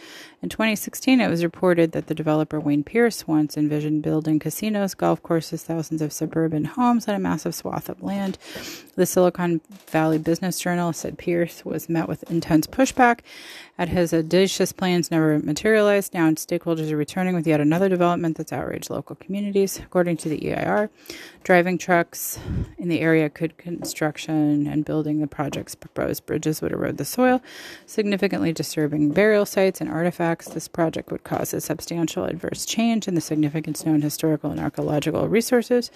In 0.44 0.50
2016, 0.50 1.22
it 1.22 1.30
was 1.30 1.42
reported 1.42 1.94
that 1.94 2.08
the 2.08 2.14
developer 2.14 2.60
Wayne 2.60 2.84
Pierce 2.84 3.26
once 3.26 3.56
envisioned 3.56 4.04
building 4.04 4.40
casinos, 4.40 4.94
golf 4.94 5.24
courses, 5.24 5.64
thousands 5.64 6.02
of 6.02 6.12
suburban 6.12 6.66
homes 6.66 7.08
on 7.08 7.16
a 7.16 7.20
massive 7.20 7.56
swath 7.56 7.88
of 7.88 8.04
land. 8.04 8.38
The 8.96 9.06
Silicon 9.06 9.62
Valley 9.88 10.18
Business 10.18 10.60
Journal 10.60 10.92
said 10.92 11.18
Pierce 11.18 11.64
was 11.64 11.88
met 11.88 12.10
with 12.10 12.30
intense 12.30 12.68
pushback 12.68 13.22
at 13.78 13.88
his 13.88 14.14
audacious 14.14 14.74
plans 14.74 15.10
never 15.10 15.40
materialized. 15.40 16.14
Now, 16.14 16.30
stakeholders 16.32 16.92
are 16.92 16.98
returning 16.98 17.36
with 17.36 17.48
yet 17.48 17.62
another 17.62 17.88
development 17.88 18.36
that's 18.36 18.52
outraged 18.52 18.90
local 18.90 19.16
communities. 19.16 19.80
According 19.80 20.18
to 20.18 20.30
the 20.30 20.52
EIR, 20.52 20.90
driving 21.44 21.78
trucks 21.78 22.38
in 22.78 22.90
the 22.90 23.00
area 23.00 23.30
could 23.30 23.58
construction 23.58 24.68
and 24.68 24.84
building 24.84 25.22
the 25.22 25.28
project's 25.28 25.74
proposed 25.74 26.26
bridges 26.26 26.62
would 26.62 26.74
erode 26.74 26.98
the 26.98 27.06
soil, 27.06 27.42
significantly 27.86 28.52
disturbing 28.52 29.12
burial 29.12 29.46
sites 29.46 29.80
and 29.80 29.90
artifacts. 29.90 30.33
This 30.40 30.68
project 30.68 31.12
would 31.12 31.24
cause 31.24 31.54
a 31.54 31.62
substantial 31.62 32.26
adverse 32.26 32.66
change 32.66 33.08
in 33.08 33.16
the 33.16 33.22
significance 33.22 33.86
known 33.86 34.02
historical 34.02 34.52
and 34.52 34.60
archaeological 34.60 35.28
resources. 35.28 35.92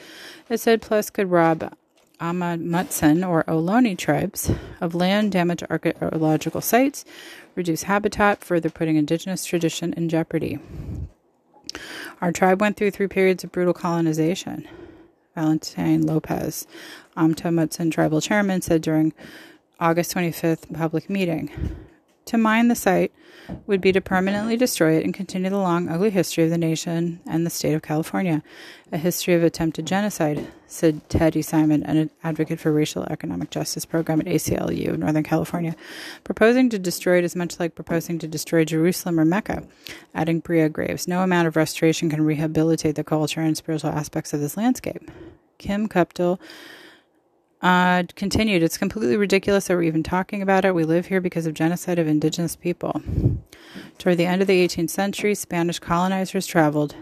It 0.50 0.60
said, 0.60 0.82
plus 0.82 1.10
could 1.10 1.32
rob 1.32 1.73
Amah 2.19 2.58
Mutsun 2.58 3.28
or 3.28 3.43
Ohlone 3.43 3.97
tribes 3.97 4.52
of 4.82 4.95
land, 4.95 5.32
damage 5.32 5.63
archaeological 5.69 6.62
sites, 6.62 7.06
reduce 7.56 7.84
habitat, 7.84 8.43
further 8.43 8.69
putting 8.69 8.95
indigenous 8.95 9.45
tradition 9.45 9.93
in 9.93 10.10
jeopardy. 10.10 10.60
Our 12.21 12.32
tribe 12.32 12.62
went 12.62 12.78
through 12.78 12.91
three 12.91 13.08
periods 13.08 13.43
of 13.43 13.52
brutal 13.52 13.73
colonization. 13.73 14.67
Valentine 15.36 16.02
Lopez, 16.02 16.65
Amah 17.15 17.36
Mutsun 17.36 17.91
tribal 17.91 18.21
chairman, 18.21 18.62
said 18.62 18.82
during 18.82 19.13
August 19.80 20.15
25th 20.15 20.73
public 20.73 21.10
meeting. 21.10 21.52
To 22.28 22.38
mine 22.38 22.68
the 22.68 22.76
site 22.76 23.13
would 23.68 23.80
be 23.80 23.94
to 23.94 24.02
permanently 24.02 24.58
destroy 24.58 24.98
it 24.98 25.06
and 25.06 25.13
continue 25.13 25.50
the 25.50 25.58
long, 25.58 25.88
ugly 25.88 26.10
history 26.10 26.44
of 26.44 26.50
the 26.50 26.58
nation 26.58 27.22
and 27.26 27.46
the 27.46 27.50
state 27.50 27.74
of 27.74 27.82
California, 27.82 28.44
a 28.92 28.98
history 28.98 29.34
of 29.34 29.44
attempted 29.44 29.88
genocide, 29.88 30.46
said 30.66 31.10
Teddy 31.10 31.42
Simon, 31.42 31.84
an 31.84 32.10
advocate 32.26 32.60
for 32.60 32.74
racial 32.74 33.04
economic 33.06 33.50
justice 33.50 33.86
program 33.86 34.20
at 34.20 34.28
ACLU, 34.28 34.98
Northern 34.98 35.24
California. 35.24 35.74
Proposing 36.26 36.70
to 36.70 36.78
destroy 36.78 37.20
it 37.20 37.24
is 37.24 37.34
much 37.34 37.62
like 37.62 37.76
proposing 37.76 38.20
to 38.20 38.28
destroy 38.28 38.66
Jerusalem 38.66 39.22
or 39.22 39.26
Mecca, 39.26 39.63
adding 40.13 40.42
Bria 40.42 40.68
Graves. 40.68 41.08
No 41.08 41.24
amount 41.24 41.48
of 41.48 41.56
restoration 41.56 42.10
can 42.10 42.22
rehabilitate 42.22 42.96
the 42.96 43.06
culture 43.06 43.40
and 43.40 43.56
spiritual 43.56 43.92
aspects 43.92 44.34
of 44.34 44.42
this 44.42 44.58
landscape. 44.58 45.10
Kim 45.60 45.88
Kuptil 45.88 46.40
uh, 47.62 48.04
continued, 48.15 48.62
it's 48.62 48.78
completely 48.78 49.17
ridiculous 49.17 49.67
that 49.67 49.76
we're 49.76 49.84
even 49.84 50.04
talking 50.04 50.41
about 50.41 50.65
it. 50.65 50.76
We 50.76 50.84
live 50.84 51.08
here 51.08 51.22
because 51.22 51.48
of 51.48 51.54
genocide 51.54 51.98
of 51.98 52.08
indigenous 52.08 52.56
people. 52.56 53.02
Toward 53.98 54.17
the 54.17 54.26
end 54.26 54.41
of 54.41 54.48
the 54.48 54.65
18th 54.67 54.91
century, 54.91 55.34
Spanish 55.34 55.80
colonizers 55.80 56.46
traveled, 56.46 56.96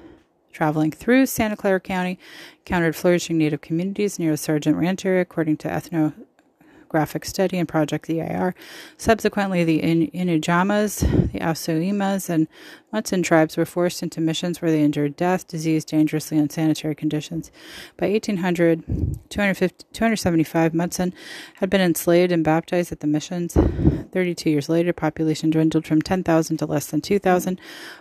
traveling 0.53 0.91
through 0.91 1.25
Santa 1.25 1.57
Clara 1.57 1.81
County, 1.81 2.17
encountered 2.59 2.95
flourishing 2.95 3.37
native 3.37 3.61
communities 3.61 4.17
near 4.17 4.31
the 4.31 4.37
Sargent 4.37 4.77
Ranch 4.77 5.05
area, 5.05 5.21
according 5.21 5.57
to 5.57 5.67
ethno 5.67 6.13
Graphic 6.87 7.25
Study 7.25 7.57
and 7.57 7.67
Project 7.67 8.09
EIR. 8.09 8.55
Subsequently, 8.95 9.65
the 9.65 9.81
In- 9.83 10.09
Inujamas, 10.11 11.31
the 11.33 11.39
Ausoimas, 11.39 12.29
and 12.29 12.47
Mutsun 12.95 13.25
tribes 13.25 13.57
were 13.57 13.65
forced 13.65 14.01
into 14.01 14.21
missions 14.21 14.61
where 14.61 14.71
they 14.71 14.81
endured 14.81 15.17
death, 15.17 15.45
disease, 15.49 15.83
dangerously 15.83 16.37
unsanitary 16.37 16.95
conditions. 16.95 17.51
By 17.97 18.07
1800, 18.07 18.85
275 19.29 20.71
Mutsun 20.71 21.11
had 21.55 21.69
been 21.69 21.81
enslaved 21.81 22.31
and 22.31 22.41
baptized 22.41 22.93
at 22.93 23.01
the 23.01 23.07
missions. 23.07 23.57
32 24.13 24.49
years 24.49 24.69
later, 24.69 24.93
population 24.93 25.49
dwindled 25.49 25.85
from 25.85 26.01
10,000 26.01 26.55
to 26.55 26.65
less 26.65 26.87
than 26.87 27.01
2,000. 27.01 27.59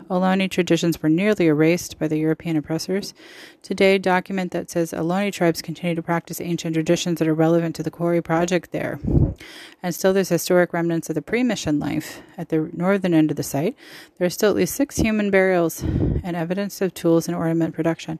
Ohlone 0.08 0.48
traditions 0.48 1.02
were 1.02 1.08
nearly 1.08 1.46
erased 1.46 1.98
by 1.98 2.06
the 2.06 2.18
European 2.18 2.56
oppressors. 2.56 3.14
Today, 3.62 3.98
document 3.98 4.52
that 4.52 4.70
says 4.70 4.92
Ohlone 4.92 5.32
tribes 5.32 5.60
continue 5.60 5.96
to 5.96 6.02
practice 6.02 6.40
ancient 6.40 6.74
traditions 6.74 7.18
that 7.18 7.26
are 7.26 7.34
relevant 7.34 7.74
to 7.74 7.82
the 7.82 7.90
quarry 7.90 8.22
project 8.22 8.70
there. 8.70 9.00
And 9.82 9.92
still, 9.92 10.12
there's 10.12 10.28
historic 10.28 10.72
remnants 10.72 11.08
of 11.08 11.16
the 11.16 11.22
pre 11.22 11.42
mission 11.42 11.80
life 11.80 12.22
at 12.38 12.50
the 12.50 12.70
northern 12.72 13.12
end 13.12 13.32
of 13.32 13.36
the 13.36 13.42
site. 13.42 13.76
There 14.18 14.26
are 14.26 14.30
still 14.30 14.50
at 14.50 14.56
least 14.56 14.76
six 14.84 14.96
human 14.96 15.30
burials 15.30 15.82
and 15.82 16.36
evidence 16.36 16.82
of 16.82 16.92
tools 16.92 17.26
and 17.26 17.34
ornament 17.34 17.74
production 17.74 18.18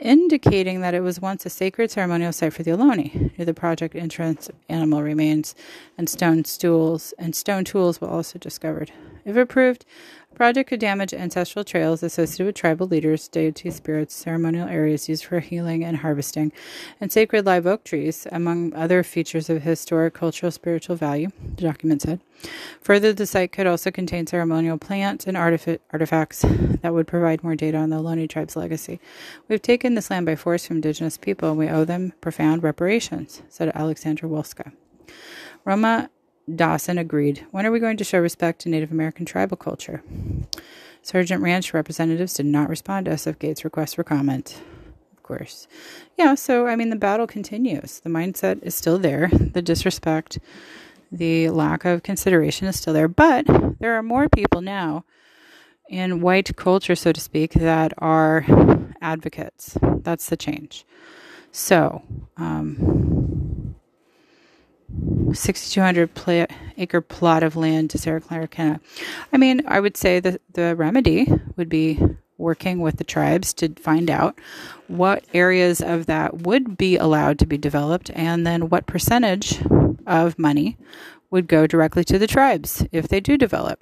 indicating 0.00 0.80
that 0.80 0.94
it 0.94 1.00
was 1.00 1.20
once 1.20 1.44
a 1.44 1.50
sacred 1.50 1.90
ceremonial 1.90 2.32
site 2.32 2.52
for 2.54 2.62
the 2.62 2.70
Ohlone. 2.70 3.36
Near 3.36 3.44
the 3.44 3.52
project 3.52 3.94
entrance, 3.94 4.50
animal 4.70 5.02
remains 5.02 5.54
and 5.98 6.08
stone 6.08 6.46
stools 6.46 7.12
and 7.18 7.36
stone 7.36 7.64
tools 7.64 8.00
were 8.00 8.08
also 8.08 8.38
discovered. 8.38 8.90
If 9.26 9.36
approved, 9.36 9.84
project 10.34 10.68
could 10.68 10.80
damage 10.80 11.14
ancestral 11.14 11.64
trails 11.64 12.02
associated 12.02 12.46
with 12.46 12.54
tribal 12.56 12.86
leaders, 12.86 13.28
deity 13.28 13.70
spirits, 13.70 14.14
ceremonial 14.14 14.68
areas 14.68 15.08
used 15.08 15.24
for 15.24 15.40
healing 15.40 15.84
and 15.84 15.98
harvesting, 15.98 16.52
and 17.00 17.12
sacred 17.12 17.46
live 17.46 17.66
oak 17.66 17.84
trees, 17.84 18.26
among 18.32 18.74
other 18.74 19.02
features 19.02 19.48
of 19.48 19.62
historic, 19.62 20.14
cultural, 20.14 20.50
spiritual 20.50 20.96
value, 20.96 21.30
the 21.56 21.62
document 21.62 22.02
said. 22.02 22.20
Further, 22.80 23.12
the 23.12 23.26
site 23.26 23.52
could 23.52 23.66
also 23.66 23.90
contain 23.90 24.26
ceremonial 24.26 24.78
plants 24.78 25.26
and 25.26 25.36
artifacts 25.36 26.44
that 26.82 26.92
would 26.92 27.06
provide 27.06 27.44
more 27.44 27.54
data 27.54 27.78
on 27.78 27.90
the 27.90 27.96
Ohlone 27.96 28.28
tribe's 28.28 28.56
legacy. 28.56 29.00
We've 29.48 29.62
taken 29.62 29.94
this 29.94 30.10
land 30.10 30.26
by 30.26 30.36
force 30.36 30.66
from 30.66 30.76
indigenous 30.76 31.16
people, 31.16 31.50
and 31.50 31.58
we 31.58 31.68
owe 31.68 31.84
them 31.84 32.12
profound 32.20 32.62
reparations, 32.62 33.42
said 33.48 33.70
Alexandra 33.74 34.28
Wolska. 34.28 34.72
Roma 35.64 36.10
Dawson 36.54 36.98
agreed. 36.98 37.46
When 37.50 37.66
are 37.66 37.70
we 37.70 37.78
going 37.78 37.96
to 37.96 38.04
show 38.04 38.18
respect 38.18 38.60
to 38.62 38.68
Native 38.68 38.90
American 38.90 39.24
tribal 39.24 39.56
culture? 39.56 40.02
Sargent 41.02 41.42
Ranch 41.42 41.74
representatives 41.74 42.34
did 42.34 42.46
not 42.46 42.68
respond 42.68 43.06
to 43.06 43.12
SF 43.12 43.38
Gates' 43.38 43.64
request 43.64 43.96
for 43.96 44.04
comment. 44.04 44.60
Of 45.16 45.22
course. 45.22 45.66
Yeah, 46.16 46.34
so 46.34 46.66
I 46.66 46.76
mean, 46.76 46.90
the 46.90 46.96
battle 46.96 47.26
continues. 47.26 48.00
The 48.00 48.10
mindset 48.10 48.62
is 48.62 48.74
still 48.74 48.98
there. 48.98 49.28
The 49.32 49.62
disrespect, 49.62 50.38
the 51.10 51.50
lack 51.50 51.84
of 51.84 52.02
consideration 52.02 52.66
is 52.66 52.78
still 52.78 52.92
there. 52.92 53.08
But 53.08 53.46
there 53.78 53.96
are 53.96 54.02
more 54.02 54.28
people 54.28 54.60
now 54.60 55.04
in 55.88 56.20
white 56.20 56.56
culture, 56.56 56.94
so 56.94 57.12
to 57.12 57.20
speak, 57.20 57.52
that 57.52 57.92
are 57.98 58.44
advocates. 59.00 59.76
That's 59.82 60.28
the 60.28 60.36
change. 60.36 60.84
So, 61.50 62.02
um, 62.36 63.71
6,200 65.32 66.14
pla- 66.14 66.46
acre 66.76 67.00
plot 67.00 67.42
of 67.42 67.56
land 67.56 67.90
to 67.90 67.98
Sarah 67.98 68.20
Claricana. 68.20 68.80
I 69.32 69.36
mean, 69.36 69.62
I 69.66 69.80
would 69.80 69.96
say 69.96 70.20
that 70.20 70.40
the 70.52 70.76
remedy 70.76 71.32
would 71.56 71.68
be 71.68 72.00
working 72.38 72.80
with 72.80 72.96
the 72.96 73.04
tribes 73.04 73.54
to 73.54 73.68
find 73.74 74.10
out 74.10 74.38
what 74.88 75.24
areas 75.32 75.80
of 75.80 76.06
that 76.06 76.38
would 76.42 76.76
be 76.76 76.96
allowed 76.96 77.38
to 77.38 77.46
be 77.46 77.56
developed 77.56 78.10
and 78.14 78.46
then 78.46 78.68
what 78.68 78.86
percentage 78.86 79.62
of 80.06 80.38
money 80.38 80.76
would 81.30 81.46
go 81.46 81.66
directly 81.66 82.04
to 82.04 82.18
the 82.18 82.26
tribes 82.26 82.84
if 82.92 83.08
they 83.08 83.20
do 83.20 83.38
develop 83.38 83.80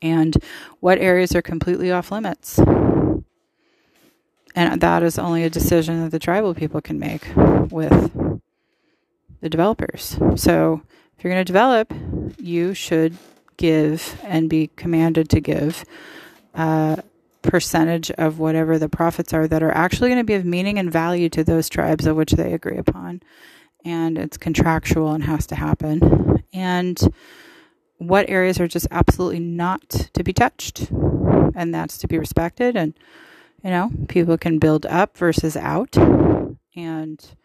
and 0.00 0.42
what 0.80 0.98
areas 0.98 1.34
are 1.34 1.42
completely 1.42 1.92
off 1.92 2.10
limits. 2.10 2.58
And 4.54 4.80
that 4.80 5.02
is 5.02 5.18
only 5.18 5.44
a 5.44 5.50
decision 5.50 6.02
that 6.02 6.10
the 6.10 6.18
tribal 6.18 6.54
people 6.54 6.80
can 6.80 6.98
make 6.98 7.22
with 7.70 8.10
the 9.42 9.50
developers. 9.50 10.16
So 10.36 10.80
if 11.18 11.22
you're 11.22 11.32
going 11.32 11.44
to 11.44 11.52
develop, 11.52 11.92
you 12.38 12.72
should 12.72 13.18
give 13.58 14.18
and 14.24 14.48
be 14.48 14.70
commanded 14.76 15.28
to 15.30 15.40
give 15.40 15.84
a 16.54 17.02
percentage 17.42 18.10
of 18.12 18.38
whatever 18.38 18.78
the 18.78 18.88
profits 18.88 19.34
are 19.34 19.46
that 19.48 19.62
are 19.62 19.70
actually 19.70 20.08
going 20.08 20.20
to 20.20 20.24
be 20.24 20.34
of 20.34 20.44
meaning 20.44 20.78
and 20.78 20.90
value 20.90 21.28
to 21.28 21.44
those 21.44 21.68
tribes 21.68 22.06
of 22.06 22.16
which 22.16 22.32
they 22.32 22.54
agree 22.54 22.78
upon. 22.78 23.20
And 23.84 24.16
it's 24.16 24.36
contractual 24.36 25.12
and 25.12 25.24
has 25.24 25.46
to 25.48 25.56
happen. 25.56 26.42
And 26.52 27.00
what 27.98 28.30
areas 28.30 28.60
are 28.60 28.68
just 28.68 28.86
absolutely 28.90 29.40
not 29.40 29.88
to 30.14 30.22
be 30.22 30.32
touched. 30.32 30.90
And 31.54 31.74
that's 31.74 31.98
to 31.98 32.06
be 32.06 32.16
respected. 32.16 32.76
And, 32.76 32.94
you 33.62 33.70
know, 33.70 33.90
people 34.08 34.38
can 34.38 34.58
build 34.58 34.86
up 34.86 35.16
versus 35.16 35.56
out. 35.56 35.96
And 36.76 37.36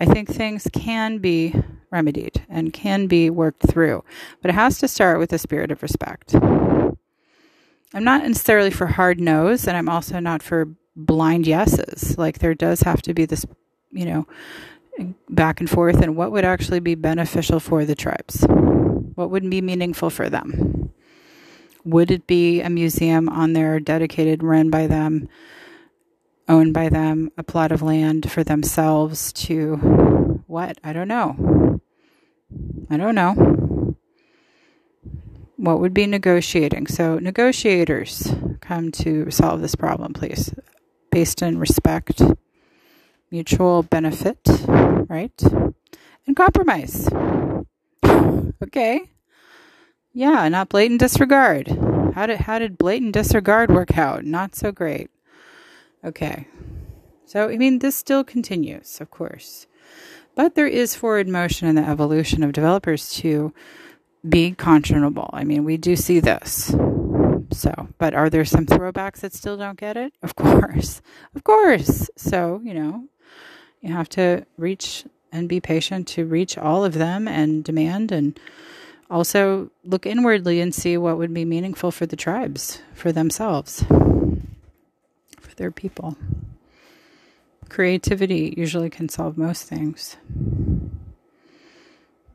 I 0.00 0.06
think 0.06 0.28
things 0.28 0.68
can 0.72 1.18
be 1.18 1.54
remedied 1.90 2.44
and 2.48 2.72
can 2.72 3.06
be 3.06 3.30
worked 3.30 3.68
through, 3.68 4.04
but 4.42 4.50
it 4.50 4.54
has 4.54 4.78
to 4.78 4.88
start 4.88 5.18
with 5.18 5.32
a 5.32 5.38
spirit 5.38 5.70
of 5.70 5.82
respect. 5.82 6.34
I'm 6.34 8.02
not 8.02 8.26
necessarily 8.26 8.70
for 8.70 8.86
hard 8.88 9.20
no's, 9.20 9.68
and 9.68 9.76
I'm 9.76 9.88
also 9.88 10.18
not 10.18 10.42
for 10.42 10.68
blind 10.96 11.46
yeses. 11.46 12.18
Like 12.18 12.40
there 12.40 12.54
does 12.54 12.80
have 12.80 13.02
to 13.02 13.14
be 13.14 13.24
this, 13.24 13.46
you 13.92 14.04
know, 14.04 14.26
back 15.28 15.60
and 15.60 15.70
forth, 15.70 16.02
and 16.02 16.16
what 16.16 16.32
would 16.32 16.44
actually 16.44 16.80
be 16.80 16.96
beneficial 16.96 17.60
for 17.60 17.84
the 17.84 17.94
tribes? 17.94 18.44
What 19.14 19.30
would 19.30 19.48
be 19.48 19.60
meaningful 19.60 20.10
for 20.10 20.28
them? 20.28 20.90
Would 21.84 22.10
it 22.10 22.26
be 22.26 22.60
a 22.60 22.70
museum 22.70 23.28
on 23.28 23.52
there 23.52 23.78
dedicated, 23.78 24.42
run 24.42 24.70
by 24.70 24.86
them? 24.86 25.28
Owned 26.48 26.74
by 26.74 26.88
them 26.88 27.30
a 27.36 27.42
plot 27.42 27.72
of 27.72 27.82
land 27.82 28.30
for 28.30 28.44
themselves 28.44 29.32
to 29.32 29.76
what? 30.46 30.78
I 30.84 30.92
don't 30.92 31.08
know. 31.08 31.80
I 32.90 32.96
don't 32.96 33.14
know. 33.14 33.96
What 35.56 35.80
would 35.80 35.94
be 35.94 36.06
negotiating? 36.06 36.88
So, 36.88 37.18
negotiators 37.18 38.34
come 38.60 38.90
to 38.92 39.30
solve 39.30 39.62
this 39.62 39.74
problem, 39.74 40.12
please, 40.12 40.52
based 41.10 41.42
in 41.42 41.58
respect, 41.58 42.20
mutual 43.30 43.82
benefit, 43.82 44.40
right? 44.68 45.42
And 46.26 46.36
compromise. 46.36 47.08
Okay. 48.62 49.10
Yeah, 50.14 50.48
not 50.48 50.68
blatant 50.68 51.00
disregard. 51.00 51.68
How 52.14 52.26
did 52.26 52.38
how 52.38 52.60
did 52.60 52.78
blatant 52.78 53.12
disregard 53.12 53.70
work 53.70 53.98
out? 53.98 54.24
Not 54.24 54.54
so 54.54 54.70
great. 54.70 55.10
Okay. 56.04 56.46
So, 57.24 57.48
I 57.48 57.56
mean, 57.56 57.78
this 57.78 57.96
still 57.96 58.22
continues, 58.22 59.00
of 59.00 59.10
course. 59.10 59.66
But 60.34 60.54
there 60.54 60.66
is 60.66 60.94
forward 60.94 61.28
motion 61.28 61.66
in 61.66 61.76
the 61.76 61.88
evolution 61.88 62.42
of 62.42 62.52
developers 62.52 63.12
to 63.14 63.54
be 64.28 64.52
conscionable. 64.52 65.30
I 65.32 65.44
mean, 65.44 65.64
we 65.64 65.76
do 65.76 65.96
see 65.96 66.20
this. 66.20 66.74
So, 67.52 67.88
but 67.98 68.14
are 68.14 68.28
there 68.28 68.44
some 68.44 68.66
throwbacks 68.66 69.20
that 69.20 69.32
still 69.32 69.56
don't 69.56 69.78
get 69.78 69.96
it? 69.96 70.12
Of 70.22 70.34
course. 70.36 71.00
Of 71.34 71.44
course. 71.44 72.10
So, 72.16 72.60
you 72.62 72.74
know, 72.74 73.04
you 73.80 73.92
have 73.92 74.08
to 74.10 74.44
reach 74.58 75.04
and 75.32 75.48
be 75.48 75.60
patient 75.60 76.06
to 76.08 76.26
reach 76.26 76.58
all 76.58 76.84
of 76.84 76.94
them 76.94 77.26
and 77.26 77.64
demand 77.64 78.12
and 78.12 78.38
also 79.10 79.70
look 79.84 80.06
inwardly 80.06 80.60
and 80.60 80.74
see 80.74 80.96
what 80.96 81.16
would 81.18 81.32
be 81.32 81.44
meaningful 81.44 81.90
for 81.90 82.06
the 82.06 82.16
tribes, 82.16 82.82
for 82.94 83.12
themselves 83.12 83.84
their 85.56 85.70
people. 85.70 86.16
Creativity 87.68 88.54
usually 88.56 88.90
can 88.90 89.08
solve 89.08 89.36
most 89.38 89.64
things, 89.64 90.16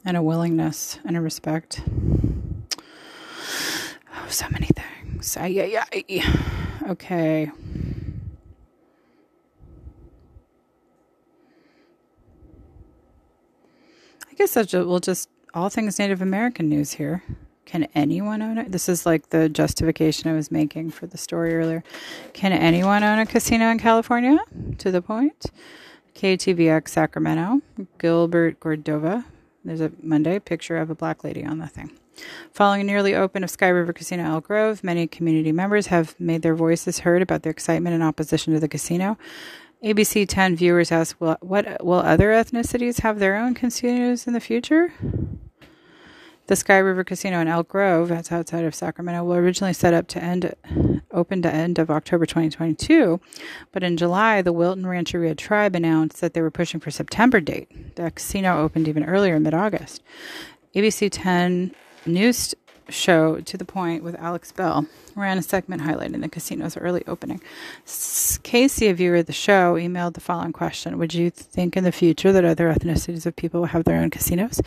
and 0.04 0.18
a 0.18 0.22
willingness 0.22 1.00
and 1.06 1.16
a 1.16 1.22
respect. 1.22 1.82
Oh, 4.16 4.28
so 4.30 4.48
many 4.50 4.68
things. 4.68 5.38
Ay, 5.38 5.60
ay, 5.62 6.04
ay. 6.10 6.24
Okay. 6.90 7.52
I 14.30 14.34
guess 14.36 14.56
we'll 14.74 15.00
just 15.00 15.30
all 15.54 15.70
things 15.70 16.00
Native 16.00 16.22
American 16.22 16.70
news 16.70 16.94
here. 16.94 17.24
Can 17.70 17.88
anyone 17.94 18.42
own 18.42 18.58
it? 18.58 18.72
This 18.72 18.90
is 18.90 19.06
like 19.06 19.30
the 19.30 19.48
justification 19.48 20.28
I 20.28 20.34
was 20.34 20.50
making 20.50 20.90
for 20.90 21.06
the 21.06 21.20
story 21.20 21.54
earlier. 21.54 21.84
Can 22.34 22.52
anyone 22.52 23.04
own 23.04 23.20
a 23.20 23.28
casino 23.28 23.70
in 23.70 23.78
California? 23.78 24.40
To 24.80 24.90
the 24.90 25.04
point. 25.04 25.46
KTVX 26.16 26.88
Sacramento, 26.88 27.62
Gilbert 28.00 28.60
Cordova. 28.60 29.24
There's 29.64 29.82
a 29.82 29.92
Monday 30.02 30.40
picture 30.40 30.78
of 30.78 30.90
a 30.90 30.96
black 30.96 31.24
lady 31.24 31.46
on 31.46 31.60
the 31.60 31.68
thing. 31.68 31.92
Following 32.52 32.88
nearly 32.88 33.14
open 33.14 33.44
of 33.44 33.52
Sky 33.52 33.68
River 33.68 33.94
Casino 33.94 34.24
Elk 34.24 34.48
Grove, 34.48 34.84
many 34.84 35.06
community 35.06 35.52
members 35.52 35.88
have 35.88 36.20
made 36.20 36.42
their 36.42 36.56
voices 36.56 36.98
heard 36.98 37.22
about 37.22 37.44
their 37.44 37.52
excitement 37.52 37.94
and 37.94 38.02
opposition 38.02 38.52
to 38.52 38.60
the 38.60 38.68
casino. 38.68 39.16
ABC 39.84 40.28
10 40.28 40.56
viewers 40.56 40.92
asked, 40.92 41.22
well, 41.22 41.38
what 41.42 41.86
will 41.86 42.00
other 42.00 42.32
ethnicities 42.32 43.02
have 43.02 43.20
their 43.20 43.36
own 43.36 43.54
casinos 43.54 44.26
in 44.26 44.34
the 44.34 44.42
future? 44.42 44.92
The 46.50 46.56
Sky 46.56 46.80
River 46.80 47.04
Casino 47.04 47.40
in 47.42 47.48
Elk 47.48 47.68
Grove, 47.68 48.10
that's 48.10 48.32
outside 48.32 48.66
of 48.66 48.74
Sacramento, 48.74 49.24
was 49.24 49.38
originally 49.38 49.72
set 49.72 49.94
up 49.94 50.08
to 50.08 50.24
end 50.24 50.52
open 51.12 51.44
to 51.44 51.54
end 51.54 51.78
of 51.78 51.92
October 51.92 52.26
2022, 52.26 53.22
but 53.72 53.84
in 53.84 53.98
July, 53.98 54.42
the 54.42 54.52
Wilton 54.52 54.88
Rancheria 54.88 55.36
tribe 55.36 55.76
announced 55.76 56.22
that 56.22 56.34
they 56.34 56.42
were 56.42 56.50
pushing 56.50 56.80
for 56.80 56.90
September 56.90 57.40
date. 57.40 57.96
The 57.98 58.10
casino 58.10 58.64
opened 58.64 58.88
even 58.88 59.06
earlier, 59.06 59.40
mid-August. 59.40 60.02
ABC 60.74 61.10
10 61.12 61.76
News 62.08 62.56
show 62.90 63.40
to 63.42 63.58
the 63.58 63.66
point 63.66 64.04
with 64.04 64.16
Alex 64.16 64.52
Bell 64.52 64.86
ran 65.16 65.38
a 65.38 65.42
segment 65.42 65.82
highlighting 65.82 66.22
the 66.22 66.30
casino's 66.30 66.78
early 66.78 67.04
opening. 67.08 67.42
Casey, 68.44 68.88
a 68.88 68.94
viewer 68.94 69.18
of 69.18 69.26
the 69.26 69.34
show, 69.34 69.76
emailed 69.76 70.14
the 70.14 70.22
following 70.22 70.54
question 70.54 70.98
Would 70.98 71.14
you 71.14 71.30
think 71.30 71.76
in 71.76 71.84
the 71.84 71.92
future 71.92 72.32
that 72.32 72.46
other 72.46 72.74
ethnicities 72.74 73.26
of 73.26 73.36
people 73.36 73.62
will 73.62 73.68
have 73.68 73.84
their 73.84 74.00
own 74.00 74.10
casinos? 74.10 74.62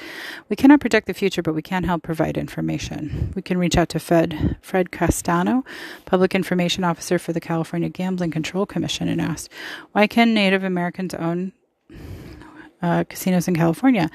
We 0.49 0.57
cannot 0.57 0.81
predict 0.81 1.07
the 1.07 1.15
future, 1.15 1.43
but 1.43 1.55
we 1.55 1.63
can 1.63 1.85
help 1.85 2.03
provide 2.03 2.37
information. 2.37 3.33
We 3.35 3.43
can 3.43 3.59
reach 3.59 3.77
out 3.77 3.89
to 3.91 4.01
Fed, 4.01 4.57
Fred 4.61 4.91
Castano, 4.91 5.65
Public 6.05 6.35
Information 6.35 6.85
Officer 6.85 7.19
for 7.19 7.33
the 7.33 7.41
California 7.41 7.89
Gambling 7.89 8.31
Control 8.31 8.67
Commission, 8.67 9.09
and 9.09 9.21
ask 9.21 9.51
Why 9.93 10.07
can 10.07 10.35
Native 10.35 10.65
Americans 10.65 11.15
own 11.15 11.53
uh, 12.83 13.05
casinos 13.05 13.49
in 13.49 13.55
California? 13.55 14.11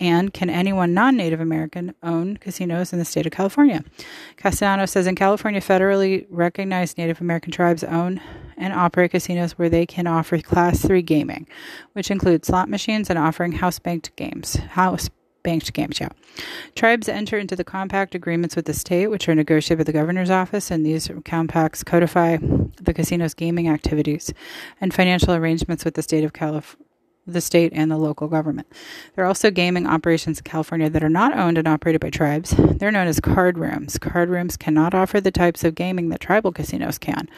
And 0.00 0.32
can 0.32 0.48
anyone 0.48 0.94
non 0.94 1.16
Native 1.16 1.40
American 1.40 1.94
own 2.02 2.38
casinos 2.38 2.92
in 2.92 2.98
the 2.98 3.04
state 3.04 3.26
of 3.26 3.32
California? 3.32 3.84
Castellano 4.36 4.86
says 4.86 5.06
in 5.06 5.14
California, 5.14 5.60
federally 5.60 6.26
recognized 6.30 6.96
Native 6.96 7.20
American 7.20 7.52
tribes 7.52 7.84
own 7.84 8.20
and 8.56 8.72
operate 8.72 9.10
casinos 9.10 9.52
where 9.52 9.68
they 9.68 9.84
can 9.84 10.06
offer 10.06 10.38
Class 10.38 10.80
3 10.80 11.02
gaming, 11.02 11.46
which 11.92 12.10
includes 12.10 12.48
slot 12.48 12.68
machines 12.68 13.10
and 13.10 13.18
offering 13.18 13.52
house 13.52 13.78
banked 13.78 14.14
games. 14.16 14.54
House 14.56 15.10
banked 15.42 15.72
games, 15.72 16.00
yeah. 16.00 16.10
Tribes 16.74 17.08
enter 17.08 17.38
into 17.38 17.56
the 17.56 17.64
compact 17.64 18.14
agreements 18.14 18.56
with 18.56 18.66
the 18.66 18.74
state, 18.74 19.08
which 19.08 19.28
are 19.28 19.34
negotiated 19.34 19.78
with 19.78 19.86
the 19.86 19.92
governor's 19.92 20.30
office, 20.30 20.70
and 20.70 20.84
these 20.84 21.10
compacts 21.24 21.82
codify 21.82 22.38
the 22.76 22.94
casino's 22.94 23.34
gaming 23.34 23.68
activities 23.68 24.32
and 24.80 24.94
financial 24.94 25.34
arrangements 25.34 25.84
with 25.84 25.94
the 25.94 26.02
state 26.02 26.24
of 26.24 26.32
California 26.32 26.86
the 27.32 27.40
state 27.40 27.72
and 27.74 27.90
the 27.90 27.96
local 27.96 28.28
government. 28.28 28.66
There 29.14 29.24
are 29.24 29.28
also 29.28 29.50
gaming 29.50 29.86
operations 29.86 30.38
in 30.38 30.44
California 30.44 30.90
that 30.90 31.04
are 31.04 31.08
not 31.08 31.36
owned 31.36 31.58
and 31.58 31.68
operated 31.68 32.00
by 32.00 32.10
tribes. 32.10 32.54
They're 32.56 32.90
known 32.90 33.06
as 33.06 33.20
card 33.20 33.58
rooms. 33.58 33.98
Card 33.98 34.28
rooms 34.28 34.56
cannot 34.56 34.94
offer 34.94 35.20
the 35.20 35.30
types 35.30 35.64
of 35.64 35.74
gaming 35.74 36.08
that 36.08 36.20
tribal 36.20 36.52
casinos 36.52 36.98
can. 36.98 37.28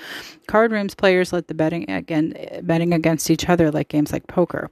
Card 0.47 0.72
rooms 0.72 0.95
players 0.95 1.32
let 1.32 1.49
the 1.49 1.55
betting 1.55 1.90
again 1.90 2.34
betting 2.62 2.93
against 2.93 3.30
each 3.30 3.49
other 3.49 3.70
like 3.70 3.88
games 3.88 4.12
like 4.12 4.26
poker, 4.26 4.70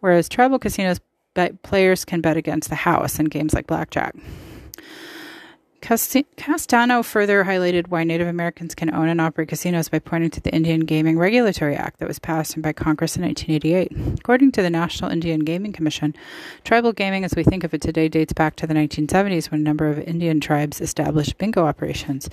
whereas 0.00 0.28
tribal 0.28 0.58
casinos 0.58 1.00
bet 1.34 1.62
players 1.62 2.04
can 2.04 2.20
bet 2.20 2.36
against 2.36 2.68
the 2.68 2.74
house 2.74 3.18
in 3.18 3.26
games 3.26 3.54
like 3.54 3.66
blackjack. 3.66 4.14
Castano 5.80 7.02
further 7.02 7.44
highlighted 7.44 7.88
why 7.88 8.02
Native 8.04 8.26
Americans 8.26 8.74
can 8.74 8.92
own 8.92 9.08
and 9.08 9.20
operate 9.20 9.48
casinos 9.48 9.88
by 9.88 10.00
pointing 10.00 10.30
to 10.30 10.40
the 10.40 10.52
Indian 10.52 10.80
Gaming 10.80 11.18
Regulatory 11.18 11.76
Act 11.76 12.00
that 12.00 12.08
was 12.08 12.18
passed 12.18 12.60
by 12.60 12.72
Congress 12.72 13.16
in 13.16 13.22
1988. 13.22 14.18
According 14.18 14.52
to 14.52 14.62
the 14.62 14.70
National 14.70 15.10
Indian 15.10 15.40
Gaming 15.40 15.72
Commission, 15.72 16.14
tribal 16.64 16.92
gaming 16.92 17.24
as 17.24 17.34
we 17.36 17.44
think 17.44 17.62
of 17.64 17.72
it 17.72 17.80
today 17.80 18.08
dates 18.08 18.32
back 18.32 18.56
to 18.56 18.66
the 18.66 18.74
1970s 18.74 19.50
when 19.50 19.60
a 19.60 19.64
number 19.64 19.88
of 19.88 20.00
Indian 20.00 20.40
tribes 20.40 20.80
established 20.80 21.38
bingo 21.38 21.64
operations 21.64 22.28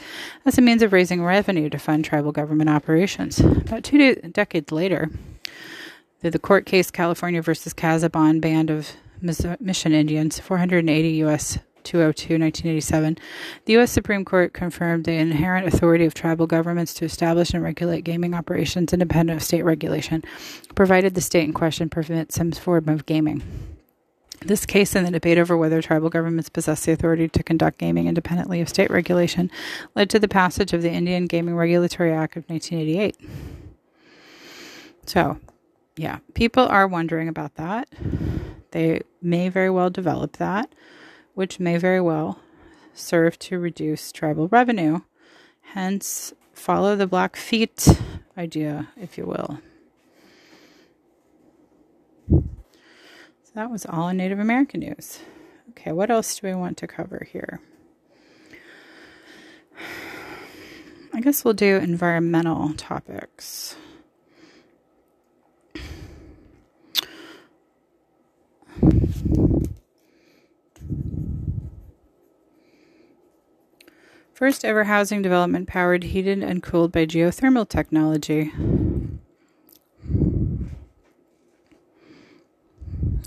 as 0.45 0.57
a 0.57 0.61
means 0.61 0.81
of 0.81 0.91
raising 0.91 1.23
revenue 1.23 1.69
to 1.69 1.77
fund 1.77 2.03
tribal 2.03 2.31
government 2.31 2.69
operations. 2.69 3.39
About 3.39 3.83
two 3.83 3.97
de- 3.97 4.27
decades 4.29 4.71
later, 4.71 5.11
through 6.19 6.31
the 6.31 6.39
court 6.39 6.65
case 6.65 6.89
California 6.89 7.41
versus 7.41 7.73
Cabazon 7.73 8.41
Band 8.41 8.71
of 8.71 8.93
Mission 9.21 9.93
Indians, 9.93 10.39
480 10.39 11.09
U.S. 11.09 11.59
202, 11.85 12.39
1987, 12.39 13.17
the 13.65 13.73
U.S. 13.73 13.91
Supreme 13.91 14.25
Court 14.25 14.53
confirmed 14.53 15.05
the 15.05 15.13
inherent 15.13 15.67
authority 15.67 16.05
of 16.05 16.13
tribal 16.13 16.47
governments 16.47 16.93
to 16.95 17.05
establish 17.05 17.53
and 17.53 17.63
regulate 17.63 18.01
gaming 18.01 18.33
operations 18.33 18.91
independent 18.91 19.37
of 19.37 19.43
state 19.43 19.63
regulation, 19.63 20.23
provided 20.75 21.15
the 21.15 21.21
state 21.21 21.45
in 21.45 21.53
question 21.53 21.89
permits 21.89 22.35
some 22.35 22.51
form 22.51 22.89
of 22.89 23.05
gaming. 23.05 23.41
This 24.41 24.65
case 24.65 24.95
and 24.95 25.07
the 25.07 25.11
debate 25.11 25.37
over 25.37 25.57
whether 25.57 25.81
tribal 25.81 26.09
governments 26.09 26.49
possess 26.49 26.85
the 26.85 26.91
authority 26.91 27.27
to 27.29 27.43
conduct 27.43 27.79
gaming 27.79 28.07
independently 28.07 28.61
of 28.61 28.69
state 28.69 28.91
regulation 28.91 29.49
led 29.95 30.09
to 30.11 30.19
the 30.19 30.27
passage 30.27 30.73
of 30.73 30.81
the 30.81 30.91
Indian 30.91 31.25
Gaming 31.25 31.55
Regulatory 31.55 32.13
Act 32.13 32.37
of 32.37 32.43
1988. 32.47 33.17
So, 35.07 35.39
yeah, 35.95 36.19
people 36.33 36.67
are 36.67 36.87
wondering 36.87 37.27
about 37.27 37.55
that. 37.55 37.87
They 38.71 39.01
may 39.21 39.49
very 39.49 39.69
well 39.69 39.89
develop 39.89 40.37
that 40.37 40.69
which 41.35 41.59
may 41.59 41.77
very 41.77 42.01
well 42.01 42.39
serve 42.93 43.37
to 43.37 43.59
reduce 43.59 44.11
tribal 44.11 44.47
revenue. 44.47 45.01
Hence, 45.73 46.33
follow 46.53 46.95
the 46.95 47.07
Blackfeet 47.07 47.99
idea, 48.37 48.87
if 48.97 49.17
you 49.17 49.25
will. 49.25 49.59
So 52.29 53.51
that 53.53 53.69
was 53.69 53.85
all 53.85 54.09
in 54.09 54.17
Native 54.17 54.39
American 54.39 54.79
news. 54.79 55.19
Okay, 55.71 55.91
what 55.91 56.09
else 56.09 56.39
do 56.39 56.47
we 56.47 56.55
want 56.55 56.77
to 56.77 56.87
cover 56.87 57.27
here? 57.31 57.59
I 61.13 61.21
guess 61.21 61.45
we'll 61.45 61.53
do 61.53 61.75
environmental 61.77 62.73
topics. 62.73 63.75
First 74.35 74.65
ever 74.65 74.83
housing 74.83 75.21
development 75.21 75.69
powered, 75.69 76.03
heated, 76.03 76.43
and 76.43 76.61
cooled 76.61 76.91
by 76.91 77.05
geothermal 77.05 77.69
technology. 77.69 78.51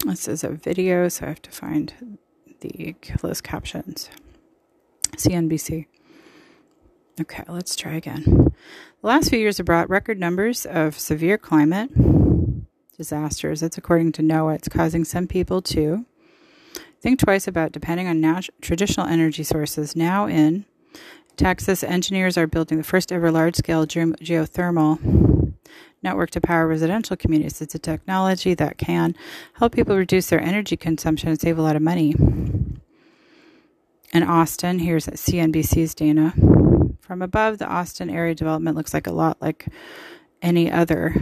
This 0.05 0.29
is 0.29 0.45
a 0.45 0.51
video, 0.51 1.09
so 1.09 1.25
I 1.25 1.29
have 1.31 1.41
to 1.41 1.51
find 1.51 1.95
the 2.61 2.95
closed 3.01 3.43
captions. 3.43 4.11
CNBC. 5.17 5.87
Okay, 7.23 7.45
let's 7.49 7.75
try 7.75 7.95
again. 7.95 8.25
The 9.01 9.07
last 9.07 9.31
few 9.31 9.39
years 9.39 9.57
have 9.57 9.65
brought 9.65 9.89
record 9.89 10.21
numbers 10.21 10.67
of 10.67 10.99
severe 10.99 11.39
climate 11.39 11.89
disasters. 12.99 13.61
That's 13.61 13.79
according 13.79 14.13
to 14.13 14.23
NOAA. 14.23 14.57
It's 14.57 14.69
causing 14.69 15.05
some 15.07 15.27
people 15.27 15.63
to 15.63 16.05
think 17.01 17.19
twice 17.19 17.49
about 17.49 17.73
depending 17.73 18.09
on 18.09 18.43
traditional 18.61 19.07
energy 19.07 19.43
sources 19.43 19.97
now 19.97 20.27
in 20.27 20.67
Texas 21.39 21.84
engineers 21.84 22.36
are 22.36 22.49
building 22.49 22.78
the 22.78 22.84
first 22.84 23.12
ever 23.12 23.30
large 23.30 23.55
scale 23.55 23.86
ge- 23.86 24.12
geothermal 24.20 25.55
network 26.03 26.30
to 26.30 26.41
power 26.41 26.66
residential 26.66 27.16
communities. 27.16 27.61
It's 27.61 27.76
a 27.76 27.78
technology 27.78 28.55
that 28.55 28.76
can 28.76 29.14
help 29.55 29.72
people 29.72 29.97
reduce 29.97 30.28
their 30.30 30.41
energy 30.41 30.76
consumption 30.76 31.28
and 31.28 31.41
save 31.41 31.57
a 31.57 31.62
lot 31.62 31.76
of 31.76 31.82
money. 31.82 32.16
In 34.12 34.22
Austin, 34.24 34.80
here's 34.80 35.07
CNBC's 35.07 35.95
Dana. 35.95 36.34
From 37.01 37.22
above, 37.22 37.59
the 37.59 37.68
Austin 37.68 38.11
area 38.11 38.34
development 38.34 38.76
looks 38.76 38.93
like 38.93 39.07
a 39.07 39.12
lot 39.12 39.41
like 39.41 39.68
any 40.43 40.70
other 40.72 41.14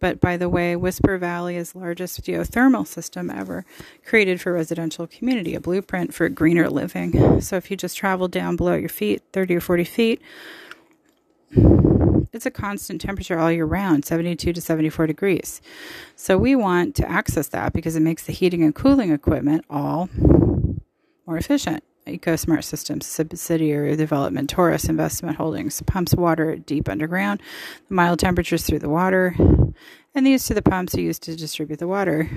but 0.00 0.20
by 0.20 0.36
the 0.36 0.48
way, 0.48 0.76
Whisper 0.76 1.16
Valley 1.18 1.56
is 1.56 1.74
largest 1.74 2.22
geothermal 2.22 2.86
system 2.86 3.30
ever 3.30 3.64
created 4.04 4.40
for 4.40 4.52
residential 4.52 5.06
community, 5.06 5.54
a 5.54 5.60
blueprint 5.60 6.12
for 6.12 6.28
greener 6.28 6.68
living. 6.68 7.40
So 7.40 7.56
if 7.56 7.70
you 7.70 7.76
just 7.76 7.96
travel 7.96 8.28
down 8.28 8.56
below 8.56 8.74
your 8.74 8.88
feet, 8.88 9.22
30 9.32 9.56
or 9.56 9.60
40 9.60 9.84
feet, 9.84 10.22
it's 12.32 12.46
a 12.46 12.50
constant 12.50 13.00
temperature 13.00 13.38
all 13.38 13.50
year 13.50 13.64
round, 13.64 14.04
72 14.04 14.52
to 14.52 14.60
74 14.60 15.06
degrees. 15.06 15.62
So 16.16 16.36
we 16.36 16.56
want 16.56 16.94
to 16.96 17.08
access 17.08 17.48
that 17.48 17.72
because 17.72 17.96
it 17.96 18.00
makes 18.00 18.24
the 18.24 18.32
heating 18.32 18.62
and 18.62 18.74
cooling 18.74 19.12
equipment 19.12 19.64
all 19.70 20.08
more 21.26 21.38
efficient. 21.38 21.84
EcoSmart 22.06 22.64
Systems 22.64 23.06
subsidiary 23.06 23.96
development, 23.96 24.50
Taurus 24.50 24.84
Investment 24.84 25.36
Holdings, 25.36 25.82
pumps 25.82 26.14
water 26.14 26.56
deep 26.56 26.88
underground, 26.88 27.40
the 27.88 27.94
mild 27.94 28.18
temperatures 28.18 28.64
through 28.64 28.80
the 28.80 28.88
water, 28.88 29.34
and 30.14 30.26
these 30.26 30.46
to 30.46 30.54
the 30.54 30.62
pumps 30.62 30.94
are 30.94 31.00
used 31.00 31.22
to 31.24 31.36
distribute 31.36 31.78
the 31.78 31.88
water 31.88 32.28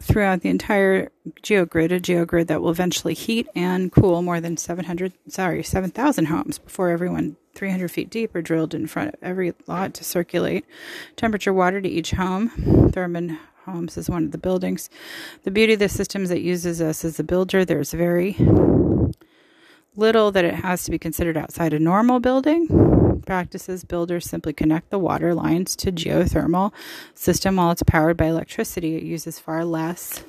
throughout 0.00 0.40
the 0.40 0.48
entire 0.48 1.10
geogrid, 1.42 1.92
a 1.92 2.00
geogrid 2.00 2.46
that 2.46 2.62
will 2.62 2.70
eventually 2.70 3.14
heat 3.14 3.46
and 3.54 3.92
cool 3.92 4.22
more 4.22 4.40
than 4.40 4.56
700, 4.56 5.12
sorry, 5.28 5.62
7,000 5.62 6.26
homes 6.26 6.58
before 6.58 6.90
everyone 6.90 7.36
300 7.54 7.90
feet 7.90 8.10
deep 8.10 8.34
are 8.34 8.42
drilled 8.42 8.74
in 8.74 8.86
front 8.86 9.12
of 9.12 9.20
every 9.22 9.52
lot 9.66 9.92
to 9.94 10.04
circulate 10.04 10.64
temperature 11.16 11.52
water 11.52 11.80
to 11.80 11.88
each 11.88 12.12
home. 12.12 12.90
Thurman 12.92 13.38
Homes 13.66 13.98
is 13.98 14.08
one 14.08 14.24
of 14.24 14.32
the 14.32 14.38
buildings. 14.38 14.88
The 15.42 15.50
beauty 15.50 15.74
of 15.74 15.80
the 15.80 15.88
system 15.88 16.22
is 16.22 16.30
it 16.30 16.40
uses 16.40 16.80
us 16.80 17.04
as 17.04 17.20
a 17.20 17.24
builder. 17.24 17.62
There's 17.64 17.92
very 17.92 18.34
little 19.94 20.30
that 20.32 20.46
it 20.46 20.54
has 20.54 20.84
to 20.84 20.90
be 20.90 20.98
considered 20.98 21.36
outside 21.36 21.74
a 21.74 21.78
normal 21.78 22.20
building. 22.20 23.22
Practices 23.26 23.84
builders 23.84 24.24
simply 24.24 24.54
connect 24.54 24.88
the 24.88 24.98
water 24.98 25.34
lines 25.34 25.76
to 25.76 25.92
geothermal 25.92 26.72
system 27.14 27.56
while 27.56 27.70
it's 27.70 27.82
powered 27.82 28.16
by 28.16 28.26
electricity. 28.26 28.96
It 28.96 29.02
uses 29.02 29.38
far 29.38 29.62
less 29.66 30.24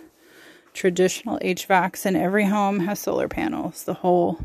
traditional 0.74 1.40
hvacs 1.40 2.06
and 2.06 2.18
every 2.18 2.46
home 2.46 2.82
has 2.82 3.00
solar 3.00 3.30
panels. 3.30 3.86
The 3.86 3.94
whole 3.94 4.40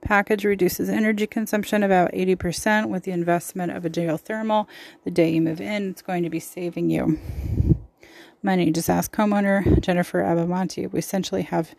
package 0.00 0.44
reduces 0.44 0.88
energy 0.88 1.26
consumption 1.26 1.82
about 1.82 2.12
80% 2.12 2.88
with 2.88 3.02
the 3.02 3.10
investment 3.10 3.72
of 3.72 3.84
a 3.84 3.90
geothermal. 3.90 4.68
The 5.04 5.10
day 5.10 5.30
you 5.32 5.42
move 5.42 5.60
in 5.60 5.90
it's 5.90 6.02
going 6.02 6.22
to 6.22 6.30
be 6.30 6.40
saving 6.40 6.88
you 6.88 7.18
money. 8.42 8.70
Just 8.70 8.90
ask 8.90 9.14
homeowner 9.14 9.80
Jennifer 9.80 10.22
Abamonte. 10.22 10.90
We 10.90 10.98
essentially 10.98 11.42
have 11.42 11.74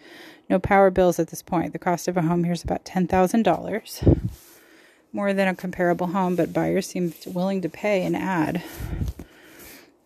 no 0.49 0.60
power 0.60 0.89
bills 0.89 1.20
at 1.20 1.30
this 1.30 1.41
point. 1.41 1.74
The 1.74 1.80
cost 1.80 2.07
of 2.07 2.18
a 2.18 2.22
home 2.22 2.43
here 2.43 2.53
is 2.53 2.64
about 2.64 2.86
$10,000, 2.86 4.30
more 5.14 5.34
than 5.34 5.47
a 5.47 5.55
comparable 5.55 6.07
home, 6.07 6.36
but 6.36 6.53
buyers 6.53 6.88
seem 6.88 7.14
willing 7.26 7.62
to 7.62 7.70
pay 7.70 8.03
and 8.03 8.16
add. 8.16 8.64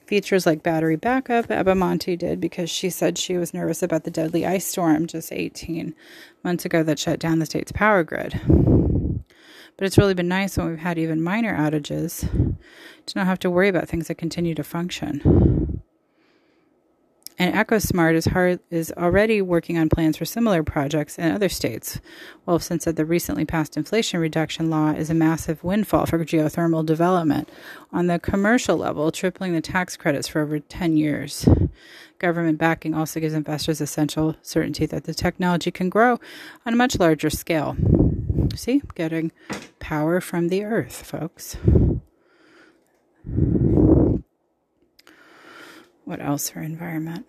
Features 0.06 0.46
like 0.46 0.62
battery 0.62 0.98
backup, 0.98 1.48
Abamonte 1.48 2.18
did 2.18 2.42
because 2.42 2.70
she 2.70 2.90
said 2.90 3.18
she 3.18 3.38
was 3.38 3.54
nervous 3.54 3.82
about 3.82 4.04
the 4.04 4.12
deadly 4.12 4.46
ice 4.46 4.66
storm 4.66 5.08
just 5.08 5.32
18 5.32 5.96
months 6.44 6.66
ago 6.66 6.84
that 6.84 7.00
shut 7.00 7.20
down 7.20 7.40
the 7.40 7.46
state's 7.46 7.72
power 7.72 8.04
grid. 8.04 8.40
But 9.76 9.88
it's 9.88 9.98
really 9.98 10.14
been 10.14 10.28
nice 10.28 10.58
when 10.58 10.70
we've 10.70 10.78
had 10.78 11.00
even 11.00 11.24
minor 11.24 11.58
outages 11.58 12.30
to 13.06 13.18
not 13.18 13.26
have 13.26 13.40
to 13.40 13.50
worry 13.50 13.70
about 13.70 13.88
things 13.90 14.08
that 14.08 14.16
continue 14.16 14.54
to 14.56 14.64
function. 14.64 15.53
And 17.38 17.56
EcoSmart 17.56 18.14
is, 18.14 18.26
hard, 18.26 18.60
is 18.70 18.94
already 18.96 19.42
working 19.42 19.78
on 19.78 19.90
plans 19.90 20.18
for 20.18 20.26
similar 20.26 20.64
projects 20.64 21.18
in 21.18 21.32
other 21.32 21.50
states. 21.50 22.00
Wolfson 22.48 22.82
said 22.82 22.96
the 22.96 23.06
recently 23.06 23.46
passed 23.46 23.76
Inflation 23.76 24.20
Reduction 24.20 24.70
Law 24.70 24.92
is 24.92 25.10
a 25.10 25.16
massive 25.16 25.64
windfall 25.64 26.06
for 26.06 26.24
geothermal 26.24 26.86
development 26.86 27.50
on 27.92 28.08
the 28.08 28.20
commercial 28.20 28.78
level, 28.78 29.12
tripling 29.12 29.54
the 29.54 29.62
tax 29.62 29.98
credits 29.98 30.28
for 30.28 30.42
over 30.42 30.60
10 30.60 30.96
years. 30.96 31.48
Government 32.20 32.58
backing 32.58 32.94
also 32.94 33.20
gives 33.20 33.34
investors 33.34 33.82
essential 33.82 34.36
certainty 34.42 34.86
that 34.86 35.06
the 35.06 35.14
technology 35.14 35.72
can 35.72 35.90
grow 35.90 36.20
on 36.66 36.74
a 36.74 36.78
much 36.78 37.00
larger 37.00 37.30
scale. 37.30 37.76
See, 38.56 38.82
getting 38.96 39.32
power 39.80 40.22
from 40.22 40.50
the 40.50 40.64
earth, 40.64 41.04
folks. 41.04 41.58
What 46.06 46.22
else 46.22 46.50
for 46.50 46.62
environment? 46.62 47.26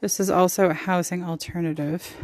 This 0.00 0.20
is 0.20 0.30
also 0.30 0.70
a 0.70 0.74
housing 0.74 1.24
alternative. 1.24 2.14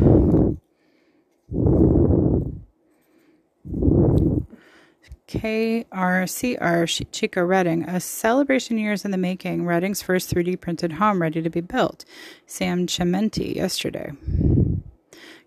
KRCR 5.27 7.11
Chico 7.11 7.45
Redding, 7.45 7.83
a 7.89 7.99
celebration 7.99 8.79
years 8.79 9.05
in 9.05 9.11
the 9.11 9.19
making, 9.19 9.67
Redding's 9.67 10.01
first 10.01 10.33
3D 10.33 10.61
printed 10.61 10.93
home 10.93 11.21
ready 11.21 11.43
to 11.43 11.51
be 11.51 11.61
built. 11.61 12.05
Sam 12.47 12.87
Chimenti 12.87 13.57
yesterday. 13.57 14.13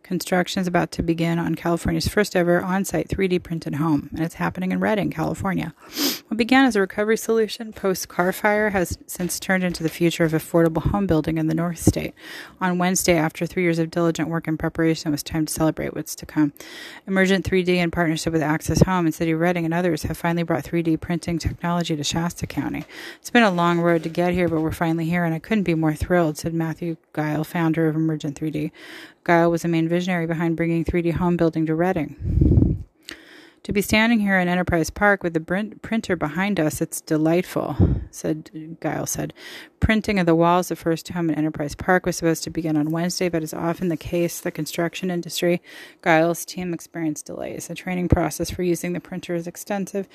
Construction 0.07 0.61
is 0.61 0.67
about 0.67 0.93
to 0.93 1.03
begin 1.03 1.37
on 1.37 1.55
California's 1.55 2.07
first 2.07 2.33
ever 2.33 2.61
on 2.61 2.85
site 2.85 3.09
3D 3.09 3.43
printed 3.43 3.75
home, 3.75 4.09
and 4.13 4.21
it's 4.21 4.35
happening 4.35 4.71
in 4.71 4.79
Redding, 4.79 5.11
California. 5.11 5.73
What 6.29 6.37
began 6.37 6.63
as 6.63 6.77
a 6.77 6.79
recovery 6.79 7.17
solution 7.17 7.73
post 7.73 8.07
Carr 8.07 8.31
fire 8.31 8.69
has 8.69 8.97
since 9.05 9.37
turned 9.37 9.65
into 9.65 9.83
the 9.83 9.89
future 9.89 10.23
of 10.23 10.31
affordable 10.31 10.81
home 10.81 11.07
building 11.07 11.37
in 11.37 11.47
the 11.47 11.53
North 11.53 11.79
State. 11.79 12.13
On 12.61 12.77
Wednesday, 12.77 13.17
after 13.17 13.45
three 13.45 13.63
years 13.63 13.79
of 13.79 13.91
diligent 13.91 14.29
work 14.29 14.47
and 14.47 14.57
preparation, 14.57 15.09
it 15.09 15.11
was 15.11 15.23
time 15.23 15.45
to 15.45 15.53
celebrate 15.53 15.93
what's 15.93 16.15
to 16.15 16.25
come. 16.25 16.53
Emergent 17.05 17.43
3D, 17.43 17.67
in 17.67 17.91
partnership 17.91 18.31
with 18.31 18.41
Access 18.41 18.83
Home 18.83 19.07
and 19.07 19.13
City 19.13 19.31
of 19.31 19.41
Redding 19.41 19.65
and 19.65 19.73
others, 19.73 20.03
have 20.03 20.17
finally 20.17 20.43
brought 20.43 20.63
3D 20.63 21.01
printing 21.01 21.37
technology 21.37 21.97
to 21.97 22.03
Shasta 22.05 22.47
County. 22.47 22.85
It's 23.19 23.29
been 23.29 23.43
a 23.43 23.51
long 23.51 23.81
road 23.81 24.03
to 24.03 24.09
get 24.09 24.33
here, 24.33 24.47
but 24.47 24.61
we're 24.61 24.71
finally 24.71 25.05
here, 25.05 25.25
and 25.25 25.33
I 25.33 25.39
couldn't 25.39 25.65
be 25.65 25.75
more 25.75 25.93
thrilled, 25.93 26.37
said 26.37 26.53
Matthew 26.53 26.95
Guile, 27.11 27.43
founder 27.43 27.89
of 27.89 27.97
Emergent 27.97 28.39
3D. 28.39 28.71
Guile 29.27 29.51
was 29.51 29.63
the 29.63 29.67
main 29.67 29.89
visionary 29.89 30.25
behind 30.25 30.55
bringing 30.55 30.85
3D 30.85 31.11
home 31.11 31.35
building 31.35 31.65
to 31.65 31.75
Redding. 31.75 32.66
To 33.63 33.73
be 33.73 33.81
standing 33.81 34.21
here 34.21 34.39
in 34.39 34.47
Enterprise 34.47 34.89
Park 34.89 35.23
with 35.23 35.33
the 35.33 35.41
printer 35.81 36.15
behind 36.15 36.57
us, 36.57 36.79
it's 36.79 37.01
delightful, 37.01 37.75
said 38.11 38.77
Guile 38.79 39.05
said. 39.05 39.33
Printing 39.81 40.19
of 40.19 40.25
the 40.25 40.35
walls 40.35 40.71
of 40.71 40.79
First 40.79 41.09
Home 41.09 41.29
in 41.29 41.35
Enterprise 41.35 41.75
Park 41.75 42.05
was 42.05 42.15
supposed 42.15 42.45
to 42.45 42.49
begin 42.49 42.77
on 42.77 42.91
Wednesday, 42.91 43.27
but 43.27 43.43
as 43.43 43.53
often 43.53 43.89
the 43.89 43.97
case, 43.97 44.39
the 44.39 44.51
construction 44.51 45.11
industry, 45.11 45.61
Guile's 46.01 46.45
team 46.45 46.73
experienced 46.73 47.25
delays. 47.25 47.67
The 47.67 47.75
training 47.75 48.07
process 48.07 48.49
for 48.49 48.63
using 48.63 48.93
the 48.93 49.01
printer 49.01 49.35
is 49.35 49.47
extensive, 49.47 50.07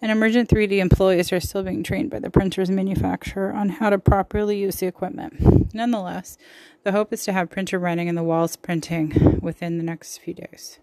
and 0.00 0.12
emergent 0.12 0.48
3D 0.48 0.78
employees 0.78 1.32
are 1.32 1.40
still 1.40 1.64
being 1.64 1.82
trained 1.82 2.10
by 2.10 2.20
the 2.20 2.30
printer's 2.30 2.70
manufacturer 2.70 3.52
on 3.52 3.70
how 3.70 3.90
to 3.90 3.98
properly 3.98 4.56
use 4.56 4.76
the 4.76 4.86
equipment. 4.86 5.74
Nonetheless, 5.74 6.38
the 6.84 6.92
hope 6.92 7.12
is 7.12 7.24
to 7.24 7.32
have 7.32 7.50
printer 7.50 7.78
running 7.78 8.08
and 8.08 8.16
the 8.16 8.22
walls 8.22 8.54
printing 8.54 9.40
within 9.42 9.78
the 9.78 9.84
next 9.84 10.18
few 10.18 10.34
days. 10.34 10.78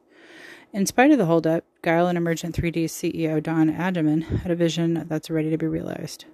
In 0.73 0.85
spite 0.85 1.11
of 1.11 1.17
the 1.17 1.25
holdup, 1.25 1.63
Guile 1.81 2.07
and 2.07 2.17
Emergent 2.17 2.53
3D 2.53 2.85
CEO 2.85 3.41
Don 3.41 3.73
Adjaman 3.73 4.23
had 4.41 4.51
a 4.51 4.55
vision 4.55 5.05
that's 5.07 5.29
ready 5.29 5.49
to 5.49 5.57
be 5.57 5.65
realized. 5.65 6.25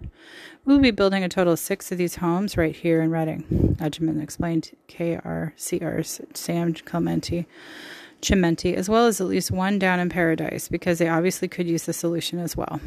We 0.66 0.74
will 0.74 0.82
be 0.82 0.92
building 0.92 1.24
a 1.24 1.30
total 1.30 1.54
of 1.54 1.60
six 1.60 1.92
of 1.92 2.00
these 2.00 2.16
homes 2.16 2.58
right 2.58 2.76
here 2.76 3.02
in 3.02 3.12
Redding, 3.12 3.78
Adjaman 3.80 4.22
explained 4.22 4.64
to 4.64 4.76
KRCR's 4.88 6.22
Sam 6.34 6.74
Clementi. 6.74 7.46
Chimenti, 8.22 8.74
as 8.74 8.90
well 8.90 9.06
as 9.06 9.20
at 9.20 9.28
least 9.28 9.52
one 9.52 9.78
down 9.78 10.00
in 10.00 10.10
Paradise, 10.10 10.70
because 10.70 10.98
they 10.98 11.10
obviously 11.10 11.48
could 11.48 11.68
use 11.68 11.84
the 11.84 11.94
solution 11.94 12.40
as 12.40 12.56
well. 12.56 12.80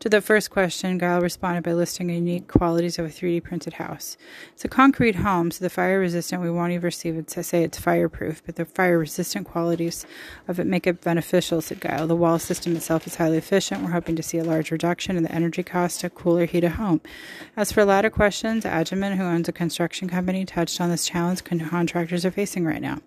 To 0.00 0.10
the 0.10 0.20
first 0.20 0.50
question, 0.50 0.98
Guile 0.98 1.22
responded 1.22 1.64
by 1.64 1.72
listing 1.72 2.10
unique 2.10 2.48
qualities 2.48 2.98
of 2.98 3.06
a 3.06 3.08
3D 3.08 3.42
printed 3.42 3.72
house. 3.72 4.18
It's 4.52 4.64
a 4.64 4.68
concrete 4.68 5.16
home, 5.16 5.50
so 5.50 5.64
the 5.64 5.70
fire 5.70 5.98
resistant. 5.98 6.42
We 6.42 6.50
won't 6.50 6.72
even 6.72 6.90
say 7.26 7.64
it's 7.64 7.78
fireproof, 7.78 8.42
but 8.44 8.56
the 8.56 8.66
fire 8.66 8.98
resistant 8.98 9.46
qualities 9.46 10.04
of 10.46 10.60
it 10.60 10.66
make 10.66 10.86
it 10.86 11.00
beneficial, 11.00 11.62
said 11.62 11.80
Guile. 11.80 12.06
The 12.06 12.14
wall 12.14 12.38
system 12.38 12.76
itself 12.76 13.06
is 13.06 13.16
highly 13.16 13.38
efficient. 13.38 13.82
We're 13.82 13.92
hoping 13.92 14.16
to 14.16 14.22
see 14.22 14.36
a 14.36 14.44
large 14.44 14.70
reduction 14.70 15.16
in 15.16 15.22
the 15.22 15.32
energy 15.32 15.62
cost 15.62 16.02
to 16.02 16.10
cool 16.10 16.36
or 16.38 16.44
heat 16.44 16.62
a 16.62 16.70
home. 16.70 17.00
As 17.56 17.72
for 17.72 17.84
latter 17.84 18.10
questions, 18.10 18.64
Adjaman, 18.64 19.16
who 19.16 19.24
owns 19.24 19.48
a 19.48 19.52
construction 19.52 20.08
company, 20.08 20.44
touched 20.44 20.78
on 20.78 20.90
this 20.90 21.06
challenge 21.06 21.42
contractors 21.42 22.26
are 22.26 22.30
facing 22.30 22.66
right 22.66 22.82
now. 22.82 23.00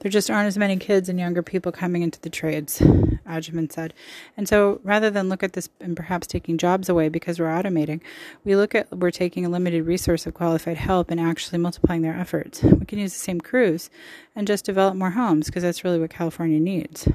There 0.00 0.10
just 0.10 0.30
aren't 0.30 0.48
as 0.48 0.58
many 0.58 0.78
kids 0.78 1.10
and 1.10 1.18
younger 1.18 1.42
people 1.42 1.70
coming 1.70 2.02
into 2.02 2.20
the 2.20 2.30
trades, 2.30 2.80
Adjaman 2.80 3.70
said. 3.70 3.92
And 4.36 4.48
so 4.48 4.80
rather 4.82 5.10
than 5.10 5.28
look 5.28 5.42
at 5.44 5.52
this 5.52 5.68
and 5.80 5.96
perhaps 5.96 6.26
taking 6.30 6.56
jobs 6.56 6.88
away 6.88 7.08
because 7.08 7.38
we're 7.38 7.46
automating. 7.46 8.00
We 8.44 8.56
look 8.56 8.74
at 8.74 8.90
we're 8.90 9.10
taking 9.10 9.44
a 9.44 9.48
limited 9.48 9.84
resource 9.86 10.26
of 10.26 10.34
qualified 10.34 10.78
help 10.78 11.10
and 11.10 11.20
actually 11.20 11.58
multiplying 11.58 12.02
their 12.02 12.16
efforts. 12.16 12.62
We 12.62 12.86
can 12.86 12.98
use 12.98 13.12
the 13.12 13.18
same 13.18 13.40
crews 13.40 13.90
and 14.34 14.46
just 14.46 14.64
develop 14.64 14.96
more 14.96 15.10
homes 15.10 15.46
because 15.46 15.62
that's 15.62 15.84
really 15.84 15.98
what 15.98 16.10
California 16.10 16.60
needs. 16.60 17.08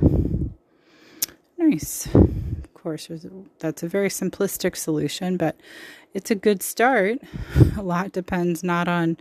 Nice. 1.58 2.06
Of 2.14 2.74
course, 2.74 3.10
that's 3.60 3.82
a 3.82 3.88
very 3.88 4.10
simplistic 4.10 4.76
solution, 4.76 5.38
but 5.38 5.60
it's 6.14 6.30
a 6.30 6.36
good 6.36 6.62
start. 6.62 7.20
A 7.78 7.82
lot 7.82 8.12
depends 8.12 8.64
not 8.64 8.88
on 8.88 9.18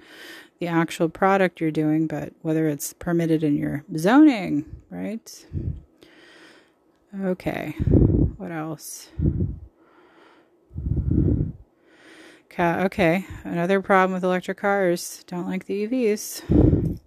the 0.61 0.67
actual 0.67 1.09
product 1.09 1.61
you're 1.61 1.71
doing, 1.71 2.07
but 2.07 2.33
whether 2.43 2.69
it's 2.69 2.93
permitted 2.93 3.43
in 3.43 3.57
your 3.57 3.85
zoning, 3.97 4.65
right? 4.91 5.47
Okay, 7.23 7.71
what 8.37 8.53
else? 8.53 9.09
Okay, 12.57 13.27
another 13.43 13.81
problem 13.81 14.13
with 14.13 14.23
electric 14.23 14.59
cars. 14.59 15.25
Don't 15.27 15.47
like 15.47 15.67
the 15.67 15.87
EVs. 15.87 16.99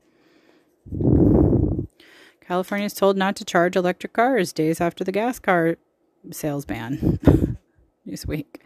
California 2.41 2.85
is 2.85 2.93
told 2.93 3.15
not 3.17 3.35
to 3.37 3.45
charge 3.45 3.75
electric 3.75 4.13
cars 4.13 4.51
days 4.51 4.81
after 4.81 5.03
the 5.03 5.11
gas 5.11 5.39
car 5.39 5.77
sales 6.31 6.65
ban. 6.65 7.19
week. 8.25 8.61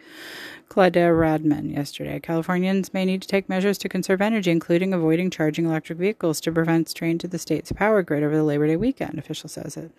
Claudia 0.69 1.09
Radman 1.09 1.69
yesterday. 1.69 2.19
Californians 2.19 2.93
may 2.93 3.03
need 3.03 3.21
to 3.21 3.27
take 3.27 3.49
measures 3.49 3.77
to 3.79 3.89
conserve 3.89 4.21
energy, 4.21 4.51
including 4.51 4.93
avoiding 4.93 5.29
charging 5.29 5.65
electric 5.65 5.99
vehicles 5.99 6.39
to 6.39 6.51
prevent 6.51 6.87
strain 6.87 7.17
to 7.17 7.27
the 7.27 7.37
state's 7.37 7.73
power 7.73 8.01
grid 8.01 8.23
over 8.23 8.37
the 8.37 8.43
Labor 8.43 8.67
Day 8.67 8.77
weekend, 8.77 9.19
official 9.19 9.49
says 9.49 9.75
it. 9.75 9.91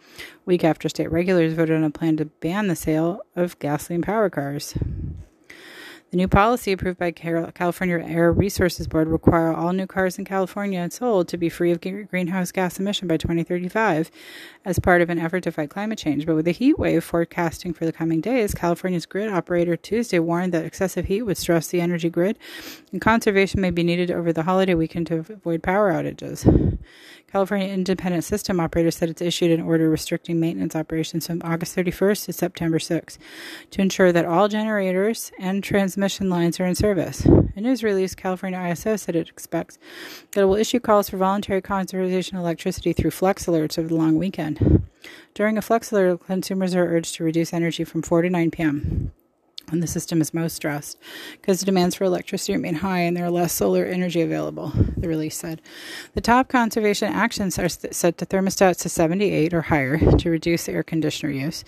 Week 0.46 0.64
after 0.64 0.88
state 0.88 1.12
regulators 1.12 1.52
voted 1.52 1.76
on 1.76 1.84
a 1.84 1.90
plan 1.90 2.16
to 2.16 2.24
ban 2.24 2.68
the 2.68 2.76
sale 2.76 3.20
of 3.36 3.58
gasoline 3.58 4.00
power 4.00 4.30
cars. 4.30 4.74
The 6.12 6.18
new 6.18 6.28
policy 6.28 6.72
approved 6.72 6.98
by 6.98 7.10
California 7.10 7.98
Air 8.06 8.30
Resources 8.34 8.86
Board 8.86 9.08
require 9.08 9.50
all 9.50 9.72
new 9.72 9.86
cars 9.86 10.18
in 10.18 10.26
California 10.26 10.86
sold 10.90 11.26
to 11.28 11.38
be 11.38 11.48
free 11.48 11.70
of 11.70 11.80
greenhouse 11.80 12.52
gas 12.52 12.78
emission 12.78 13.08
by 13.08 13.16
2035 13.16 14.10
as 14.66 14.78
part 14.78 15.00
of 15.00 15.08
an 15.08 15.18
effort 15.18 15.44
to 15.44 15.50
fight 15.50 15.70
climate 15.70 15.98
change. 15.98 16.26
But 16.26 16.34
with 16.34 16.44
the 16.44 16.52
heat 16.52 16.78
wave 16.78 17.02
forecasting 17.02 17.72
for 17.72 17.86
the 17.86 17.94
coming 17.94 18.20
days, 18.20 18.52
California's 18.52 19.06
grid 19.06 19.30
operator 19.30 19.74
Tuesday 19.74 20.18
warned 20.18 20.52
that 20.52 20.66
excessive 20.66 21.06
heat 21.06 21.22
would 21.22 21.38
stress 21.38 21.68
the 21.68 21.80
energy 21.80 22.10
grid 22.10 22.38
and 22.92 23.00
conservation 23.00 23.62
may 23.62 23.70
be 23.70 23.82
needed 23.82 24.10
over 24.10 24.34
the 24.34 24.42
holiday 24.42 24.74
weekend 24.74 25.06
to 25.06 25.14
avoid 25.14 25.62
power 25.62 25.94
outages. 25.94 26.78
California 27.32 27.68
Independent 27.68 28.24
System 28.24 28.60
Operator 28.60 28.90
said 28.90 29.08
it's 29.08 29.22
issued 29.22 29.50
an 29.50 29.64
order 29.64 29.88
restricting 29.88 30.38
maintenance 30.38 30.76
operations 30.76 31.26
from 31.26 31.40
August 31.42 31.74
31st 31.74 32.26
to 32.26 32.32
September 32.34 32.78
6th 32.78 33.16
to 33.70 33.80
ensure 33.80 34.12
that 34.12 34.26
all 34.26 34.48
generators 34.48 35.32
and 35.38 35.64
transmission 35.64 36.28
lines 36.28 36.60
are 36.60 36.66
in 36.66 36.74
service. 36.74 37.24
A 37.24 37.60
news 37.62 37.82
release, 37.82 38.14
California 38.14 38.58
ISO 38.58 39.00
said 39.00 39.16
it 39.16 39.30
expects 39.30 39.78
that 40.32 40.42
it 40.42 40.44
will 40.44 40.56
issue 40.56 40.78
calls 40.78 41.08
for 41.08 41.16
voluntary 41.16 41.62
conservation 41.62 42.36
of 42.36 42.42
electricity 42.42 42.92
through 42.92 43.12
flex 43.12 43.46
alerts 43.46 43.78
over 43.78 43.88
the 43.88 43.94
long 43.94 44.18
weekend. 44.18 44.86
During 45.32 45.56
a 45.56 45.62
flex 45.62 45.90
alert, 45.90 46.26
consumers 46.26 46.74
are 46.74 46.84
urged 46.84 47.14
to 47.14 47.24
reduce 47.24 47.54
energy 47.54 47.84
from 47.84 48.02
4 48.02 48.20
to 48.22 48.28
9 48.28 48.50
p.m 48.50 49.12
when 49.70 49.80
the 49.80 49.86
system 49.86 50.20
is 50.20 50.34
most 50.34 50.56
stressed 50.56 50.98
because 51.32 51.60
the 51.60 51.66
demands 51.66 51.94
for 51.94 52.04
electricity 52.04 52.52
remain 52.52 52.74
high 52.74 53.00
and 53.00 53.16
there 53.16 53.24
are 53.24 53.30
less 53.30 53.52
solar 53.52 53.84
energy 53.84 54.20
available, 54.20 54.72
the 54.96 55.08
release 55.08 55.36
said. 55.36 55.60
The 56.14 56.20
top 56.20 56.48
conservation 56.48 57.12
actions 57.12 57.58
are 57.58 57.68
set 57.68 58.18
to 58.18 58.26
thermostats 58.26 58.82
to 58.82 58.88
78 58.88 59.54
or 59.54 59.62
higher 59.62 59.98
to 59.98 60.30
reduce 60.30 60.68
air 60.68 60.82
conditioner 60.82 61.32
use, 61.32 61.64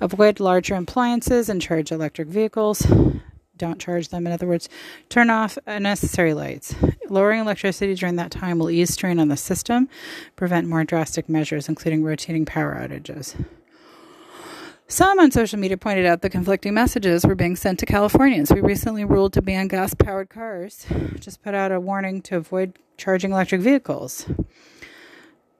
avoid 0.00 0.40
larger 0.40 0.74
appliances 0.74 1.48
and 1.48 1.62
charge 1.62 1.92
electric 1.92 2.28
vehicles, 2.28 2.86
don't 3.56 3.80
charge 3.80 4.08
them. 4.08 4.26
In 4.26 4.32
other 4.32 4.46
words, 4.46 4.68
turn 5.08 5.30
off 5.30 5.56
unnecessary 5.66 6.34
lights. 6.34 6.74
Lowering 7.08 7.40
electricity 7.40 7.94
during 7.94 8.16
that 8.16 8.30
time 8.30 8.58
will 8.58 8.70
ease 8.70 8.92
strain 8.92 9.18
on 9.18 9.28
the 9.28 9.36
system, 9.36 9.88
prevent 10.34 10.68
more 10.68 10.84
drastic 10.84 11.28
measures, 11.28 11.68
including 11.68 12.02
rotating 12.02 12.44
power 12.44 12.74
outages. 12.74 13.34
Some 14.88 15.18
on 15.18 15.32
social 15.32 15.58
media 15.58 15.76
pointed 15.76 16.06
out 16.06 16.22
the 16.22 16.30
conflicting 16.30 16.72
messages 16.72 17.26
were 17.26 17.34
being 17.34 17.56
sent 17.56 17.80
to 17.80 17.86
Californians. 17.86 18.52
We 18.52 18.60
recently 18.60 19.04
ruled 19.04 19.32
to 19.32 19.42
ban 19.42 19.66
gas 19.66 19.94
powered 19.94 20.30
cars, 20.30 20.86
just 21.18 21.42
put 21.42 21.54
out 21.54 21.72
a 21.72 21.80
warning 21.80 22.22
to 22.22 22.36
avoid 22.36 22.78
charging 22.96 23.32
electric 23.32 23.62
vehicles. 23.62 24.26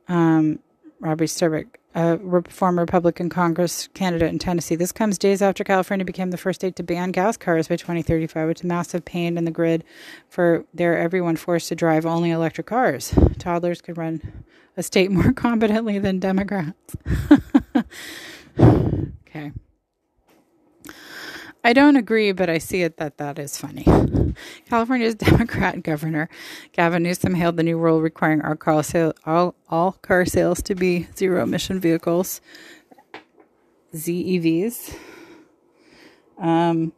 Um, 0.06 0.60
Robby 1.00 1.26
Starbuck, 1.26 1.78
a 1.96 2.42
former 2.48 2.82
Republican 2.82 3.28
Congress 3.28 3.88
candidate 3.94 4.28
in 4.30 4.38
Tennessee. 4.38 4.76
This 4.76 4.92
comes 4.92 5.18
days 5.18 5.42
after 5.42 5.64
California 5.64 6.04
became 6.04 6.30
the 6.30 6.36
first 6.36 6.60
state 6.60 6.76
to 6.76 6.84
ban 6.84 7.10
gas 7.10 7.36
cars 7.36 7.66
by 7.66 7.74
2035, 7.74 8.46
which 8.46 8.60
is 8.60 8.64
massive 8.64 9.04
pain 9.04 9.36
in 9.36 9.44
the 9.44 9.50
grid 9.50 9.82
for 10.28 10.64
there 10.72 10.96
everyone 10.96 11.34
forced 11.34 11.66
to 11.68 11.74
drive 11.74 12.06
only 12.06 12.30
electric 12.30 12.68
cars. 12.68 13.12
Toddlers 13.38 13.80
could 13.80 13.98
run 13.98 14.44
a 14.76 14.84
state 14.84 15.10
more 15.10 15.32
competently 15.34 15.98
than 15.98 16.20
Democrats. 16.20 16.94
Okay. 19.36 19.52
I 21.62 21.72
don't 21.72 21.96
agree, 21.96 22.32
but 22.32 22.48
I 22.48 22.58
see 22.58 22.82
it 22.82 22.96
that 22.96 23.18
that 23.18 23.38
is 23.38 23.58
funny. 23.58 23.84
California's 24.68 25.14
Democrat 25.16 25.82
governor 25.82 26.28
Gavin 26.72 27.02
Newsom 27.02 27.34
hailed 27.34 27.56
the 27.56 27.62
new 27.62 27.76
rule 27.76 28.00
requiring 28.00 28.40
all 28.42 28.54
car, 28.56 28.82
sale, 28.82 29.12
all, 29.26 29.54
all 29.68 29.92
car 29.92 30.24
sales 30.24 30.62
to 30.62 30.74
be 30.74 31.08
zero 31.16 31.42
emission 31.42 31.80
vehicles, 31.80 32.40
ZEVs, 33.94 34.96
um, 36.38 36.92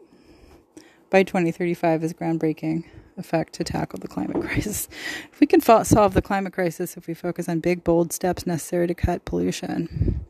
by 1.11 1.23
2035 1.23 2.05
is 2.05 2.13
groundbreaking 2.13 2.85
effect 3.17 3.55
to 3.55 3.65
tackle 3.65 3.99
the 3.99 4.09
climate 4.09 4.41
crisis. 4.47 4.89
If 5.33 5.41
we 5.41 5.47
can 5.47 5.61
fo- 5.61 5.83
solve 5.83 6.15
the 6.15 6.23
climate 6.23 6.53
crisis 6.53 6.97
if 6.97 7.07
we 7.09 7.15
focus 7.15 7.49
on 7.49 7.61
big, 7.61 7.83
bold 7.85 8.13
steps 8.13 8.47
necessary 8.47 8.87
to 8.87 8.95
cut 8.95 9.25
pollution. 9.25 10.25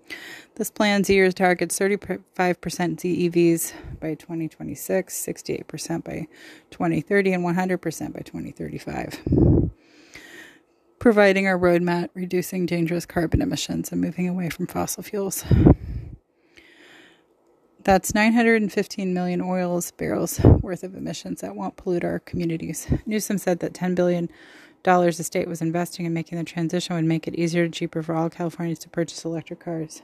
This 0.59 0.71
plan's 0.73 1.09
years 1.09 1.35
targets 1.35 1.79
35% 1.79 2.25
ZEVs 2.35 3.73
by 4.01 4.15
2026, 4.15 5.15
68% 5.15 6.03
by 6.03 6.27
2030, 6.73 7.33
and 7.33 7.45
100% 7.45 8.13
by 8.13 8.21
2035. 8.23 9.71
Providing 10.99 11.47
a 11.47 11.53
roadmap 11.53 12.09
reducing 12.13 12.67
dangerous 12.67 13.07
carbon 13.07 13.41
emissions 13.41 13.93
and 13.93 14.01
moving 14.01 14.29
away 14.29 14.51
from 14.51 14.67
fossil 14.67 15.05
fuels. 15.05 15.45
That's 17.85 18.13
915 18.13 19.15
million 19.15 19.41
oils 19.41 19.93
barrels 19.93 20.41
worth 20.41 20.83
of 20.83 20.97
emissions 20.97 21.41
that 21.41 21.55
won't 21.55 21.77
pollute 21.77 22.03
our 22.03 22.19
communities. 22.19 22.89
Newsom 23.07 23.39
said 23.39 23.61
that 23.61 23.75
$10 23.75 23.95
billion 23.95 24.29
the 24.83 25.13
state 25.13 25.47
was 25.47 25.63
investing 25.63 26.05
in 26.05 26.13
making 26.13 26.37
the 26.37 26.43
transition 26.43 26.97
would 26.97 27.05
make 27.05 27.29
it 27.29 27.37
easier 27.37 27.63
and 27.63 27.73
cheaper 27.73 28.03
for 28.03 28.17
all 28.17 28.29
Californians 28.29 28.81
to 28.81 28.89
purchase 28.89 29.25
electric 29.25 29.61
cars. 29.61 30.03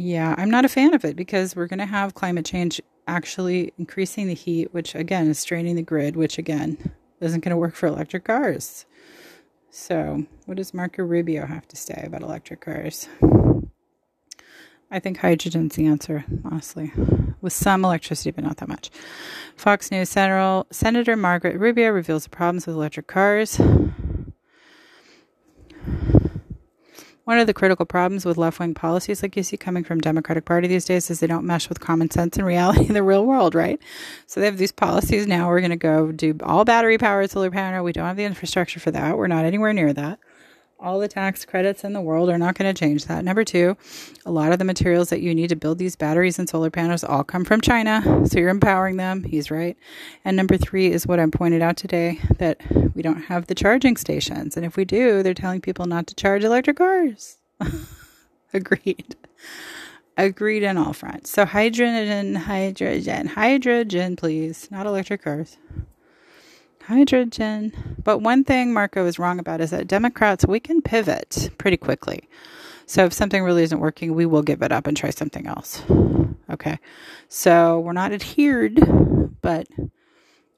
Yeah, 0.00 0.36
I'm 0.38 0.48
not 0.48 0.64
a 0.64 0.68
fan 0.68 0.94
of 0.94 1.04
it 1.04 1.16
because 1.16 1.56
we're 1.56 1.66
going 1.66 1.80
to 1.80 1.84
have 1.84 2.14
climate 2.14 2.46
change 2.46 2.80
actually 3.08 3.72
increasing 3.78 4.28
the 4.28 4.34
heat, 4.34 4.72
which 4.72 4.94
again 4.94 5.26
is 5.26 5.40
straining 5.40 5.74
the 5.74 5.82
grid, 5.82 6.14
which 6.14 6.38
again 6.38 6.92
isn't 7.18 7.40
going 7.40 7.50
to 7.50 7.56
work 7.56 7.74
for 7.74 7.88
electric 7.88 8.22
cars. 8.22 8.86
So, 9.72 10.24
what 10.46 10.56
does 10.56 10.72
Marco 10.72 11.02
Rubio 11.02 11.46
have 11.46 11.66
to 11.66 11.76
say 11.76 12.04
about 12.06 12.22
electric 12.22 12.60
cars? 12.60 13.08
I 14.88 15.00
think 15.00 15.18
hydrogen's 15.18 15.74
the 15.74 15.86
answer, 15.86 16.24
honestly, 16.44 16.92
with 17.40 17.52
some 17.52 17.84
electricity, 17.84 18.30
but 18.30 18.44
not 18.44 18.58
that 18.58 18.68
much. 18.68 18.90
Fox 19.56 19.90
News 19.90 20.10
Senator, 20.10 20.62
Senator 20.70 21.16
Margaret 21.16 21.58
Rubio 21.58 21.90
reveals 21.90 22.22
the 22.22 22.30
problems 22.30 22.68
with 22.68 22.76
electric 22.76 23.08
cars. 23.08 23.60
One 27.28 27.38
of 27.38 27.46
the 27.46 27.52
critical 27.52 27.84
problems 27.84 28.24
with 28.24 28.38
left 28.38 28.58
wing 28.58 28.72
policies 28.72 29.22
like 29.22 29.36
you 29.36 29.42
see 29.42 29.58
coming 29.58 29.84
from 29.84 30.00
Democratic 30.00 30.46
Party 30.46 30.66
these 30.66 30.86
days 30.86 31.10
is 31.10 31.20
they 31.20 31.26
don't 31.26 31.44
mesh 31.44 31.68
with 31.68 31.78
common 31.78 32.10
sense 32.10 32.38
and 32.38 32.46
reality 32.46 32.86
in 32.86 32.94
the 32.94 33.02
real 33.02 33.26
world, 33.26 33.54
right? 33.54 33.78
So 34.26 34.40
they 34.40 34.46
have 34.46 34.56
these 34.56 34.72
policies 34.72 35.26
now. 35.26 35.46
We're 35.46 35.60
going 35.60 35.68
to 35.68 35.76
go 35.76 36.10
do 36.10 36.34
all 36.42 36.64
battery 36.64 36.96
powered 36.96 37.30
solar 37.30 37.50
panel. 37.50 37.84
We 37.84 37.92
don't 37.92 38.06
have 38.06 38.16
the 38.16 38.24
infrastructure 38.24 38.80
for 38.80 38.90
that. 38.92 39.18
We're 39.18 39.26
not 39.26 39.44
anywhere 39.44 39.74
near 39.74 39.92
that 39.92 40.18
all 40.80 41.00
the 41.00 41.08
tax 41.08 41.44
credits 41.44 41.82
in 41.82 41.92
the 41.92 42.00
world 42.00 42.28
are 42.28 42.38
not 42.38 42.56
going 42.56 42.72
to 42.72 42.78
change 42.78 43.06
that. 43.06 43.24
Number 43.24 43.44
two, 43.44 43.76
a 44.24 44.30
lot 44.30 44.52
of 44.52 44.58
the 44.58 44.64
materials 44.64 45.10
that 45.10 45.20
you 45.20 45.34
need 45.34 45.48
to 45.48 45.56
build 45.56 45.78
these 45.78 45.96
batteries 45.96 46.38
and 46.38 46.48
solar 46.48 46.70
panels 46.70 47.02
all 47.02 47.24
come 47.24 47.44
from 47.44 47.60
China. 47.60 48.24
So 48.26 48.38
you're 48.38 48.48
empowering 48.48 48.96
them. 48.96 49.24
He's 49.24 49.50
right. 49.50 49.76
And 50.24 50.36
number 50.36 50.56
three 50.56 50.92
is 50.92 51.06
what 51.06 51.18
I 51.18 51.26
pointed 51.26 51.62
out 51.62 51.76
today 51.76 52.20
that 52.38 52.60
we 52.94 53.02
don't 53.02 53.22
have 53.22 53.46
the 53.46 53.54
charging 53.54 53.96
stations. 53.96 54.56
And 54.56 54.64
if 54.64 54.76
we 54.76 54.84
do, 54.84 55.22
they're 55.22 55.34
telling 55.34 55.60
people 55.60 55.86
not 55.86 56.06
to 56.08 56.14
charge 56.14 56.44
electric 56.44 56.76
cars. 56.76 57.38
Agreed. 58.54 59.16
Agreed 60.16 60.64
on 60.64 60.76
all 60.76 60.92
fronts. 60.92 61.30
So 61.30 61.44
hydrogen, 61.44 62.34
hydrogen, 62.34 63.26
hydrogen, 63.26 64.16
please, 64.16 64.68
not 64.70 64.86
electric 64.86 65.22
cars 65.22 65.56
hydrogen. 66.88 67.72
But 68.02 68.18
one 68.18 68.44
thing 68.44 68.72
Marco 68.72 69.04
is 69.06 69.18
wrong 69.18 69.38
about 69.38 69.60
is 69.60 69.70
that 69.70 69.86
Democrats, 69.86 70.46
we 70.46 70.58
can 70.58 70.80
pivot 70.80 71.50
pretty 71.58 71.76
quickly. 71.76 72.28
So 72.86 73.04
if 73.04 73.12
something 73.12 73.42
really 73.42 73.62
isn't 73.62 73.78
working, 73.78 74.14
we 74.14 74.24
will 74.24 74.42
give 74.42 74.62
it 74.62 74.72
up 74.72 74.86
and 74.86 74.96
try 74.96 75.10
something 75.10 75.46
else. 75.46 75.82
Okay. 76.50 76.78
So 77.28 77.80
we're 77.80 77.92
not 77.92 78.12
adhered, 78.12 78.80
but 79.42 79.66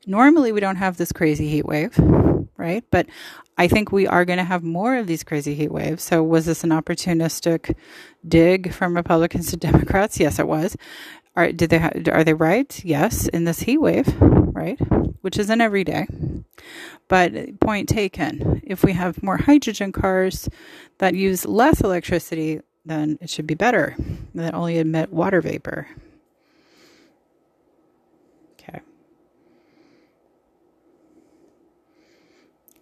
normally 0.06 0.52
we 0.52 0.60
don't 0.60 0.76
have 0.76 0.96
this 0.96 1.10
crazy 1.10 1.48
heat 1.48 1.66
wave, 1.66 1.98
right? 2.56 2.84
But 2.92 3.06
I 3.58 3.66
think 3.66 3.90
we 3.90 4.06
are 4.06 4.24
going 4.24 4.38
to 4.38 4.44
have 4.44 4.62
more 4.62 4.96
of 4.96 5.08
these 5.08 5.24
crazy 5.24 5.56
heat 5.56 5.72
waves. 5.72 6.04
So 6.04 6.22
was 6.22 6.46
this 6.46 6.62
an 6.62 6.70
opportunistic 6.70 7.76
dig 8.26 8.72
from 8.72 8.94
Republicans 8.94 9.50
to 9.50 9.56
Democrats? 9.58 10.20
Yes, 10.20 10.38
it 10.38 10.46
was. 10.46 10.76
Are 11.36 11.52
did 11.52 11.70
they 11.70 11.78
ha- 11.78 11.92
are 12.10 12.24
they 12.24 12.34
right? 12.34 12.84
Yes, 12.84 13.28
in 13.28 13.44
this 13.44 13.60
heat 13.60 13.78
wave, 13.78 14.08
right? 14.20 14.78
Which 15.22 15.38
isn't 15.38 15.60
every 15.60 15.84
day. 15.84 16.06
But 17.08 17.60
point 17.60 17.88
taken, 17.88 18.60
if 18.64 18.84
we 18.84 18.92
have 18.92 19.22
more 19.22 19.36
hydrogen 19.36 19.92
cars 19.92 20.48
that 20.98 21.14
use 21.14 21.44
less 21.46 21.80
electricity, 21.80 22.60
then 22.84 23.18
it 23.20 23.30
should 23.30 23.46
be 23.46 23.54
better. 23.54 23.96
That 24.34 24.54
only 24.54 24.78
emit 24.78 25.12
water 25.12 25.40
vapor. 25.40 25.88
Okay. 28.52 28.80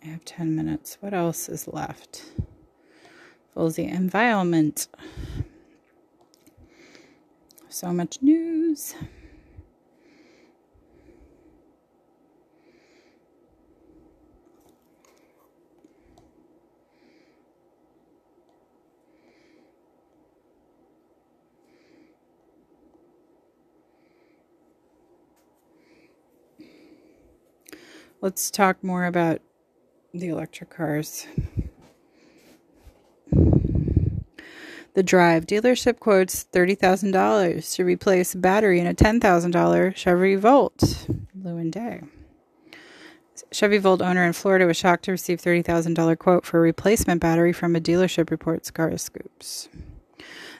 I 0.02 0.06
have 0.06 0.24
10 0.24 0.54
minutes. 0.54 0.98
What 1.00 1.14
else 1.14 1.48
is 1.48 1.68
left? 1.68 2.24
For 3.54 3.70
the 3.70 3.84
environment. 3.86 4.88
So 7.70 7.92
much 7.92 8.22
news. 8.22 8.94
Let's 28.20 28.50
talk 28.50 28.82
more 28.82 29.04
about 29.04 29.40
the 30.12 30.28
electric 30.28 30.70
cars. 30.70 31.26
The 34.98 35.04
Drive 35.04 35.46
dealership 35.46 36.00
quotes 36.00 36.46
$30,000 36.52 37.76
to 37.76 37.84
replace 37.84 38.34
a 38.34 38.38
battery 38.38 38.80
in 38.80 38.86
a 38.88 38.92
$10,000 38.92 39.94
Chevy 39.94 40.34
Volt. 40.34 41.06
Lewin 41.40 41.70
Day. 41.70 42.02
Chevy 43.52 43.78
Volt 43.78 44.02
owner 44.02 44.24
in 44.24 44.32
Florida 44.32 44.66
was 44.66 44.76
shocked 44.76 45.04
to 45.04 45.12
receive 45.12 45.40
$30,000 45.40 46.18
quote 46.18 46.44
for 46.44 46.58
a 46.58 46.62
replacement 46.62 47.20
battery 47.20 47.52
from 47.52 47.76
a 47.76 47.80
dealership, 47.80 48.28
reports 48.28 48.72
Scoops. 48.72 49.68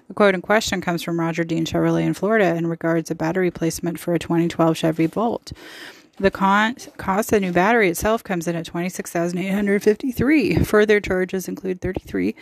The 0.07 0.14
quote 0.14 0.36
in 0.36 0.43
question 0.43 0.80
comes 0.80 1.03
from 1.03 1.18
Roger 1.18 1.43
Dean 1.43 1.66
Chevrolet 1.66 2.05
in 2.05 2.14
Florida 2.14 2.45
and 2.45 2.70
regards 2.70 3.11
a 3.11 3.16
battery 3.16 3.47
replacement 3.47 3.99
for 3.99 4.14
a 4.14 4.20
2012 4.20 4.76
Chevy 4.76 5.07
Volt. 5.07 5.51
The 6.21 6.33
cost 6.33 6.89
cost 6.97 7.33
of 7.33 7.41
the 7.41 7.47
new 7.47 7.53
battery 7.53 7.89
itself 7.89 8.25
comes 8.25 8.49
in 8.49 8.57
at 8.57 8.66
$26,853. 8.66 10.66
Further 10.66 10.99
charges 11.01 11.47
include 11.47 11.81
$33 11.81 12.35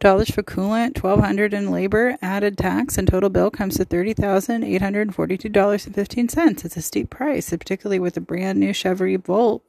for 0.00 0.42
coolant, 0.42 0.92
$1,200 0.92 1.54
in 1.54 1.70
labor, 1.70 2.18
added 2.20 2.58
tax, 2.58 2.98
and 2.98 3.08
total 3.08 3.30
bill 3.30 3.50
comes 3.50 3.78
to 3.78 3.86
$30,842.15. 3.86 6.64
It's 6.64 6.76
a 6.76 6.82
steep 6.82 7.08
price, 7.08 7.48
particularly 7.50 7.98
with 7.98 8.18
a 8.18 8.20
brand 8.20 8.60
new 8.60 8.74
Chevy 8.74 9.16
Volt 9.16 9.62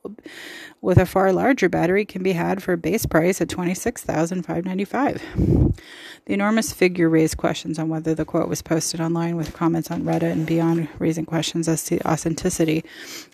with 0.82 0.97
a 0.97 1.06
far 1.06 1.32
larger 1.32 1.70
battery 1.70 2.03
can 2.06 2.24
be 2.24 2.34
had 2.34 2.62
for 2.62 2.74
a 2.74 2.78
base 2.78 3.06
price 3.06 3.39
at 3.39 3.47
$26,595. 3.47 5.80
The 6.26 6.34
enormous 6.34 6.73
figure 6.73 7.07
raised 7.07 7.38
questions 7.38 7.78
on 7.78 7.88
whether 7.88 8.15
the 8.15 8.26
quote 8.26 8.49
was 8.49 8.63
posted 8.63 8.99
online 8.99 9.36
with 9.36 9.53
comments 9.53 9.91
on 9.91 10.03
Reddit 10.03 10.32
and 10.32 10.47
beyond 10.47 10.89
raising 10.97 11.26
questions 11.26 11.67
as 11.67 11.84
to 11.86 11.99
authenticity. 12.07 12.84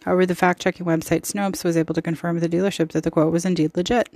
However, 0.04 0.26
the 0.26 0.36
fact 0.36 0.62
checking 0.62 0.86
website 0.86 1.22
Snopes 1.22 1.64
was 1.64 1.78
able 1.78 1.94
to 1.94 2.02
confirm 2.02 2.36
with 2.36 2.44
the 2.44 2.58
dealership 2.58 2.92
that 2.92 3.04
the 3.04 3.12
quote 3.12 3.32
was 3.32 3.46
indeed 3.46 3.78
legit. 3.78 4.10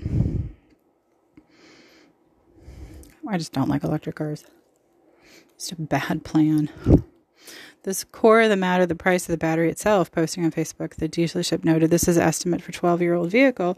I 3.27 3.37
just 3.37 3.53
don't 3.53 3.69
like 3.69 3.83
electric 3.85 4.17
cars. 4.17 4.43
It's 5.55 5.71
a 5.71 5.75
bad 5.77 6.25
plan. 6.25 6.69
This 7.83 8.03
core 8.03 8.41
of 8.41 8.49
the 8.49 8.57
matter, 8.57 8.85
the 8.85 8.93
price 8.93 9.23
of 9.23 9.31
the 9.31 9.37
battery 9.37 9.69
itself, 9.69 10.11
posting 10.11 10.43
on 10.43 10.51
Facebook, 10.51 10.95
the 10.95 11.07
dealership 11.07 11.63
noted 11.63 11.91
this 11.91 12.07
is 12.07 12.17
estimate 12.17 12.61
for 12.61 12.73
12 12.73 13.01
year 13.01 13.13
old 13.13 13.31
vehicle 13.31 13.77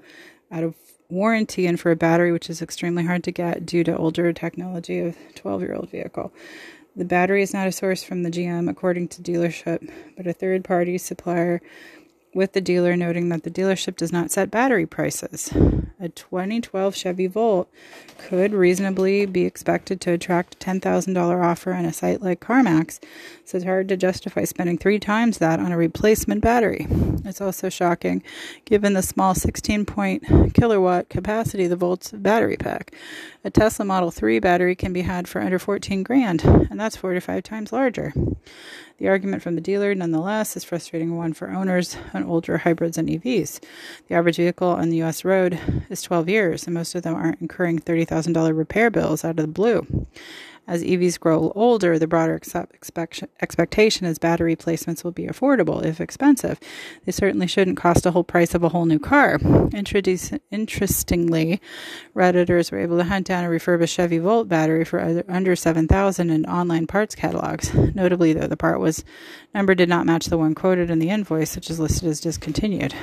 out 0.51 0.63
of 0.63 0.75
warranty 1.09 1.65
and 1.65 1.79
for 1.79 1.91
a 1.91 1.95
battery 1.95 2.31
which 2.31 2.49
is 2.49 2.61
extremely 2.61 3.03
hard 3.03 3.23
to 3.23 3.31
get 3.31 3.65
due 3.65 3.83
to 3.83 3.95
older 3.95 4.33
technology 4.33 4.99
of 4.99 5.17
12 5.35 5.61
year 5.61 5.75
old 5.75 5.89
vehicle. 5.89 6.33
The 6.95 7.05
battery 7.05 7.43
is 7.43 7.53
not 7.53 7.67
a 7.67 7.71
source 7.71 8.03
from 8.03 8.23
the 8.23 8.31
GM, 8.31 8.67
according 8.67 9.09
to 9.09 9.21
dealership, 9.21 9.87
but 10.15 10.25
a 10.25 10.33
third 10.33 10.63
party 10.63 10.97
supplier 10.97 11.61
with 12.37 12.53
the 12.53 12.61
dealer, 12.61 12.95
noting 12.95 13.29
that 13.29 13.41
the 13.41 13.49
dealership 13.49 13.97
does 13.97 14.13
not 14.13 14.29
set 14.31 14.51
battery 14.51 14.85
prices. 14.85 15.51
A 15.99 16.09
2012 16.09 16.95
Chevy 16.95 17.25
Volt 17.25 17.67
could 18.19 18.53
reasonably 18.53 19.25
be 19.25 19.45
expected 19.45 19.99
to 20.01 20.11
attract 20.11 20.53
a 20.53 20.57
$10,000 20.57 21.43
offer 21.43 21.73
on 21.73 21.85
a 21.85 21.91
site 21.91 22.21
like 22.21 22.39
CarMax, 22.39 22.99
so 23.43 23.57
it's 23.57 23.65
hard 23.65 23.89
to 23.89 23.97
justify 23.97 24.43
spending 24.43 24.77
three 24.77 24.99
times 24.99 25.39
that 25.39 25.59
on 25.59 25.71
a 25.71 25.77
replacement 25.77 26.41
battery. 26.41 26.85
It's 27.25 27.41
also 27.41 27.69
shocking 27.69 28.21
given 28.65 28.93
the 28.93 29.01
small 29.01 29.33
16 29.33 29.85
point 29.85 30.23
kilowatt 30.53 31.09
capacity 31.09 31.63
of 31.63 31.71
the 31.71 31.75
Volt's 31.75 32.11
battery 32.11 32.57
pack. 32.57 32.93
A 33.43 33.49
Tesla 33.49 33.83
Model 33.83 34.11
3 34.11 34.39
battery 34.39 34.75
can 34.75 34.93
be 34.93 35.01
had 35.01 35.27
for 35.27 35.41
under 35.41 35.57
14 35.57 36.03
grand, 36.03 36.43
and 36.43 36.79
that's 36.79 36.97
four 36.97 37.13
to 37.13 37.19
five 37.19 37.43
times 37.43 37.73
larger. 37.73 38.13
The 38.97 39.07
argument 39.07 39.43
from 39.43 39.53
the 39.53 39.61
dealer, 39.61 39.93
nonetheless, 39.93 40.57
is 40.57 40.63
frustrating 40.63 41.15
one 41.15 41.33
for 41.33 41.51
owners 41.51 41.95
on 42.15 42.23
older 42.23 42.57
hybrids 42.57 42.97
and 42.97 43.07
EVs. 43.07 43.59
The 44.07 44.15
average 44.15 44.37
vehicle 44.37 44.69
on 44.69 44.89
the 44.89 44.97
U.S. 44.97 45.23
road 45.23 45.59
is 45.87 46.01
12 46.01 46.27
years, 46.27 46.65
and 46.65 46.73
most 46.73 46.95
of 46.95 47.03
them 47.03 47.13
aren't 47.13 47.39
incurring 47.39 47.77
$30,000 47.77 48.57
repair 48.57 48.89
bills 48.89 49.23
out 49.23 49.37
of 49.39 49.45
the 49.45 49.47
blue. 49.47 50.07
As 50.67 50.83
EVs 50.83 51.17
grow 51.17 51.53
older, 51.55 51.97
the 51.97 52.07
broader 52.07 52.41
expectation 53.41 54.05
is 54.05 54.19
battery 54.19 54.51
replacements 54.51 55.03
will 55.03 55.13
be 55.13 55.25
affordable, 55.25 55.81
if 55.83 56.01
expensive. 56.01 56.59
They 57.05 57.13
certainly 57.13 57.47
shouldn't 57.47 57.77
cost 57.77 58.05
a 58.05 58.11
whole 58.11 58.25
price 58.25 58.53
of 58.53 58.63
a 58.63 58.69
whole 58.69 58.85
new 58.85 58.99
car. 58.99 59.39
Interestingly, 59.73 61.61
Redditors 62.15 62.71
were 62.71 62.79
able 62.79 62.97
to 62.97 63.05
hunt 63.05 63.27
down 63.27 63.45
a 63.45 63.49
refurbished 63.49 63.95
Chevy 63.95 64.17
Volt 64.17 64.49
battery 64.49 64.83
for 64.83 65.23
under 65.29 65.55
7000 65.55 66.29
in 66.29 66.45
online 66.45 66.85
parts 66.85 67.15
catalogs. 67.15 67.73
Notably, 67.73 68.33
though, 68.33 68.47
the 68.47 68.57
part 68.57 68.81
was 68.81 69.05
number 69.53 69.73
did 69.73 69.87
not 69.87 70.05
match 70.05 70.25
the 70.25 70.37
one 70.37 70.53
quoted 70.53 70.89
in 70.89 70.99
the 70.99 71.09
invoice, 71.09 71.55
which 71.55 71.69
is 71.69 71.79
listed 71.79 72.09
as 72.09 72.19
discontinued 72.19 72.93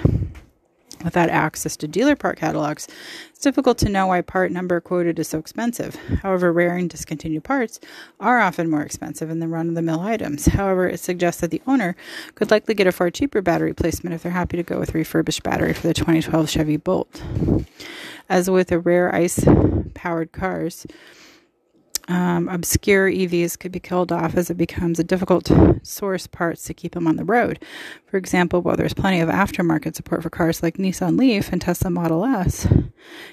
without 1.05 1.29
access 1.29 1.77
to 1.77 1.87
dealer 1.87 2.17
part 2.17 2.39
catalogs, 2.39 2.89
it's 3.31 3.41
difficult 3.41 3.79
to 3.79 3.89
know 3.89 4.07
why 4.07 4.23
part 4.23 4.51
number 4.51 4.81
quoted 4.81 5.19
is 5.19 5.29
so 5.29 5.39
expensive. 5.39 5.95
However, 6.23 6.53
rare 6.53 6.77
and 6.77 6.89
discontinued 6.91 7.45
parts 7.45 7.79
are 8.19 8.41
often 8.41 8.71
more 8.71 8.83
expensive 8.83 9.29
than 9.29 9.39
the 9.39 9.49
run 9.49 9.69
of 9.69 9.75
the 9.75 9.83
mill 9.83 10.01
items. 10.01 10.47
However, 10.47 10.89
it 10.89 10.99
suggests 11.01 11.41
that 11.43 11.51
the 11.51 11.63
owner 11.67 11.95
could 12.35 12.51
likely 12.51 12.75
get 12.75 12.87
a 12.87 12.93
far 12.93 13.11
cheaper 13.11 13.43
battery 13.43 13.69
replacement 13.69 14.15
if 14.15 14.23
they're 14.23 14.33
happy 14.33 14.57
to 14.57 14.63
go 14.63 14.79
with 14.79 14.95
refurbished 14.95 15.43
battery 15.43 15.75
for 15.75 15.87
the 15.87 15.95
2012 15.95 16.49
Chevy 16.49 16.77
Bolt. 16.77 17.23
As 18.29 18.49
with 18.49 18.69
the 18.69 18.79
rare 18.79 19.15
ICE 19.15 19.45
powered 19.95 20.33
cars, 20.33 20.87
um, 22.09 22.49
obscure 22.49 23.11
EVs 23.11 23.59
could 23.59 23.73
be 23.73 23.81
killed 23.81 24.13
off 24.13 24.37
as 24.37 24.51
it 24.51 24.57
becomes 24.57 24.99
a 24.99 25.05
difficult 25.05 25.51
source 25.83 26.27
parts 26.27 26.65
to 26.65 26.75
keep 26.75 26.93
them 26.93 27.07
on 27.07 27.17
the 27.17 27.25
road. 27.25 27.63
For 28.07 28.17
example, 28.17 28.61
while 28.63 28.77
there's 28.77 28.95
plenty 28.95 29.21
of 29.21 29.29
aftermarket 29.29 29.95
support 29.95 30.23
for 30.23 30.31
cars 30.31 30.63
like 30.63 30.77
Nissan 30.77 31.19
Leaf 31.19 31.51
and 31.53 31.61
Tesla 31.61 31.91
Model 31.91 32.25
S, 32.25 32.67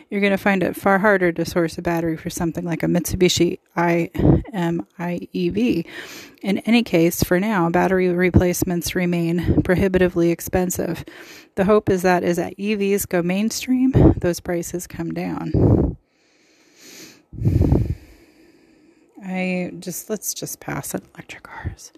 you're 0.09 0.21
going 0.21 0.31
to 0.31 0.37
find 0.37 0.63
it 0.63 0.75
far 0.75 0.99
harder 0.99 1.31
to 1.31 1.45
source 1.45 1.77
a 1.77 1.81
battery 1.81 2.17
for 2.17 2.29
something 2.29 2.65
like 2.65 2.83
a 2.83 2.87
Mitsubishi 2.87 3.59
i-MiEV. 3.75 4.15
In 6.41 6.57
any 6.59 6.83
case, 6.83 7.23
for 7.23 7.39
now, 7.39 7.69
battery 7.69 8.09
replacements 8.09 8.95
remain 8.95 9.61
prohibitively 9.63 10.31
expensive. 10.31 11.05
The 11.55 11.65
hope 11.65 11.89
is 11.89 12.01
that 12.03 12.23
as 12.23 12.37
EVs 12.39 13.07
go 13.07 13.21
mainstream, 13.21 13.91
those 14.17 14.39
prices 14.39 14.87
come 14.87 15.13
down. 15.13 15.97
I 19.23 19.71
just 19.79 20.09
let's 20.09 20.33
just 20.33 20.59
pass 20.59 20.95
on 20.95 21.01
electric 21.13 21.43
cars. 21.43 21.91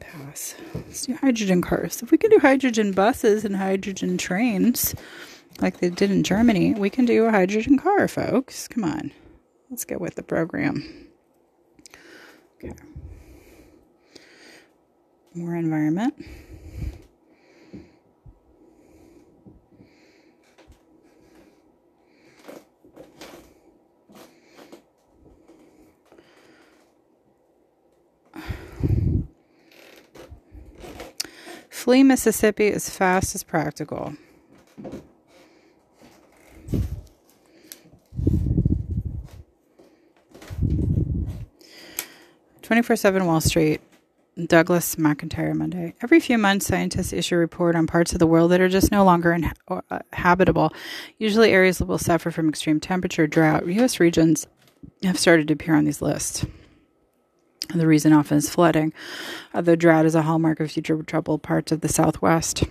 Pass. 0.00 0.54
Let's 0.74 1.06
do 1.06 1.14
hydrogen 1.14 1.62
cars. 1.62 2.02
If 2.02 2.10
we 2.10 2.18
can 2.18 2.30
do 2.30 2.38
hydrogen 2.38 2.92
buses 2.92 3.44
and 3.44 3.56
hydrogen 3.56 4.18
trains, 4.18 4.94
like 5.60 5.78
they 5.78 5.90
did 5.90 6.10
in 6.10 6.22
Germany, 6.22 6.74
we 6.74 6.90
can 6.90 7.04
do 7.04 7.24
a 7.24 7.30
hydrogen 7.30 7.78
car, 7.78 8.08
folks. 8.08 8.68
Come 8.68 8.84
on, 8.84 9.12
let's 9.70 9.84
get 9.84 10.00
with 10.00 10.14
the 10.14 10.22
program. 10.22 11.08
Okay. 12.56 12.72
More 15.34 15.56
environment. 15.56 16.14
Flee 31.84 32.02
Mississippi 32.02 32.68
as 32.68 32.88
fast 32.88 33.34
as 33.34 33.42
practical. 33.42 34.14
Twenty-four 42.62 42.96
seven 42.96 43.26
Wall 43.26 43.42
Street. 43.42 43.82
Douglas 44.46 44.96
McIntyre 44.96 45.54
Monday. 45.54 45.94
Every 46.00 46.20
few 46.20 46.38
months, 46.38 46.66
scientists 46.66 47.12
issue 47.12 47.34
a 47.34 47.38
report 47.38 47.76
on 47.76 47.86
parts 47.86 48.14
of 48.14 48.18
the 48.18 48.26
world 48.26 48.50
that 48.52 48.62
are 48.62 48.70
just 48.70 48.90
no 48.90 49.04
longer 49.04 49.34
inhabitable. 49.34 50.70
Uh, 50.72 50.78
Usually, 51.18 51.52
areas 51.52 51.76
that 51.76 51.84
will 51.84 51.98
suffer 51.98 52.30
from 52.30 52.48
extreme 52.48 52.80
temperature, 52.80 53.26
drought. 53.26 53.66
U.S. 53.66 54.00
regions 54.00 54.46
have 55.02 55.18
started 55.18 55.48
to 55.48 55.52
appear 55.52 55.74
on 55.74 55.84
these 55.84 56.00
lists. 56.00 56.46
The 57.68 57.86
reason 57.86 58.12
often 58.12 58.38
is 58.38 58.50
flooding. 58.50 58.92
Uh, 59.52 59.60
the 59.60 59.76
drought 59.76 60.06
is 60.06 60.14
a 60.14 60.22
hallmark 60.22 60.60
of 60.60 60.70
future 60.70 61.02
troubled 61.02 61.42
parts 61.42 61.72
of 61.72 61.80
the 61.80 61.88
Southwest, 61.88 62.64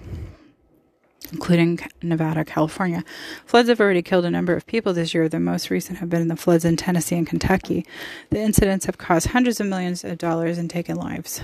including 1.31 1.79
Nevada, 2.01 2.45
California. 2.45 3.03
Floods 3.45 3.69
have 3.69 3.81
already 3.81 4.01
killed 4.01 4.25
a 4.25 4.31
number 4.31 4.55
of 4.55 4.65
people 4.65 4.93
this 4.93 5.13
year. 5.13 5.27
The 5.27 5.39
most 5.39 5.69
recent 5.69 5.99
have 5.99 6.09
been 6.09 6.27
the 6.27 6.35
floods 6.35 6.65
in 6.65 6.77
Tennessee 6.77 7.17
and 7.17 7.27
Kentucky. 7.27 7.85
The 8.29 8.39
incidents 8.39 8.85
have 8.85 8.97
cost 8.97 9.27
hundreds 9.27 9.59
of 9.59 9.67
millions 9.67 10.03
of 10.03 10.17
dollars 10.17 10.57
and 10.57 10.69
taken 10.69 10.95
lives. 10.95 11.41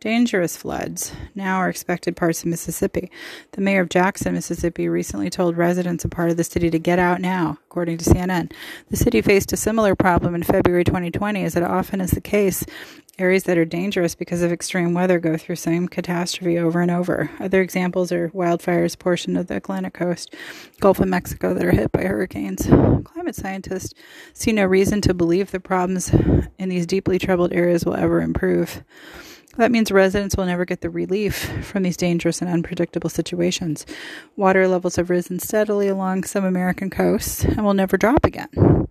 Dangerous 0.00 0.56
floods 0.56 1.10
now 1.34 1.56
are 1.56 1.68
expected 1.68 2.14
parts 2.14 2.42
of 2.42 2.46
Mississippi. 2.46 3.10
The 3.52 3.60
mayor 3.60 3.80
of 3.80 3.88
Jackson, 3.88 4.34
Mississippi, 4.34 4.88
recently 4.88 5.28
told 5.28 5.56
residents 5.56 6.04
of 6.04 6.12
part 6.12 6.30
of 6.30 6.36
the 6.36 6.44
city 6.44 6.70
to 6.70 6.78
get 6.78 7.00
out 7.00 7.20
now, 7.20 7.58
according 7.66 7.98
to 7.98 8.04
CNN. 8.04 8.52
The 8.90 8.96
city 8.96 9.20
faced 9.22 9.52
a 9.52 9.56
similar 9.56 9.96
problem 9.96 10.36
in 10.36 10.44
February 10.44 10.84
2020, 10.84 11.42
as 11.42 11.56
it 11.56 11.64
often 11.64 12.00
is 12.00 12.12
the 12.12 12.20
case. 12.20 12.64
Areas 13.18 13.42
that 13.44 13.58
are 13.58 13.64
dangerous 13.64 14.14
because 14.14 14.40
of 14.42 14.52
extreme 14.52 14.94
weather 14.94 15.18
go 15.18 15.36
through 15.36 15.56
same 15.56 15.88
catastrophe 15.88 16.60
over 16.60 16.80
and 16.80 16.92
over. 16.92 17.28
Other 17.40 17.60
examples 17.60 18.12
are 18.12 18.28
wildfires 18.28 18.96
portion 18.96 19.36
of 19.36 19.48
the 19.48 19.56
Atlantic 19.56 19.94
coast, 19.94 20.32
Gulf 20.78 21.00
of 21.00 21.08
Mexico 21.08 21.54
that 21.54 21.64
are 21.64 21.72
hit 21.72 21.90
by 21.90 22.04
hurricanes. 22.04 22.66
Climate 23.02 23.34
scientists 23.34 23.94
see 24.32 24.52
no 24.52 24.64
reason 24.64 25.00
to 25.00 25.12
believe 25.12 25.50
the 25.50 25.58
problems 25.58 26.14
in 26.56 26.68
these 26.68 26.86
deeply 26.86 27.18
troubled 27.18 27.52
areas 27.52 27.84
will 27.84 27.96
ever 27.96 28.20
improve. 28.20 28.84
That 29.58 29.72
means 29.72 29.90
residents 29.90 30.36
will 30.36 30.46
never 30.46 30.64
get 30.64 30.82
the 30.82 30.88
relief 30.88 31.34
from 31.66 31.82
these 31.82 31.96
dangerous 31.96 32.40
and 32.40 32.48
unpredictable 32.48 33.10
situations. 33.10 33.84
Water 34.36 34.68
levels 34.68 34.94
have 34.94 35.10
risen 35.10 35.40
steadily 35.40 35.88
along 35.88 36.24
some 36.24 36.44
American 36.44 36.90
coasts 36.90 37.44
and 37.44 37.64
will 37.64 37.74
never 37.74 37.96
drop 37.96 38.24
again. 38.24 38.86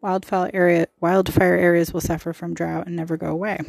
Wildfire, 0.00 0.50
area, 0.52 0.88
wildfire 1.00 1.54
areas 1.54 1.92
will 1.92 2.00
suffer 2.00 2.32
from 2.32 2.52
drought 2.52 2.88
and 2.88 2.96
never 2.96 3.16
go 3.16 3.28
away. 3.28 3.60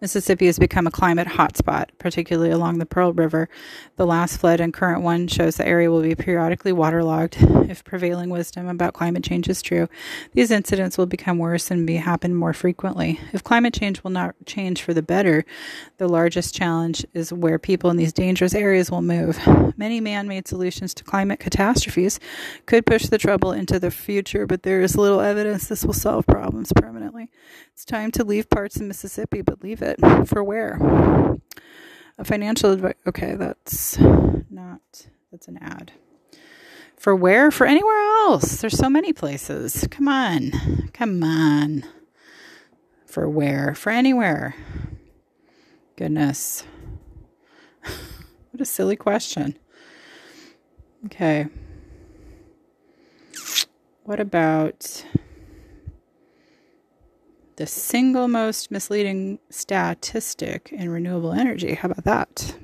Mississippi 0.00 0.46
has 0.46 0.58
become 0.58 0.86
a 0.86 0.90
climate 0.90 1.28
hotspot, 1.28 1.90
particularly 1.98 2.50
along 2.50 2.78
the 2.78 2.86
Pearl 2.86 3.12
River. 3.12 3.50
The 3.96 4.06
last 4.06 4.38
flood 4.38 4.58
and 4.58 4.72
current 4.72 5.02
one 5.02 5.28
shows 5.28 5.56
the 5.56 5.66
area 5.66 5.90
will 5.90 6.00
be 6.00 6.14
periodically 6.14 6.72
waterlogged. 6.72 7.36
If 7.68 7.84
prevailing 7.84 8.30
wisdom 8.30 8.66
about 8.66 8.94
climate 8.94 9.22
change 9.22 9.46
is 9.46 9.60
true, 9.60 9.88
these 10.32 10.50
incidents 10.50 10.96
will 10.96 11.04
become 11.04 11.36
worse 11.36 11.70
and 11.70 11.86
be 11.86 11.96
happen 11.96 12.34
more 12.34 12.54
frequently. 12.54 13.20
If 13.34 13.44
climate 13.44 13.74
change 13.74 14.02
will 14.02 14.10
not 14.10 14.34
change 14.46 14.80
for 14.82 14.94
the 14.94 15.02
better, 15.02 15.44
the 15.98 16.08
largest 16.08 16.54
challenge 16.54 17.04
is 17.12 17.30
where 17.30 17.58
people 17.58 17.90
in 17.90 17.98
these 17.98 18.14
dangerous 18.14 18.54
areas 18.54 18.90
will 18.90 19.02
move. 19.02 19.38
Many 19.76 20.00
man-made 20.00 20.48
solutions 20.48 20.94
to 20.94 21.04
climate 21.04 21.40
catastrophes 21.40 22.18
could 22.64 22.86
push 22.86 23.06
the 23.06 23.18
trouble 23.18 23.52
into 23.52 23.78
the 23.78 23.90
future, 23.90 24.46
but 24.46 24.62
there 24.62 24.80
is 24.80 24.96
little 24.96 25.20
evidence 25.20 25.68
this 25.68 25.84
will 25.84 25.92
solve 25.92 26.26
problems 26.26 26.72
permanently. 26.74 27.28
It's 27.80 27.86
time 27.86 28.10
to 28.10 28.24
leave 28.24 28.50
parts 28.50 28.76
of 28.76 28.82
Mississippi, 28.82 29.40
but 29.40 29.62
leave 29.62 29.80
it 29.80 29.98
for 30.26 30.44
where? 30.44 30.78
A 32.18 32.24
financial 32.24 32.72
advice. 32.72 32.92
Okay, 33.06 33.36
that's 33.36 33.98
not, 33.98 34.82
that's 35.32 35.48
an 35.48 35.56
ad. 35.62 35.90
For 36.98 37.16
where? 37.16 37.50
For 37.50 37.66
anywhere 37.66 37.98
else. 38.20 38.60
There's 38.60 38.76
so 38.76 38.90
many 38.90 39.14
places. 39.14 39.88
Come 39.90 40.08
on. 40.08 40.90
Come 40.92 41.24
on. 41.24 41.84
For 43.06 43.26
where? 43.26 43.74
For 43.74 43.88
anywhere. 43.88 44.54
Goodness. 45.96 46.64
what 47.82 48.60
a 48.60 48.66
silly 48.66 48.96
question. 48.96 49.58
Okay. 51.06 51.46
What 54.04 54.20
about 54.20 55.02
the 57.60 57.66
single 57.66 58.26
most 58.26 58.70
misleading 58.70 59.38
statistic 59.50 60.70
in 60.72 60.88
renewable 60.88 61.34
energy. 61.34 61.74
How 61.74 61.90
about 61.90 62.04
that? 62.04 62.56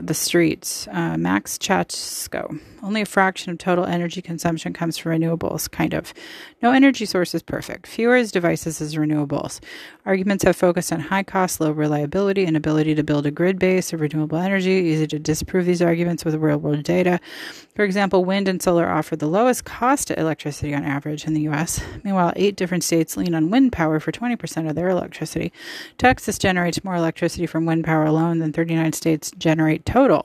The 0.00 0.14
streets. 0.14 0.88
Uh, 0.90 1.16
Max 1.16 1.58
Chatsko. 1.58 2.60
Only 2.82 3.02
a 3.02 3.06
fraction 3.06 3.50
of 3.50 3.58
total 3.58 3.84
energy 3.84 4.22
consumption 4.22 4.72
comes 4.72 4.96
from 4.96 5.12
renewables, 5.12 5.70
kind 5.70 5.94
of. 5.94 6.14
No 6.62 6.70
energy 6.70 7.06
source 7.06 7.34
is 7.34 7.42
perfect. 7.42 7.86
Fewer 7.86 8.22
devices 8.24 8.80
as 8.80 8.94
renewables. 8.94 9.60
Arguments 10.06 10.44
have 10.44 10.56
focused 10.56 10.92
on 10.92 11.00
high 11.00 11.22
cost, 11.22 11.60
low 11.60 11.70
reliability, 11.70 12.44
and 12.44 12.56
ability 12.56 12.94
to 12.94 13.02
build 13.02 13.26
a 13.26 13.30
grid 13.30 13.58
base 13.58 13.92
of 13.92 14.00
renewable 14.00 14.38
energy. 14.38 14.70
Easy 14.70 15.06
to 15.08 15.18
disprove 15.18 15.66
these 15.66 15.82
arguments 15.82 16.24
with 16.24 16.34
real 16.36 16.58
world 16.58 16.84
data. 16.84 17.20
For 17.74 17.84
example, 17.84 18.24
wind 18.24 18.48
and 18.48 18.62
solar 18.62 18.88
offer 18.88 19.16
the 19.16 19.26
lowest 19.26 19.64
cost 19.64 20.10
of 20.10 20.18
electricity 20.18 20.74
on 20.74 20.84
average 20.84 21.26
in 21.26 21.34
the 21.34 21.42
U.S. 21.42 21.80
Meanwhile, 22.02 22.32
eight 22.36 22.56
different 22.56 22.84
states 22.84 23.16
lean 23.16 23.34
on 23.34 23.50
wind 23.50 23.72
power 23.72 24.00
for 24.00 24.12
20% 24.12 24.68
of 24.68 24.74
their 24.74 24.88
electricity. 24.88 25.52
Texas 25.96 26.38
generates 26.38 26.82
more 26.82 26.96
electricity 26.96 27.46
from 27.46 27.66
wind 27.66 27.84
power 27.84 28.04
alone 28.04 28.38
than 28.38 28.52
39 28.52 28.92
states 28.94 29.30
generate 29.38 29.67
generate 29.68 29.84
total, 29.84 30.24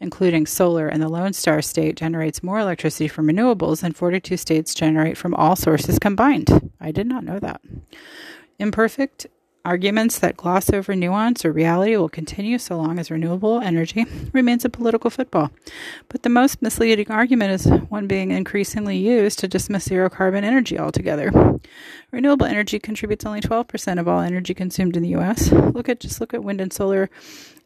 including 0.00 0.46
solar, 0.46 0.88
and 0.88 1.02
the 1.02 1.08
Lone 1.08 1.34
Star 1.34 1.60
state 1.60 1.96
generates 1.96 2.42
more 2.42 2.58
electricity 2.58 3.06
from 3.06 3.26
renewables 3.26 3.82
than 3.82 3.92
42 3.92 4.38
states 4.38 4.74
generate 4.74 5.18
from 5.18 5.34
all 5.34 5.54
sources 5.54 5.98
combined. 5.98 6.70
I 6.80 6.90
did 6.90 7.06
not 7.06 7.24
know 7.24 7.38
that. 7.40 7.60
Imperfect 8.58 9.26
Arguments 9.64 10.18
that 10.20 10.36
gloss 10.36 10.70
over 10.70 10.94
nuance 10.94 11.44
or 11.44 11.52
reality 11.52 11.96
will 11.96 12.08
continue 12.08 12.58
so 12.58 12.76
long 12.76 12.98
as 12.98 13.10
renewable 13.10 13.60
energy 13.60 14.06
remains 14.32 14.64
a 14.64 14.70
political 14.70 15.10
football. 15.10 15.50
But 16.08 16.22
the 16.22 16.30
most 16.30 16.62
misleading 16.62 17.10
argument 17.10 17.52
is 17.52 17.66
one 17.90 18.06
being 18.06 18.30
increasingly 18.30 18.96
used 18.96 19.38
to 19.40 19.48
dismiss 19.48 19.84
zero 19.84 20.08
carbon 20.08 20.44
energy 20.44 20.78
altogether. 20.78 21.58
Renewable 22.12 22.46
energy 22.46 22.78
contributes 22.78 23.26
only 23.26 23.40
12% 23.40 24.00
of 24.00 24.08
all 24.08 24.20
energy 24.20 24.54
consumed 24.54 24.96
in 24.96 25.02
the 25.02 25.16
US. 25.16 25.52
Look 25.52 25.88
at 25.88 26.00
just 26.00 26.20
look 26.20 26.32
at 26.32 26.44
wind 26.44 26.60
and 26.60 26.72
solar 26.72 27.10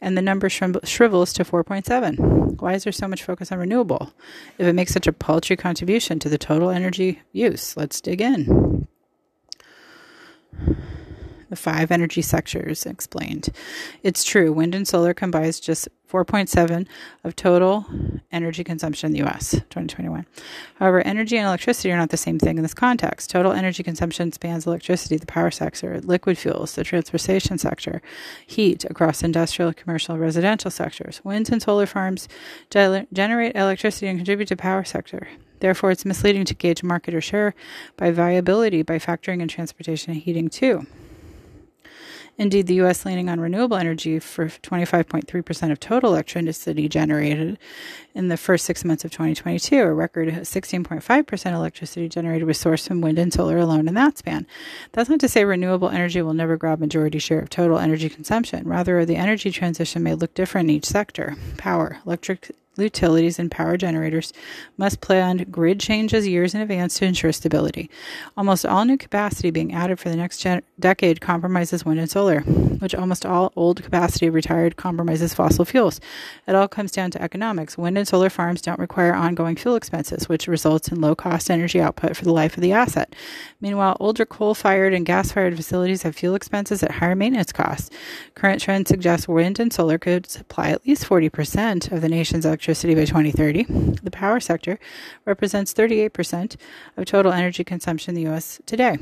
and 0.01 0.17
the 0.17 0.23
number 0.23 0.51
shrivels 0.51 1.33
to 1.33 1.45
4.7. 1.45 2.61
Why 2.61 2.75
is 2.75 2.85
there 2.85 2.93
so 2.93 3.07
much 3.07 3.23
focus 3.23 3.53
on 3.53 3.59
renewable 3.59 4.13
if 4.59 4.67
it 4.67 4.73
makes 4.75 4.93
such 4.93 5.07
a 5.07 5.13
paltry 5.13 5.57
contribution 5.57 6.19
to 6.19 6.29
the 6.29 6.39
total 6.39 6.71
energy 6.71 7.23
use? 7.33 7.77
Let's 7.77 8.01
dig 8.01 8.21
in. 8.21 8.89
The 11.53 11.57
five 11.57 11.91
energy 11.91 12.23
sectors 12.23 12.87
explained. 12.87 13.51
It's 14.03 14.25
true, 14.25 14.55
wind 14.55 14.75
and 14.75 14.89
solar 14.89 15.13
combines 15.13 15.61
just 15.61 15.87
4.7 16.11 16.87
of 17.25 17.37
total 17.37 17.85
energy 18.33 18.65
consumption 18.65 19.09
in 19.09 19.13
the 19.13 19.29
US 19.29 19.51
2021. 19.51 20.25
However, 20.77 21.03
energy 21.03 21.37
and 21.37 21.47
electricity 21.47 21.93
are 21.93 21.99
not 21.99 22.09
the 22.09 22.17
same 22.17 22.39
thing 22.39 22.57
in 22.57 22.63
this 22.63 22.73
context. 22.73 23.29
Total 23.29 23.53
energy 23.53 23.83
consumption 23.83 24.33
spans 24.33 24.67
electricity, 24.67 25.19
the 25.19 25.27
power 25.27 25.51
sector, 25.51 26.01
liquid 26.01 26.39
fuels, 26.39 26.75
the 26.75 26.85
transportation 26.85 27.59
sector, 27.59 28.01
heat 28.47 28.87
across 28.87 29.23
industrial, 29.23 29.75
commercial, 29.75 30.17
residential 30.17 30.71
sectors. 30.71 31.21
Wind 31.23 31.53
and 31.53 31.61
solar 31.61 31.85
farms 31.85 32.29
generate 32.71 33.55
electricity 33.55 34.07
and 34.07 34.19
contribute 34.19 34.49
to 34.49 34.57
power 34.57 34.85
sector. 34.85 35.29
Therefore, 35.61 35.91
it's 35.91 36.07
misleading 36.07 36.47
to 36.47 36.55
gauge 36.55 36.83
market 36.83 37.13
or 37.15 37.21
share 37.21 37.55
by 37.99 38.11
viability 38.11 38.81
by 38.81 38.99
factoring 38.99 39.43
in 39.43 39.49
transportation 39.49 40.15
and 40.15 40.23
heating 40.23 40.49
too. 40.49 40.87
Indeed, 42.39 42.67
the 42.67 42.75
U.S. 42.77 43.05
leaning 43.05 43.29
on 43.29 43.41
renewable 43.41 43.77
energy 43.77 44.19
for 44.19 44.47
25.3% 44.47 45.71
of 45.71 45.79
total 45.79 46.13
electricity 46.13 46.89
generated 46.89 47.59
in 48.15 48.29
the 48.29 48.37
first 48.37 48.65
six 48.65 48.85
months 48.85 49.05
of 49.05 49.11
2022, 49.11 49.81
a 49.81 49.93
record 49.93 50.29
16.5% 50.29 51.53
electricity 51.53 52.09
generated 52.09 52.47
was 52.47 52.59
sourced 52.59 52.89
from 52.89 53.01
wind 53.01 53.19
and 53.19 53.33
solar 53.33 53.59
alone 53.59 53.87
in 53.87 53.95
that 53.95 54.19
span. 54.19 54.47
That's 54.93 55.11
not 55.11 55.21
to 55.21 55.29
say 55.29 55.45
renewable 55.45 55.91
energy 55.91 56.23
will 56.23 56.35
never 56.35 56.57
grab 56.57 56.81
majority 56.81 57.19
share 57.19 57.41
of 57.41 57.51
total 57.51 57.79
energy 57.79 58.09
consumption. 58.09 58.67
Rather, 58.67 59.05
the 59.05 59.17
energy 59.17 59.51
transition 59.51 60.03
may 60.03 60.15
look 60.15 60.35
different 60.35 60.71
in 60.71 60.77
each 60.77 60.87
sector. 60.87 61.37
Power, 61.59 61.99
electric 62.07 62.51
utilities 62.77 63.39
and 63.39 63.51
power 63.51 63.77
generators 63.77 64.33
must 64.79 65.01
plan 65.01 65.47
grid 65.51 65.79
changes 65.79 66.27
years 66.27 66.55
in 66.55 66.61
advance 66.61 66.95
to 66.99 67.05
ensure 67.05 67.33
stability. 67.33 67.91
Almost 68.37 68.65
all 68.65 68.85
new 68.85 68.97
capacity 68.97 69.51
being 69.51 69.75
added 69.75 70.01
for 70.01 70.09
the 70.09 70.17
next 70.17 70.39
gen- 70.39 70.63
decade 70.81 71.21
compromises 71.21 71.85
wind 71.85 72.01
and 72.01 72.11
solar, 72.11 72.41
which 72.41 72.95
almost 72.95 73.27
all 73.27 73.53
old 73.57 73.83
capacity 73.83 74.31
retired 74.31 74.77
compromises 74.77 75.35
fossil 75.35 75.65
fuels. 75.65 76.01
It 76.47 76.55
all 76.55 76.69
comes 76.69 76.93
down 76.93 77.11
to 77.13 77.23
economics. 77.23 77.77
Wind 77.77 77.99
and 77.99 78.09
solar 78.09 78.31
farms 78.31 78.63
don't 78.63 78.79
require 78.79 79.15
ongoing 79.15 79.57
fuel 79.57 79.77
expenses, 79.77 80.29
which 80.29 80.49
results 80.49 80.89
in 80.89 81.01
low 81.01 81.15
cost 81.15 81.51
energy 81.51 81.81
output 81.81 82.17
for 82.17 82.25
the 82.25 82.33
life 82.33 82.57
of 82.57 82.63
the 82.63 82.73
asset. 82.73 83.15
Meanwhile, 83.61 83.99
older 84.01 84.25
coal 84.25 84.55
fired 84.55 84.95
and 84.95 85.05
gas 85.05 85.33
fired 85.33 85.57
facilities 85.57 86.03
have 86.03 86.17
fuel 86.17 86.35
expenses 86.35 86.83
at 86.83 86.93
higher 86.93 87.15
maintenance 87.15 87.53
costs. 87.53 87.91
Current 88.35 88.63
trends 88.63 88.89
suggest 88.89 89.29
wind 89.29 89.61
and 89.61 89.73
solar 89.73 89.99
could 89.99 90.29
supply 90.29 90.71
at 90.71 90.87
least 90.87 91.05
40% 91.05 91.93
of 91.93 92.01
the 92.01 92.09
nation's 92.09 92.47
electricity 92.47 92.62
electricity 92.63 92.95
by 92.95 93.05
2030. 93.05 93.65
The 94.05 94.11
power 94.13 94.39
sector 94.39 94.79
represents 95.25 95.75
38% 95.75 96.55
of 96.97 97.05
total 97.07 97.33
energy 97.33 97.65
consumption 97.65 98.13
in 98.13 98.15
the 98.15 98.31
U.S. 98.31 98.61
today. 98.67 98.99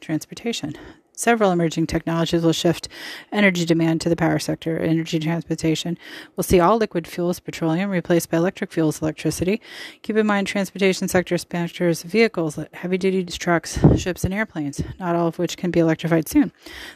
Transportation. 0.00 0.74
Several 1.20 1.52
emerging 1.52 1.86
technologies 1.86 2.42
will 2.42 2.54
shift 2.54 2.88
energy 3.30 3.66
demand 3.66 4.00
to 4.00 4.08
the 4.08 4.16
power 4.16 4.38
sector. 4.38 4.78
Energy 4.78 5.18
transportation 5.18 5.98
We'll 6.34 6.44
see 6.44 6.60
all 6.60 6.78
liquid 6.78 7.06
fuels, 7.06 7.40
petroleum, 7.40 7.90
replaced 7.90 8.30
by 8.30 8.38
electric 8.38 8.72
fuels, 8.72 9.02
electricity. 9.02 9.60
Keep 10.00 10.16
in 10.16 10.26
mind, 10.26 10.46
transportation 10.46 11.08
sector 11.08 11.36
spans 11.36 11.72
vehicles, 12.04 12.58
heavy-duty 12.72 13.26
trucks, 13.26 13.78
ships, 13.98 14.24
and 14.24 14.32
airplanes, 14.32 14.82
not 14.98 15.14
all 15.14 15.26
of 15.26 15.38
which 15.38 15.58
can 15.58 15.70
be 15.70 15.80
electrified 15.80 16.26
soon. 16.26 16.52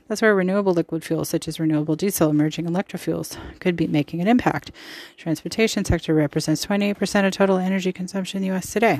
That's 0.08 0.22
where 0.22 0.34
renewable 0.34 0.72
liquid 0.72 1.04
fuels, 1.04 1.28
such 1.28 1.46
as 1.46 1.60
renewable 1.60 1.94
diesel, 1.94 2.30
emerging 2.30 2.64
electrofuels, 2.64 3.36
could 3.60 3.76
be 3.76 3.86
making 3.86 4.22
an 4.22 4.28
impact. 4.28 4.70
Transportation 5.18 5.84
sector 5.84 6.14
represents 6.14 6.64
28% 6.64 7.26
of 7.26 7.32
total 7.32 7.58
energy 7.58 7.92
consumption 7.92 8.38
in 8.38 8.42
the 8.42 8.54
U.S. 8.54 8.72
today. 8.72 8.98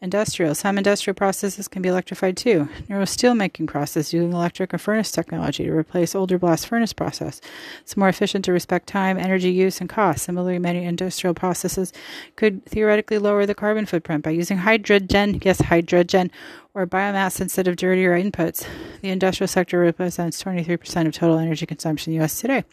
Industrial. 0.00 0.52
Some 0.54 0.78
industrial 0.78 1.14
processes 1.14 1.68
can 1.68 1.80
be 1.80 1.88
electrified 1.88 2.36
too. 2.36 2.68
Neuro 2.88 3.04
steelmaking 3.04 3.68
process 3.68 4.12
using 4.22 4.36
electric 4.36 4.72
arc 4.72 4.80
furnace 4.80 5.10
technology 5.10 5.64
to 5.64 5.72
replace 5.72 6.14
older 6.14 6.38
blast 6.38 6.66
furnace 6.66 6.92
process. 6.92 7.40
It's 7.80 7.96
more 7.96 8.08
efficient 8.08 8.44
to 8.44 8.52
respect 8.52 8.86
time, 8.86 9.18
energy 9.18 9.50
use, 9.50 9.80
and 9.80 9.88
cost. 9.88 10.24
Similarly, 10.24 10.58
many 10.58 10.84
industrial 10.84 11.34
processes 11.34 11.92
could 12.36 12.64
theoretically 12.66 13.18
lower 13.18 13.46
the 13.46 13.54
carbon 13.54 13.86
footprint 13.86 14.24
by 14.24 14.30
using 14.30 14.58
hydrogen, 14.58 15.40
yes, 15.44 15.60
hydrogen, 15.60 16.30
or 16.74 16.86
biomass 16.86 17.40
instead 17.40 17.68
of 17.68 17.76
dirtier 17.76 18.18
inputs. 18.18 18.66
The 19.02 19.10
industrial 19.10 19.48
sector 19.48 19.78
represents 19.78 20.42
23% 20.42 21.06
of 21.06 21.12
total 21.12 21.38
energy 21.38 21.66
consumption 21.66 22.12
in 22.12 22.18
the 22.18 22.22
U.S. 22.22 22.40
today. 22.40 22.64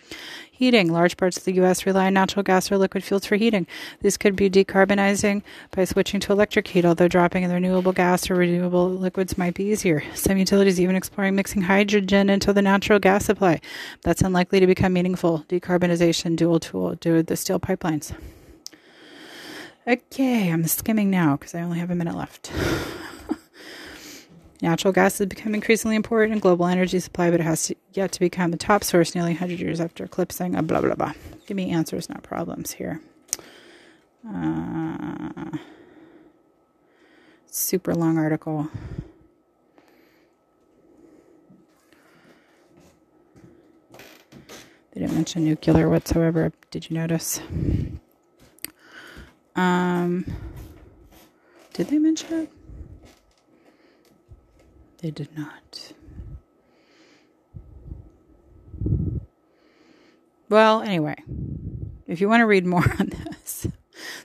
Heating. 0.51 0.91
Large 0.91 1.17
parts 1.17 1.37
of 1.37 1.43
the 1.43 1.53
U.S. 1.55 1.85
rely 1.85 2.07
on 2.07 2.13
natural 2.13 2.43
gas 2.43 2.71
or 2.71 2.77
liquid 2.77 3.03
fuels 3.03 3.25
for 3.25 3.35
heating. 3.35 3.67
This 4.01 4.15
could 4.15 4.35
be 4.35 4.49
decarbonizing 4.49 5.41
by 5.71 5.83
switching 5.83 6.19
to 6.21 6.31
electric 6.31 6.67
heat, 6.67 6.85
although 6.85 7.07
dropping 7.07 7.43
in 7.43 7.49
the 7.49 7.55
renewable 7.55 7.91
gas 7.91 8.29
or 8.29 8.35
renewable 8.35 8.89
liquids 8.89 9.37
might 9.37 9.53
be 9.53 9.65
easier. 9.65 10.03
Some 10.13 10.37
utilities 10.37 10.79
even 10.79 10.95
exploring 10.95 11.35
mixing 11.35 11.63
hydrogen 11.63 12.29
into 12.29 12.53
the 12.53 12.61
natural 12.61 12.99
gas 12.99 13.25
supply. 13.25 13.59
That's 14.03 14.21
unlikely 14.21 14.61
to 14.61 14.67
become 14.67 14.93
meaningful. 14.93 15.45
Decarbonization 15.49 16.37
dual 16.37 16.59
tool 16.59 16.95
due 16.95 17.17
to 17.17 17.23
the 17.23 17.35
steel 17.35 17.59
pipelines. 17.59 18.13
Okay, 19.87 20.51
I'm 20.51 20.67
skimming 20.67 21.09
now 21.09 21.35
because 21.35 21.55
I 21.55 21.61
only 21.61 21.79
have 21.79 21.89
a 21.89 21.95
minute 21.95 22.15
left. 22.15 22.51
Natural 24.61 24.91
gas 24.91 25.19
has 25.19 25.27
become 25.27 25.55
increasingly 25.55 25.95
important 25.95 26.33
in 26.33 26.39
global 26.39 26.65
energy 26.65 26.99
supply, 26.99 27.31
but 27.31 27.39
it 27.39 27.43
has 27.43 27.67
to, 27.67 27.75
yet 27.93 28.11
to 28.11 28.19
become 28.19 28.51
the 28.51 28.57
top 28.57 28.83
source 28.83 29.15
nearly 29.15 29.31
100 29.31 29.57
years 29.59 29.79
after 29.79 30.03
eclipsing. 30.03 30.55
a 30.55 30.61
blah, 30.61 30.81
blah, 30.81 30.95
blah. 30.95 31.13
Give 31.47 31.55
me 31.55 31.69
answers, 31.71 32.09
not 32.09 32.23
problems 32.23 32.71
here. 32.71 32.99
Uh, 34.27 35.57
super 37.47 37.95
long 37.95 38.17
article. 38.17 38.67
They 44.91 45.01
didn't 45.01 45.15
mention 45.15 45.45
nuclear 45.45 45.87
whatsoever. 45.87 46.51
Did 46.71 46.89
you 46.89 46.97
notice? 46.97 47.39
Um, 49.55 50.25
did 51.73 51.87
they 51.87 51.97
mention 51.97 52.33
it? 52.39 52.58
They 55.01 55.11
did 55.11 55.29
not. 55.37 55.93
Well, 60.49 60.81
anyway, 60.81 61.15
if 62.07 62.19
you 62.19 62.27
want 62.27 62.41
to 62.41 62.45
read 62.45 62.65
more 62.65 62.83
on 62.99 63.09
this, 63.09 63.67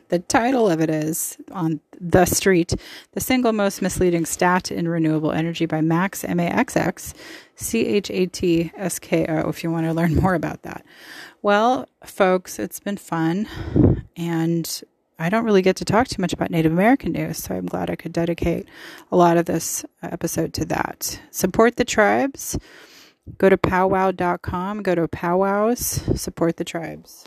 the 0.09 0.19
title 0.19 0.71
of 0.71 0.81
it 0.81 0.91
is 0.91 1.37
on 1.53 1.81
The 2.01 2.25
Street, 2.25 2.75
The 3.13 3.21
Single 3.21 3.53
Most 3.53 3.83
Misleading 3.83 4.25
Stat 4.25 4.73
in 4.73 4.89
Renewable 4.89 5.33
Energy 5.33 5.67
by 5.67 5.81
Max, 5.81 6.25
M 6.25 6.41
A 6.41 6.45
X 6.45 6.77
X, 6.77 7.15
C 7.57 7.87
H 7.87 8.11
A 8.11 8.27
T 8.27 8.73
S 8.77 8.99
K 8.99 9.27
O, 9.29 9.49
if 9.49 9.63
you 9.63 9.71
want 9.71 9.87
to 9.87 9.93
learn 9.93 10.15
more 10.23 10.35
about 10.35 10.63
that. 10.63 10.85
Well, 11.43 11.89
folks, 12.05 12.59
it's 12.59 12.81
been 12.81 12.97
fun. 12.97 13.47
And 14.17 14.83
I 15.19 15.29
don't 15.29 15.45
really 15.45 15.63
get 15.63 15.77
to 15.77 15.85
talk 15.85 16.09
too 16.09 16.21
much 16.21 16.33
about 16.33 16.51
Native 16.51 16.73
American 16.73 17.13
news, 17.13 17.39
so 17.39 17.55
I'm 17.55 17.67
glad 17.67 17.89
I 17.89 17.97
could 17.97 18.13
dedicate 18.13 18.67
a 19.13 19.17
lot 19.17 19.37
of 19.37 19.47
this 19.47 19.85
uh, 20.03 20.09
episode 20.11 20.53
to 20.55 20.65
that. 20.67 21.21
Support 21.31 21.77
the 21.77 21.85
tribes. 21.85 22.59
Go 23.39 23.49
to 23.49 23.57
powwow.com, 23.57 24.83
go 24.83 24.95
to 24.95 25.09
powwows, 25.09 25.81
support 26.21 26.57
the 26.57 26.65
tribes. 26.65 27.25